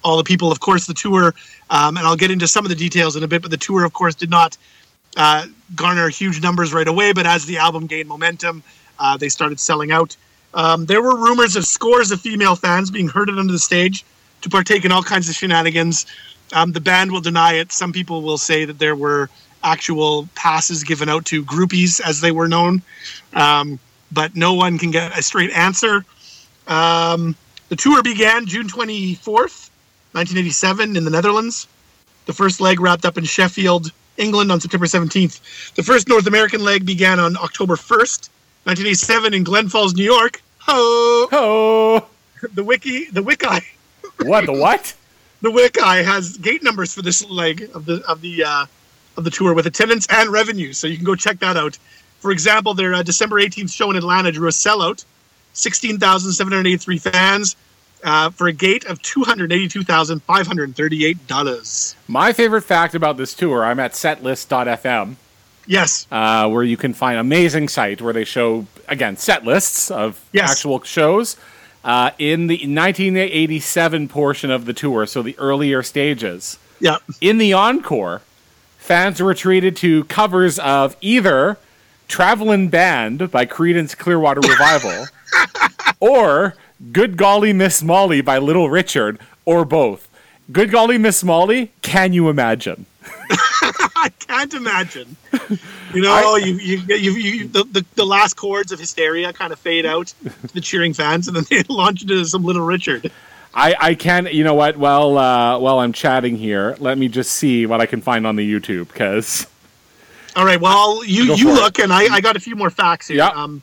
all 0.03 0.17
the 0.17 0.23
people. 0.23 0.51
Of 0.51 0.59
course, 0.59 0.87
the 0.87 0.93
tour, 0.93 1.33
um, 1.69 1.97
and 1.97 2.05
I'll 2.05 2.15
get 2.15 2.31
into 2.31 2.47
some 2.47 2.65
of 2.65 2.69
the 2.69 2.75
details 2.75 3.15
in 3.15 3.23
a 3.23 3.27
bit, 3.27 3.41
but 3.41 3.51
the 3.51 3.57
tour, 3.57 3.85
of 3.85 3.93
course, 3.93 4.15
did 4.15 4.29
not 4.29 4.57
uh, 5.17 5.45
garner 5.75 6.09
huge 6.09 6.41
numbers 6.41 6.73
right 6.73 6.87
away. 6.87 7.13
But 7.13 7.27
as 7.27 7.45
the 7.45 7.57
album 7.57 7.85
gained 7.85 8.07
momentum, 8.07 8.63
uh, 8.97 9.17
they 9.17 9.29
started 9.29 9.59
selling 9.59 9.91
out. 9.91 10.15
Um, 10.53 10.85
there 10.85 11.01
were 11.01 11.15
rumors 11.15 11.55
of 11.55 11.65
scores 11.65 12.11
of 12.11 12.21
female 12.21 12.55
fans 12.55 12.89
being 12.89 13.07
herded 13.07 13.37
onto 13.37 13.51
the 13.51 13.59
stage 13.59 14.03
to 14.41 14.49
partake 14.49 14.85
in 14.85 14.91
all 14.91 15.03
kinds 15.03 15.29
of 15.29 15.35
shenanigans. 15.35 16.05
Um, 16.53 16.71
the 16.71 16.81
band 16.81 17.11
will 17.11 17.21
deny 17.21 17.53
it. 17.53 17.71
Some 17.71 17.93
people 17.93 18.21
will 18.21 18.37
say 18.37 18.65
that 18.65 18.79
there 18.79 18.95
were 18.95 19.29
actual 19.63 20.27
passes 20.35 20.83
given 20.83 21.09
out 21.09 21.25
to 21.25 21.43
groupies, 21.43 22.01
as 22.01 22.21
they 22.21 22.31
were 22.31 22.47
known, 22.47 22.81
um, 23.33 23.79
but 24.11 24.35
no 24.35 24.53
one 24.53 24.77
can 24.77 24.91
get 24.91 25.17
a 25.17 25.21
straight 25.21 25.51
answer. 25.51 26.05
Um, 26.67 27.35
the 27.67 27.75
tour 27.75 28.01
began 28.01 28.45
June 28.45 28.67
24th, 28.67 29.69
1987, 30.13 30.95
in 30.95 31.03
the 31.03 31.11
Netherlands. 31.11 31.67
The 32.25 32.33
first 32.33 32.61
leg 32.61 32.79
wrapped 32.79 33.05
up 33.05 33.17
in 33.17 33.25
Sheffield, 33.25 33.91
England, 34.17 34.51
on 34.51 34.59
September 34.59 34.85
17th. 34.85 35.73
The 35.75 35.83
first 35.83 36.07
North 36.07 36.27
American 36.27 36.63
leg 36.63 36.85
began 36.85 37.19
on 37.19 37.37
October 37.37 37.75
1st, 37.75 38.29
1987, 38.65 39.33
in 39.33 39.43
Glen 39.43 39.69
Falls, 39.69 39.95
New 39.95 40.03
York. 40.03 40.41
Ho! 40.59 41.27
Ho! 41.31 42.05
The 42.53 42.63
wiki, 42.63 43.07
the 43.11 43.21
wiki, 43.21 43.47
What 44.21 44.45
the 44.45 44.53
what? 44.53 44.95
the 45.41 45.51
wiki 45.51 45.81
has 45.81 46.37
gate 46.37 46.63
numbers 46.63 46.93
for 46.93 47.01
this 47.01 47.29
leg 47.29 47.69
of 47.73 47.85
the 47.85 48.01
of 48.07 48.21
the 48.21 48.45
uh, 48.45 48.65
of 49.17 49.25
the 49.25 49.29
tour 49.29 49.53
with 49.53 49.65
attendance 49.65 50.07
and 50.09 50.29
revenue, 50.29 50.71
so 50.71 50.87
you 50.87 50.95
can 50.95 51.03
go 51.03 51.15
check 51.15 51.39
that 51.39 51.57
out. 51.57 51.77
For 52.19 52.31
example, 52.31 52.73
their 52.73 52.93
uh, 52.93 53.03
December 53.03 53.41
18th 53.41 53.73
show 53.73 53.89
in 53.91 53.97
Atlanta 53.97 54.31
drew 54.31 54.47
a 54.47 54.51
sellout, 54.51 55.03
16,783 55.53 56.97
fans, 56.97 57.57
uh, 58.03 58.29
for 58.29 58.47
a 58.47 58.53
gate 58.53 58.85
of 58.85 59.01
$282,538. 59.01 61.95
My 62.07 62.31
favorite 62.33 62.63
fact 62.63 62.95
about 62.95 63.17
this 63.17 63.33
tour, 63.33 63.65
I'm 63.65 63.79
at 63.79 63.93
setlist.fm, 63.93 65.15
Yes. 65.67 66.07
uh, 66.11 66.47
where 66.49 66.63
you 66.63 66.77
can 66.77 66.93
find 66.93 67.19
amazing 67.19 67.67
site 67.67 68.01
where 68.01 68.13
they 68.13 68.23
show, 68.23 68.65
again, 68.87 69.17
set 69.17 69.45
lists 69.45 69.91
of 69.91 70.19
Yes. 70.33 70.51
actual 70.51 70.81
shows. 70.83 71.37
Uh, 71.83 72.11
in 72.19 72.47
the 72.47 72.57
1987 72.67 74.07
portion 74.09 74.51
of 74.51 74.65
the 74.65 74.73
tour, 74.73 75.05
so 75.05 75.21
the 75.21 75.37
earlier 75.39 75.81
stages, 75.81 76.57
Yeah. 76.79 76.97
in 77.21 77.37
the 77.37 77.53
encore, 77.53 78.21
fans 78.77 79.21
were 79.21 79.33
treated 79.33 79.75
to 79.77 80.03
covers 80.05 80.59
of 80.59 80.95
either 81.01 81.57
Travelin' 82.09 82.69
Band 82.69 83.31
by 83.31 83.45
Creedence 83.45 83.95
Clearwater 83.97 84.41
Revival 84.41 85.05
or 85.99 86.55
Good 86.91 87.15
Golly 87.15 87.53
Miss 87.53 87.83
Molly 87.83 88.21
by 88.21 88.39
Little 88.39 88.69
Richard, 88.69 89.19
or 89.45 89.63
both. 89.65 90.07
Good 90.51 90.71
Golly 90.71 90.97
Miss 90.97 91.23
Molly, 91.23 91.71
can 91.81 92.11
you 92.13 92.27
imagine? 92.29 92.87
I 94.01 94.09
can't 94.09 94.53
imagine. 94.53 95.15
You 95.93 96.01
know, 96.03 96.35
you, 96.35 96.53
you, 96.55 96.77
you, 96.95 97.11
you, 97.11 97.47
the, 97.47 97.63
the, 97.63 97.85
the 97.95 98.05
last 98.05 98.35
chords 98.35 98.71
of 98.71 98.79
Hysteria 98.79 99.33
kind 99.33 99.51
of 99.51 99.59
fade 99.59 99.85
out 99.85 100.07
to 100.07 100.47
the 100.53 100.61
cheering 100.61 100.93
fans, 100.93 101.27
and 101.27 101.35
then 101.35 101.45
they 101.49 101.63
launch 101.73 102.03
into 102.03 102.23
some 102.25 102.43
Little 102.43 102.61
Richard. 102.65 103.11
I, 103.53 103.75
I 103.79 103.95
can, 103.95 104.27
you 104.31 104.43
know 104.43 104.53
what? 104.53 104.77
Well, 104.77 105.17
uh, 105.17 105.57
while 105.57 105.79
I'm 105.79 105.91
chatting 105.91 106.35
here, 106.35 106.75
let 106.79 106.97
me 106.97 107.07
just 107.07 107.31
see 107.31 107.65
what 107.65 107.81
I 107.81 107.85
can 107.87 108.01
find 108.01 108.27
on 108.27 108.35
the 108.35 108.47
YouTube 108.47 108.89
because 108.89 109.47
All 110.35 110.45
right. 110.45 110.61
Well, 110.61 111.03
you 111.03 111.35
you 111.35 111.45
for 111.45 111.49
it. 111.49 111.53
look, 111.55 111.79
and 111.79 111.91
I, 111.91 112.13
I 112.13 112.21
got 112.21 112.35
a 112.35 112.39
few 112.39 112.55
more 112.55 112.69
facts 112.69 113.07
here. 113.07 113.17
Yeah. 113.17 113.29
Um, 113.29 113.61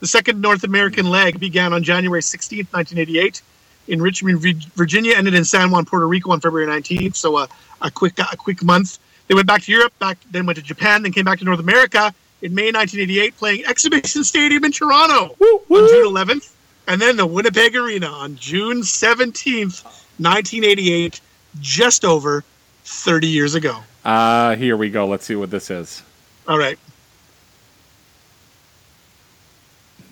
the 0.00 0.06
second 0.06 0.40
North 0.40 0.62
American 0.62 1.06
leg 1.06 1.40
began 1.40 1.72
on 1.72 1.82
January 1.82 2.20
16th, 2.20 2.72
1988, 2.72 3.42
in 3.88 4.00
Richmond, 4.00 4.40
Virginia, 4.74 5.14
ended 5.16 5.34
in 5.34 5.44
San 5.44 5.70
Juan, 5.70 5.84
Puerto 5.84 6.06
Rico, 6.06 6.30
on 6.30 6.40
February 6.40 6.66
19th. 6.66 7.16
So 7.16 7.38
a, 7.38 7.48
a 7.82 7.90
quick 7.90 8.18
a 8.18 8.36
quick 8.36 8.62
month. 8.62 8.98
They 9.28 9.34
went 9.34 9.46
back 9.46 9.62
to 9.62 9.72
Europe, 9.72 9.92
back 9.98 10.18
then 10.30 10.46
went 10.46 10.56
to 10.56 10.62
Japan, 10.62 11.02
then 11.02 11.12
came 11.12 11.24
back 11.24 11.38
to 11.40 11.44
North 11.44 11.58
America 11.60 12.14
in 12.42 12.54
May 12.54 12.66
1988, 12.70 13.36
playing 13.36 13.64
Exhibition 13.66 14.22
Stadium 14.24 14.64
in 14.64 14.72
Toronto 14.72 15.34
on 15.40 15.88
June 15.88 16.06
11th, 16.14 16.52
and 16.86 17.00
then 17.00 17.16
the 17.16 17.26
Winnipeg 17.26 17.74
Arena 17.74 18.06
on 18.06 18.36
June 18.36 18.82
17th, 18.82 19.82
1988, 20.18 21.20
just 21.60 22.04
over 22.04 22.44
30 22.84 23.26
years 23.26 23.54
ago. 23.54 23.78
uh, 24.04 24.54
here 24.54 24.76
we 24.76 24.90
go. 24.90 25.06
Let's 25.06 25.24
see 25.26 25.34
what 25.34 25.50
this 25.50 25.70
is. 25.70 26.02
All 26.46 26.58
right. 26.58 26.78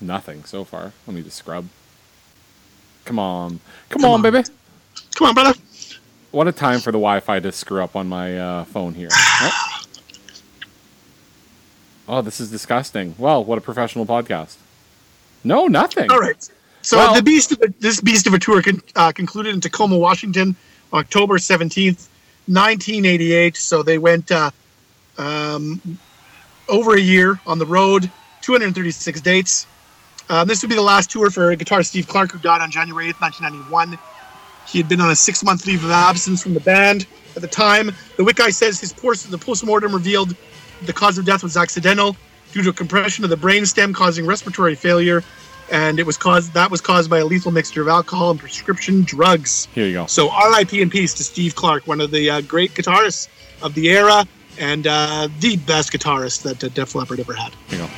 Nothing 0.00 0.44
so 0.44 0.64
far. 0.64 0.92
Let 1.06 1.14
me 1.14 1.22
just 1.22 1.36
scrub. 1.38 1.66
Come 3.04 3.18
on, 3.18 3.60
come, 3.90 4.04
on, 4.04 4.22
baby. 4.22 4.42
Come 5.14 5.28
on, 5.28 5.34
brother. 5.34 5.58
What 6.34 6.48
a 6.48 6.52
time 6.52 6.80
for 6.80 6.90
the 6.90 6.98
Wi-Fi 6.98 7.38
to 7.38 7.52
screw 7.52 7.80
up 7.80 7.94
on 7.94 8.08
my 8.08 8.36
uh, 8.36 8.64
phone 8.64 8.94
here. 8.94 9.08
Oh. 9.40 9.60
Oh, 12.06 12.20
this 12.22 12.38
is 12.38 12.50
disgusting. 12.50 13.14
Well, 13.16 13.42
what 13.44 13.56
a 13.56 13.60
professional 13.62 14.04
podcast. 14.04 14.56
No, 15.42 15.68
nothing. 15.68 16.10
All 16.10 16.18
right. 16.18 16.36
So 16.82 16.98
Well- 16.98 17.14
the 17.14 17.22
beast 17.22 17.52
of 17.52 17.62
a, 17.62 17.68
this 17.80 18.00
beast 18.00 18.26
of 18.26 18.34
a 18.34 18.38
tour 18.38 18.60
con, 18.62 18.82
uh, 18.96 19.12
concluded 19.12 19.54
in 19.54 19.60
Tacoma, 19.60 19.96
Washington, 19.96 20.54
October 20.92 21.38
seventeenth, 21.38 22.08
nineteen 22.46 23.06
eighty-eight. 23.06 23.56
So 23.56 23.82
they 23.82 23.96
went 23.96 24.30
uh, 24.32 24.50
um, 25.16 25.80
over 26.68 26.94
a 26.94 27.00
year 27.00 27.40
on 27.46 27.58
the 27.58 27.66
road, 27.66 28.10
two 28.42 28.52
hundred 28.52 28.74
thirty-six 28.74 29.20
dates. 29.22 29.66
Um, 30.28 30.46
this 30.48 30.62
would 30.62 30.68
be 30.68 30.74
the 30.74 30.82
last 30.82 31.10
tour 31.10 31.30
for 31.30 31.54
guitarist 31.56 31.86
Steve 31.86 32.06
Clark, 32.08 32.32
who 32.32 32.38
died 32.38 32.60
on 32.60 32.70
January 32.70 33.08
eighth, 33.08 33.20
nineteen 33.20 33.44
ninety-one. 33.44 33.98
He 34.66 34.78
had 34.78 34.88
been 34.88 35.00
on 35.00 35.10
a 35.10 35.16
six-month 35.16 35.66
leave 35.66 35.84
of 35.84 35.90
absence 35.90 36.42
from 36.42 36.54
the 36.54 36.60
band 36.60 37.06
at 37.36 37.42
the 37.42 37.48
time. 37.48 37.90
The 38.16 38.24
Wiki 38.24 38.50
says 38.50 38.80
his 38.80 38.92
post, 38.92 39.30
the 39.30 39.38
post-mortem 39.38 39.92
revealed 39.92 40.34
the 40.82 40.92
cause 40.92 41.18
of 41.18 41.24
death 41.24 41.42
was 41.42 41.56
accidental. 41.56 42.16
due 42.54 42.62
to 42.62 42.72
compression 42.72 43.24
of 43.24 43.30
the 43.30 43.36
brainstem 43.36 43.92
causing 43.92 44.24
respiratory 44.24 44.76
failure, 44.76 45.24
and 45.72 45.98
it 45.98 46.06
was 46.06 46.16
caused 46.16 46.54
that 46.54 46.70
was 46.70 46.80
caused 46.80 47.10
by 47.10 47.18
a 47.18 47.24
lethal 47.24 47.50
mixture 47.50 47.82
of 47.82 47.88
alcohol 47.88 48.30
and 48.30 48.38
prescription 48.38 49.02
drugs. 49.02 49.66
Here 49.74 49.86
you 49.86 49.92
go. 49.92 50.06
So 50.06 50.30
R.I.P. 50.30 50.80
in 50.80 50.88
peace 50.88 51.14
to 51.14 51.24
Steve 51.24 51.56
Clark, 51.56 51.86
one 51.88 52.00
of 52.00 52.12
the 52.12 52.30
uh, 52.30 52.40
great 52.42 52.72
guitarists 52.74 53.28
of 53.60 53.74
the 53.74 53.90
era, 53.90 54.24
and 54.58 54.86
uh, 54.86 55.28
the 55.40 55.56
best 55.56 55.92
guitarist 55.92 56.42
that 56.42 56.62
uh, 56.62 56.68
Def 56.68 56.94
Leppard 56.94 57.18
ever 57.18 57.34
had. 57.34 57.52
Here 57.68 57.80
you 57.80 57.86
go. 57.86 57.90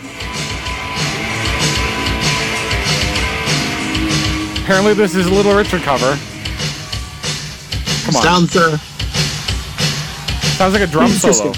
Apparently, 4.62 4.94
this 4.94 5.14
is 5.14 5.26
a 5.26 5.30
Little 5.30 5.54
Richard 5.54 5.82
cover. 5.82 6.18
Come 8.06 8.16
on. 8.16 8.22
Sounds 8.22 8.56
uh, 8.56 8.76
Sounds 10.56 10.72
like 10.72 10.82
a 10.82 10.86
drum 10.86 11.10
solo. 11.10 11.52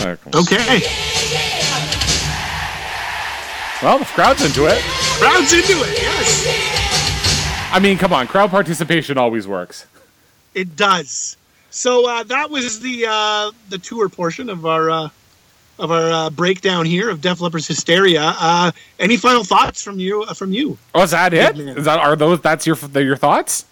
Alright, 0.00 0.20
come 0.22 0.32
on. 0.34 0.40
okay. 0.42 0.80
Well, 3.82 3.98
the 3.98 4.04
crowd's 4.04 4.44
into 4.44 4.66
it. 4.66 4.80
Crowd's 5.18 5.52
into 5.52 5.72
it. 5.72 5.98
Yes, 6.00 7.70
I 7.72 7.78
mean, 7.80 7.96
come 7.98 8.12
on, 8.12 8.26
crowd 8.26 8.50
participation 8.50 9.16
always 9.18 9.46
works. 9.48 9.86
it 10.54 10.76
does. 10.76 11.36
So 11.70 12.08
uh, 12.08 12.22
that 12.24 12.50
was 12.50 12.80
the 12.80 13.06
uh, 13.08 13.52
the 13.68 13.78
tour 13.78 14.08
portion 14.08 14.50
of 14.50 14.66
our 14.66 14.90
uh, 14.90 15.08
of 15.80 15.90
our 15.90 16.10
uh, 16.12 16.30
breakdown 16.30 16.84
here 16.86 17.10
of 17.10 17.20
Def 17.20 17.40
Leppard's 17.40 17.66
Hysteria. 17.66 18.34
Uh, 18.38 18.70
any 18.98 19.16
final 19.16 19.42
thoughts 19.44 19.82
from 19.82 19.98
you? 19.98 20.22
Uh, 20.22 20.34
from 20.34 20.52
you? 20.52 20.76
Oh, 20.94 21.02
is 21.02 21.10
that 21.10 21.32
it? 21.34 21.58
Is 21.58 21.84
that 21.86 21.98
are 21.98 22.14
those? 22.16 22.40
That's 22.40 22.66
your 22.66 22.76
your 22.94 23.16
thoughts 23.16 23.64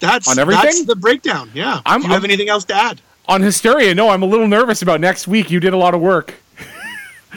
That's 0.00 0.28
On 0.28 0.38
everything? 0.38 0.64
That's 0.64 0.84
the 0.84 0.96
breakdown. 0.96 1.50
Yeah. 1.54 1.80
I'm- 1.86 2.00
Do 2.00 2.08
you 2.08 2.12
have 2.14 2.22
I'm- 2.22 2.30
anything 2.30 2.48
else 2.48 2.64
to 2.66 2.74
add? 2.74 3.00
on 3.28 3.42
hysteria? 3.42 3.94
No, 3.94 4.08
I'm 4.08 4.22
a 4.22 4.26
little 4.26 4.48
nervous 4.48 4.82
about 4.82 5.00
next 5.00 5.28
week. 5.28 5.50
You 5.52 5.60
did 5.60 5.72
a 5.72 5.76
lot 5.76 5.94
of 5.94 6.00
work, 6.00 6.34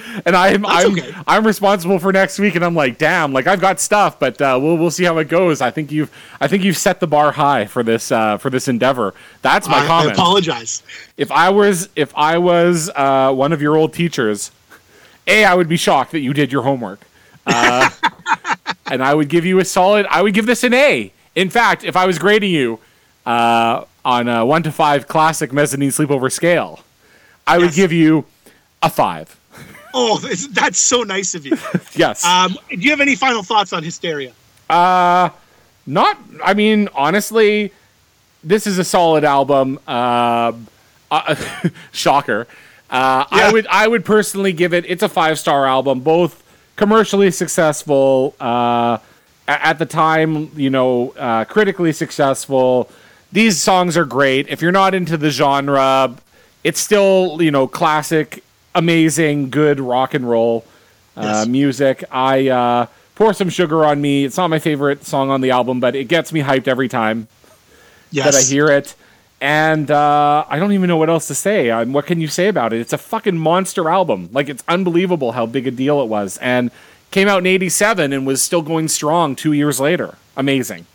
and 0.25 0.35
I'm 0.35 0.61
That's 0.63 0.85
I'm 0.85 0.91
okay. 0.93 1.13
I'm 1.27 1.45
responsible 1.45 1.99
for 1.99 2.11
next 2.11 2.39
week, 2.39 2.55
and 2.55 2.63
I'm 2.63 2.75
like, 2.75 2.97
damn, 2.97 3.33
like 3.33 3.47
I've 3.47 3.61
got 3.61 3.79
stuff, 3.79 4.19
but 4.19 4.41
uh, 4.41 4.57
we'll 4.61 4.77
we'll 4.77 4.91
see 4.91 5.03
how 5.03 5.17
it 5.17 5.27
goes. 5.27 5.61
I 5.61 5.71
think 5.71 5.91
you've 5.91 6.11
I 6.41 6.47
think 6.47 6.63
you've 6.63 6.77
set 6.77 6.99
the 6.99 7.07
bar 7.07 7.31
high 7.31 7.65
for 7.65 7.83
this 7.83 8.11
uh, 8.11 8.37
for 8.37 8.49
this 8.49 8.67
endeavor. 8.67 9.13
That's 9.41 9.67
my 9.67 9.79
I, 9.79 9.83
I 9.83 9.87
comment. 9.87 10.13
apologize. 10.13 10.83
if 11.17 11.31
I 11.31 11.49
was 11.49 11.89
if 11.95 12.15
I 12.15 12.37
was 12.37 12.89
uh, 12.95 13.33
one 13.33 13.53
of 13.53 13.61
your 13.61 13.75
old 13.75 13.93
teachers, 13.93 14.51
a 15.27 15.45
I 15.45 15.53
would 15.53 15.69
be 15.69 15.77
shocked 15.77 16.11
that 16.11 16.19
you 16.21 16.33
did 16.33 16.51
your 16.51 16.63
homework, 16.63 17.01
uh, 17.45 17.89
and 18.87 19.03
I 19.03 19.13
would 19.13 19.29
give 19.29 19.45
you 19.45 19.59
a 19.59 19.65
solid. 19.65 20.05
I 20.09 20.21
would 20.21 20.33
give 20.33 20.45
this 20.45 20.63
an 20.63 20.73
A. 20.73 21.11
In 21.35 21.49
fact, 21.49 21.83
if 21.83 21.95
I 21.95 22.05
was 22.05 22.19
grading 22.19 22.51
you 22.51 22.79
uh, 23.25 23.85
on 24.05 24.27
a 24.27 24.45
one 24.45 24.63
to 24.63 24.71
five 24.71 25.07
classic 25.07 25.53
mezzanine 25.53 25.89
sleepover 25.89 26.31
scale, 26.31 26.81
I 27.45 27.57
would 27.57 27.73
give 27.73 27.91
you 27.91 28.25
a 28.81 28.89
five. 28.89 29.35
Oh, 29.93 30.17
that's- 30.19 30.77
so 30.79 31.03
nice 31.03 31.35
of 31.35 31.45
you. 31.45 31.57
Yes. 31.95 32.25
Um, 32.25 32.57
do 32.69 32.77
you 32.77 32.89
have 32.89 33.01
any 33.01 33.15
final 33.15 33.43
thoughts 33.43 33.71
on 33.73 33.83
Hysteria? 33.83 34.33
Uh, 34.69 35.29
not. 35.85 36.17
I 36.43 36.53
mean, 36.55 36.89
honestly, 36.95 37.71
this 38.43 38.65
is 38.65 38.79
a 38.79 38.83
solid 38.83 39.23
album. 39.23 39.79
Uh, 39.87 40.53
uh, 41.11 41.35
shocker. 41.91 42.47
Uh, 42.89 43.25
I 43.29 43.51
would. 43.51 43.67
I 43.67 43.87
would 43.87 44.05
personally 44.05 44.53
give 44.53 44.73
it. 44.73 44.85
It's 44.87 45.03
a 45.03 45.09
five 45.09 45.37
star 45.37 45.67
album. 45.67 45.99
Both 45.99 46.41
commercially 46.75 47.29
successful. 47.31 48.35
Uh, 48.39 48.97
at 49.47 49.77
the 49.77 49.85
time, 49.85 50.49
you 50.55 50.69
know, 50.69 51.11
uh, 51.17 51.45
critically 51.45 51.91
successful. 51.93 52.89
These 53.31 53.59
songs 53.61 53.97
are 53.97 54.05
great. 54.05 54.47
If 54.47 54.61
you're 54.61 54.71
not 54.71 54.95
into 54.95 55.17
the 55.17 55.29
genre, 55.29 56.15
it's 56.63 56.79
still 56.79 57.41
you 57.41 57.51
know 57.51 57.67
classic, 57.67 58.43
amazing, 58.75 59.49
good 59.49 59.79
rock 59.79 60.13
and 60.13 60.27
roll 60.29 60.65
uh, 61.17 61.21
Yes. 61.21 61.47
music. 61.47 62.03
I 62.11 62.47
uh, 62.49 62.85
pour 63.15 63.33
some 63.33 63.49
sugar 63.49 63.85
on 63.85 64.01
me. 64.01 64.25
It's 64.25 64.37
not 64.37 64.49
my 64.49 64.59
favorite 64.59 65.05
song 65.05 65.29
on 65.29 65.41
the 65.41 65.51
album, 65.51 65.79
but 65.79 65.95
it 65.95 66.05
gets 66.05 66.33
me 66.33 66.41
hyped 66.41 66.67
every 66.67 66.87
time 66.89 67.27
Yes. 68.11 68.25
that 68.25 68.35
I 68.35 68.43
hear 68.43 68.67
it. 68.69 68.95
And 69.41 69.91
uh, 69.91 70.45
I 70.47 70.57
don't 70.57 70.71
even 70.71 70.87
know 70.87 70.97
what 70.97 71.09
else 71.09 71.27
to 71.27 71.35
say. 71.35 71.69
Um, 71.69 71.91
what 71.93 72.05
can 72.05 72.21
you 72.21 72.27
say 72.27 72.47
about 72.47 72.71
it? 72.71 72.79
It's 72.79 72.93
a 72.93 72.97
fucking 72.97 73.37
monster 73.37 73.89
album. 73.89 74.29
Like 74.31 74.47
it's 74.49 74.63
unbelievable 74.67 75.33
how 75.33 75.45
big 75.45 75.67
a 75.67 75.71
deal 75.71 76.01
it 76.01 76.05
was, 76.05 76.37
and 76.37 76.71
came 77.11 77.27
out 77.27 77.39
in 77.39 77.45
'87 77.47 78.13
and 78.13 78.25
was 78.25 78.41
still 78.41 78.61
going 78.61 78.87
strong 78.87 79.35
two 79.35 79.51
years 79.51 79.79
later. 79.81 80.15
Amazing. 80.37 80.85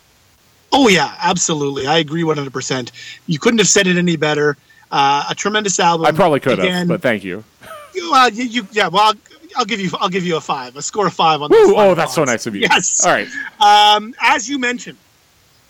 Oh 0.71 0.87
yeah, 0.87 1.13
absolutely. 1.21 1.85
I 1.87 1.97
agree 1.99 2.23
100%. 2.23 2.91
You 3.27 3.37
couldn't 3.39 3.59
have 3.59 3.67
said 3.67 3.85
it 3.87 3.97
any 3.97 4.15
better. 4.15 4.57
Uh, 4.91 5.25
a 5.29 5.35
tremendous 5.35 5.79
album. 5.79 6.05
I 6.07 6.11
probably 6.11 6.39
could 6.39 6.57
have, 6.57 6.67
Again, 6.67 6.87
but 6.87 7.01
thank 7.01 7.23
you. 7.23 7.43
you, 7.93 8.11
uh, 8.13 8.29
you, 8.33 8.43
you- 8.45 8.67
yeah. 8.71 8.87
Well, 8.87 9.03
I'll, 9.03 9.13
I'll 9.57 9.65
give 9.65 9.79
you. 9.79 9.89
I'll 9.99 10.09
give 10.09 10.23
you 10.25 10.35
a 10.37 10.41
five. 10.41 10.75
A 10.75 10.81
score 10.81 11.07
of 11.07 11.13
five 11.13 11.41
on. 11.41 11.49
Woo! 11.51 11.57
those 11.67 11.73
Oh, 11.77 11.95
that's 11.95 12.13
so 12.15 12.23
nice 12.23 12.45
of 12.47 12.55
you. 12.55 12.61
Yes. 12.61 13.05
All 13.05 13.11
right. 13.11 13.27
Um, 13.59 14.15
as 14.21 14.49
you 14.49 14.57
mentioned 14.59 14.97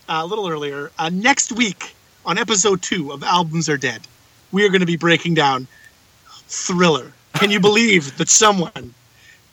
uh, 0.07 0.21
a 0.23 0.25
little 0.25 0.47
earlier, 0.47 0.91
uh, 0.99 1.09
next 1.11 1.51
week 1.51 1.95
on 2.25 2.37
episode 2.37 2.81
two 2.81 3.11
of 3.11 3.23
Albums 3.23 3.67
Are 3.69 3.77
Dead, 3.77 4.01
we 4.51 4.65
are 4.65 4.69
going 4.69 4.81
to 4.81 4.85
be 4.85 4.97
breaking 4.97 5.33
down 5.33 5.67
Thriller. 6.47 7.11
Can 7.33 7.51
you 7.51 7.59
believe 7.59 8.17
that 8.17 8.29
someone 8.29 8.93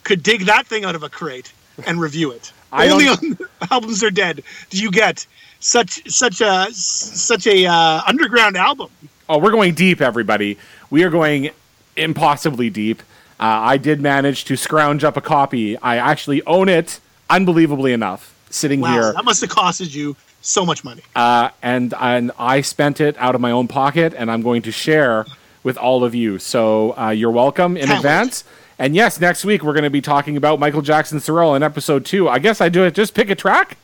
could 0.05 0.23
dig 0.23 0.43
that 0.43 0.67
thing 0.67 0.85
out 0.85 0.95
of 0.95 1.03
a 1.03 1.09
crate 1.09 1.53
and 1.87 2.01
review 2.01 2.31
it? 2.33 2.53
Only 2.73 3.09
on 3.09 3.39
Albums 3.71 4.03
Are 4.05 4.11
Dead 4.11 4.43
do 4.71 4.79
you 4.81 4.91
get 4.91 5.27
such 5.61 6.09
such 6.11 6.41
a 6.41 6.67
such 6.73 7.47
a 7.47 7.67
uh, 7.67 8.03
underground 8.07 8.57
album. 8.57 8.91
Oh, 9.29 9.39
we're 9.39 9.51
going 9.51 9.75
deep, 9.75 10.01
everybody. 10.01 10.57
We 10.91 11.03
are 11.05 11.11
going 11.11 11.51
impossibly 11.97 12.71
deep. 12.71 13.01
Uh, 13.41 13.45
I 13.45 13.77
did 13.77 14.01
manage 14.01 14.45
to 14.47 14.57
scrounge 14.57 15.05
up 15.05 15.17
a 15.17 15.21
copy. 15.21 15.77
I 15.79 15.97
actually 15.97 16.43
own 16.47 16.69
it, 16.69 17.01
unbelievably 17.29 17.93
enough, 17.93 18.35
sitting 18.51 18.81
Wow, 18.81 18.93
here. 18.93 19.13
that 19.13 19.25
must 19.25 19.41
have 19.41 19.51
costed 19.51 19.95
you 19.95 20.17
so 20.43 20.65
much 20.65 20.85
money. 20.85 21.03
Uh, 21.15 21.51
and 21.63 21.93
and 22.01 22.31
I 22.39 22.61
spent 22.61 23.01
it 23.01 23.17
out 23.19 23.35
of 23.35 23.41
my 23.41 23.51
own 23.51 23.67
pocket, 23.69 24.15
and 24.17 24.31
I'm 24.31 24.43
going 24.43 24.63
to 24.63 24.73
share 24.73 25.27
with 25.65 25.77
all 25.77 26.05
of 26.05 26.15
you. 26.15 26.39
So 26.39 26.97
uh, 26.97 27.11
you're 27.11 27.31
welcome 27.33 27.77
in 27.77 27.87
Can't 27.89 27.99
advance. 27.99 28.45
And 28.79 28.95
yes, 28.95 29.19
next 29.21 29.45
week 29.45 29.63
we're 29.65 29.73
going 29.73 29.85
to 29.85 29.91
be 29.91 30.03
talking 30.03 30.37
about 30.37 30.61
Michael 30.61 30.83
Jackson 30.83 31.19
Sorrel 31.19 31.55
in 31.57 31.63
episode 31.63 32.05
two. 32.05 32.29
I 32.29 32.39
guess 32.39 32.61
I 32.61 32.69
do 32.69 32.85
it. 32.85 32.95
Just 32.95 33.15
pick 33.15 33.29
a 33.31 33.35
track 33.35 33.77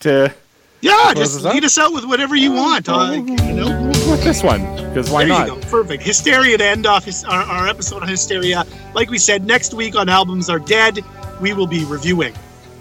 to 0.00 0.34
Yeah, 0.80 1.12
just 1.14 1.38
us 1.38 1.44
up? 1.44 1.54
lead 1.54 1.64
us 1.64 1.76
out 1.78 1.92
with 1.92 2.04
whatever 2.04 2.36
you 2.36 2.52
want. 2.52 2.88
Uh, 2.88 3.12
you 3.12 3.52
know. 3.52 3.88
with 3.88 4.22
this 4.22 4.42
one 4.42 4.60
because 4.88 5.10
why 5.10 5.24
there 5.24 5.38
not? 5.38 5.48
you 5.48 5.54
go. 5.54 5.60
Perfect. 5.68 6.02
Hysteria 6.02 6.56
to 6.56 6.64
end 6.64 6.86
off 6.86 7.04
his, 7.04 7.24
our, 7.24 7.42
our 7.42 7.68
episode 7.68 8.02
on 8.02 8.08
Hysteria. 8.08 8.64
Like 8.94 9.10
we 9.10 9.18
said, 9.18 9.44
next 9.44 9.74
week 9.74 9.96
on 9.96 10.08
Albums 10.08 10.48
Are 10.48 10.60
Dead, 10.60 11.00
we 11.40 11.52
will 11.52 11.66
be 11.66 11.84
reviewing 11.84 12.32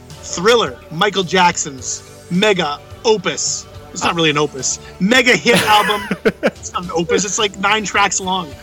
Thriller, 0.09 0.79
Michael 0.91 1.23
Jackson's 1.23 2.27
mega 2.29 2.79
opus. 3.03 3.65
It's 3.91 4.03
not 4.03 4.13
really 4.13 4.29
an 4.29 4.37
opus. 4.37 4.79
Mega 4.99 5.35
hit 5.35 5.57
album. 5.63 6.07
it's 6.43 6.73
not 6.73 6.83
an 6.83 6.91
opus. 6.91 7.25
It's 7.25 7.39
like 7.39 7.57
nine 7.57 7.83
tracks 7.83 8.19
long. 8.19 8.53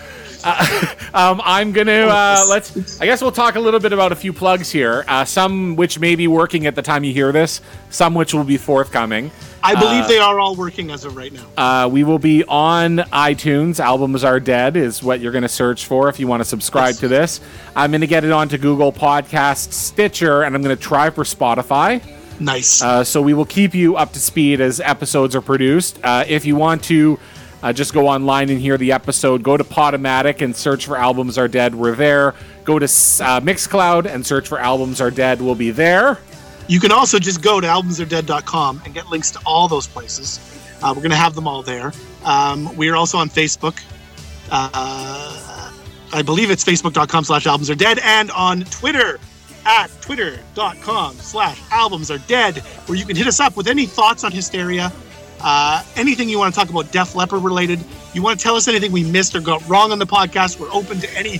Um, 1.14 1.40
I'm 1.44 1.70
gonna 1.70 2.06
uh, 2.08 2.44
let's. 2.48 3.00
I 3.00 3.06
guess 3.06 3.22
we'll 3.22 3.30
talk 3.30 3.54
a 3.54 3.60
little 3.60 3.78
bit 3.78 3.92
about 3.92 4.10
a 4.10 4.16
few 4.16 4.32
plugs 4.32 4.68
here. 4.72 5.04
Uh, 5.06 5.24
some 5.24 5.76
which 5.76 6.00
may 6.00 6.16
be 6.16 6.26
working 6.26 6.66
at 6.66 6.74
the 6.74 6.82
time 6.82 7.04
you 7.04 7.12
hear 7.12 7.30
this. 7.30 7.60
Some 7.90 8.14
which 8.14 8.34
will 8.34 8.42
be 8.42 8.56
forthcoming. 8.56 9.30
I 9.62 9.76
believe 9.76 10.08
they 10.08 10.18
are 10.18 10.40
all 10.40 10.56
working 10.56 10.90
as 10.90 11.04
of 11.04 11.14
right 11.16 11.32
now. 11.32 11.84
Uh, 11.84 11.88
we 11.88 12.02
will 12.02 12.18
be 12.18 12.42
on 12.44 12.96
iTunes. 13.12 13.78
Albums 13.78 14.24
are 14.24 14.40
dead 14.40 14.76
is 14.76 15.04
what 15.04 15.20
you're 15.20 15.30
going 15.30 15.42
to 15.42 15.48
search 15.48 15.86
for 15.86 16.08
if 16.08 16.18
you 16.18 16.26
want 16.26 16.40
to 16.40 16.44
subscribe 16.44 16.88
Yes. 16.94 16.98
to 17.00 17.08
this. 17.08 17.40
I'm 17.76 17.92
going 17.92 18.00
to 18.00 18.08
get 18.08 18.24
it 18.24 18.32
onto 18.32 18.58
Google 18.58 18.92
Podcasts, 18.92 19.72
Stitcher, 19.72 20.42
and 20.42 20.56
I'm 20.56 20.62
going 20.62 20.76
to 20.76 20.82
try 20.82 21.10
for 21.10 21.22
Spotify. 21.22 22.02
Nice. 22.40 22.82
Uh, 22.82 23.04
so 23.04 23.22
we 23.22 23.32
will 23.34 23.44
keep 23.46 23.72
you 23.74 23.94
up 23.94 24.12
to 24.14 24.18
speed 24.18 24.60
as 24.60 24.80
episodes 24.80 25.36
are 25.36 25.40
produced. 25.40 26.00
Uh, 26.02 26.24
if 26.26 26.44
you 26.44 26.56
want 26.56 26.82
to 26.84 27.20
uh, 27.64 27.72
just 27.72 27.94
go 27.94 28.06
online 28.06 28.50
and 28.50 28.60
hear 28.60 28.76
the 28.76 28.92
episode, 28.92 29.42
go 29.42 29.56
to 29.56 29.64
Podomatic 29.64 30.42
and 30.42 30.54
search 30.54 30.84
for 30.84 30.98
Albums 30.98 31.38
Are 31.38 31.48
Dead. 31.48 31.74
We're 31.74 31.94
there. 31.94 32.34
Go 32.64 32.78
to 32.78 32.84
uh, 32.84 33.40
Mixcloud 33.40 34.04
and 34.04 34.24
search 34.24 34.46
for 34.48 34.58
Albums 34.58 35.00
Are 35.00 35.10
Dead. 35.10 35.40
We'll 35.40 35.54
be 35.54 35.70
there. 35.70 36.18
You 36.68 36.78
can 36.78 36.92
also 36.92 37.18
just 37.18 37.42
go 37.42 37.62
to 37.62 37.66
albumsaredead.com 37.66 38.82
and 38.84 38.92
get 38.92 39.06
links 39.08 39.30
to 39.30 39.40
all 39.46 39.66
those 39.66 39.86
places. 39.86 40.38
Uh, 40.82 40.92
we're 40.94 41.00
going 41.00 41.10
to 41.10 41.16
have 41.16 41.34
them 41.34 41.48
all 41.48 41.62
there. 41.62 41.92
Um, 42.26 42.74
we 42.76 42.90
are 42.90 42.96
also 42.96 43.16
on 43.16 43.30
Facebook. 43.30 43.82
Uh, 44.50 45.72
I 46.12 46.22
believe 46.22 46.50
it's 46.50 46.64
facebook.com 46.64 47.24
slash 47.24 47.46
albums 47.46 47.70
are 47.70 47.74
dead 47.74 47.98
and 48.02 48.30
on 48.32 48.60
Twitter 48.64 49.18
at 49.64 49.88
twitter.com 50.02 51.16
slash 51.16 51.58
albums 51.70 52.10
are 52.10 52.18
dead 52.18 52.58
where 52.58 52.98
you 52.98 53.06
can 53.06 53.16
hit 53.16 53.26
us 53.26 53.40
up 53.40 53.56
with 53.56 53.66
any 53.66 53.86
thoughts 53.86 54.22
on 54.22 54.30
hysteria 54.30 54.92
uh, 55.44 55.84
anything 55.94 56.28
you 56.28 56.38
want 56.38 56.52
to 56.52 56.58
talk 56.58 56.70
about 56.70 56.90
Def 56.90 57.14
Leppard 57.14 57.42
related 57.42 57.78
you 58.12 58.22
want 58.22 58.38
to 58.38 58.42
tell 58.42 58.56
us 58.56 58.66
anything 58.66 58.90
we 58.90 59.04
missed 59.04 59.36
or 59.36 59.40
got 59.40 59.66
wrong 59.68 59.92
on 59.92 59.98
the 60.00 60.06
podcast 60.06 60.58
we're 60.58 60.72
open 60.72 60.98
to 60.98 61.16
any 61.16 61.38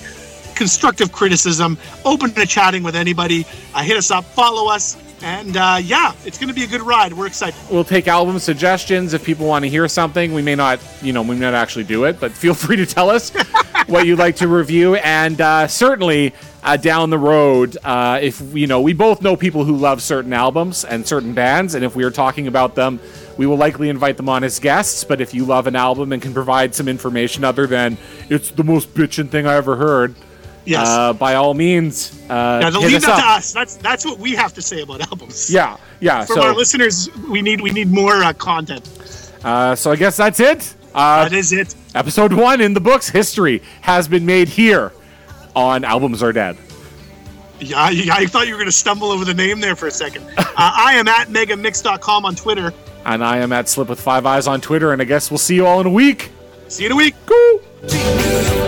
constructive 0.55 1.11
criticism 1.11 1.77
open 2.05 2.31
to 2.33 2.47
chatting 2.47 2.83
with 2.85 2.95
anybody 2.95 3.45
uh, 3.75 3.83
hit 3.83 3.97
us 3.97 4.11
up 4.13 4.25
follow 4.25 4.71
us 4.71 4.97
And 5.25 5.57
uh, 5.57 5.79
yeah, 5.83 6.13
it's 6.27 6.37
going 6.37 6.49
to 6.49 6.55
be 6.55 6.65
a 6.65 6.67
good 6.67 6.83
ride. 6.83 7.15
We're 7.15 7.27
excited. 7.27 7.59
We'll 7.71 7.83
take 7.83 8.09
album 8.09 8.39
suggestions 8.39 9.15
if 9.15 9.25
people 9.25 9.47
want 9.47 9.65
to 9.65 9.71
hear 9.71 9.89
something. 9.89 10.35
We 10.35 10.43
may 10.43 10.55
not, 10.55 10.81
you 11.01 11.15
know, 11.15 11.23
we 11.23 11.35
may 11.35 11.41
not 11.41 11.55
actually 11.55 11.85
do 11.85 12.05
it, 12.05 12.21
but 12.21 12.31
feel 12.31 12.53
free 12.65 12.77
to 12.77 12.85
tell 12.85 13.09
us 13.09 13.31
what 13.87 14.07
you'd 14.07 14.19
like 14.19 14.37
to 14.37 14.49
review. 14.49 14.97
And 14.97 15.41
uh, 15.41 15.67
certainly 15.67 16.35
uh, 16.63 16.77
down 16.77 17.09
the 17.09 17.19
road, 17.19 17.79
uh, 17.85 18.19
if 18.21 18.43
you 18.55 18.67
know, 18.67 18.83
we 18.83 18.93
both 18.93 19.23
know 19.23 19.35
people 19.35 19.65
who 19.65 19.77
love 19.77 20.03
certain 20.03 20.35
albums 20.35 20.85
and 20.85 21.07
certain 21.07 21.33
bands, 21.33 21.75
and 21.75 21.87
if 21.87 21.97
we 21.97 22.05
are 22.05 22.11
talking 22.11 22.47
about 22.47 22.75
them, 22.75 23.01
we 23.37 23.47
will 23.47 23.57
likely 23.57 23.89
invite 23.89 24.16
them 24.16 24.28
on 24.28 24.45
as 24.45 24.59
guests. 24.59 25.05
But 25.05 25.20
if 25.20 25.35
you 25.35 25.45
love 25.45 25.66
an 25.66 25.76
album 25.76 26.12
and 26.12 26.20
can 26.22 26.32
provide 26.35 26.74
some 26.74 26.89
information 26.89 27.45
other 27.45 27.66
than 27.66 27.99
it's 28.28 28.51
the 28.51 28.64
most 28.64 28.95
bitchin' 28.95 29.28
thing 29.28 29.47
I 29.47 29.55
ever 29.55 29.76
heard, 29.76 30.14
Yes. 30.66 30.89
uh, 30.89 31.12
by 31.12 31.35
all 31.35 31.53
means, 31.53 32.18
uh, 32.30 32.61
yeah, 32.62 32.70
they'll 32.70 32.80
leave 32.80 33.03
that 33.03 33.11
up. 33.11 33.18
to 33.18 33.26
us. 33.26 33.53
That's 33.53 33.76
that's 33.76 34.05
what 34.05 34.18
we 34.18 34.32
have 34.35 34.55
to 34.55 34.62
say 34.62 34.80
about 34.80 35.03
albums. 35.03 35.51
Yeah, 35.51 35.76
yeah. 36.01 36.24
From 36.24 36.37
so, 36.37 36.43
our 36.43 36.55
listeners, 36.55 37.11
we 37.28 37.43
need 37.43 37.61
we 37.61 37.70
need 37.70 37.91
more 37.91 38.22
uh, 38.22 38.32
content. 38.32 38.89
uh, 39.45 39.74
so 39.74 39.91
I 39.93 39.97
guess 39.97 40.16
that's 40.16 40.41
it. 40.41 40.74
Uh, 40.95 41.24
that 41.24 41.35
is 41.35 41.53
it. 41.53 41.74
Episode 41.95 42.32
one 42.32 42.61
in 42.62 42.72
the 42.72 42.80
books 42.80 43.09
history 43.11 43.62
has 43.82 44.09
been 44.09 44.24
made 44.24 44.49
here 44.49 44.93
on 45.55 45.85
Albums 45.85 46.22
Are 46.22 46.32
Dead. 46.32 46.57
Yeah, 47.61 47.78
I, 47.78 48.09
I 48.11 48.26
thought 48.26 48.47
you 48.47 48.55
were 48.55 48.59
going 48.59 48.66
to 48.66 48.72
stumble 48.72 49.11
over 49.11 49.24
the 49.24 49.35
name 49.35 49.61
there 49.61 49.76
for 49.76 49.87
a 49.87 49.91
second. 49.91 50.24
uh, 50.39 50.45
I 50.57 50.95
am 50.95 51.09
at 51.09 51.28
megamix.com 51.28 52.24
on 52.24 52.35
Twitter. 52.35 52.72
And 53.05 53.23
I 53.23 53.39
am 53.39 53.53
at 53.53 53.69
Slip 53.69 53.89
with 53.89 54.01
Five 54.01 54.27
Eyes 54.27 54.47
on 54.47 54.61
Twitter, 54.61 54.93
and 54.93 55.03
I 55.03 55.05
guess 55.05 55.31
we'll 55.31 55.39
see 55.39 55.57
you 55.57 55.67
all 55.67 55.81
in 55.81 55.87
a 55.87 55.91
week. 55.91 56.31
See 56.69 56.85
you 56.85 56.87
in 56.87 56.93
a 56.93 56.97
week. 56.97 57.15
Cool. 57.27 58.64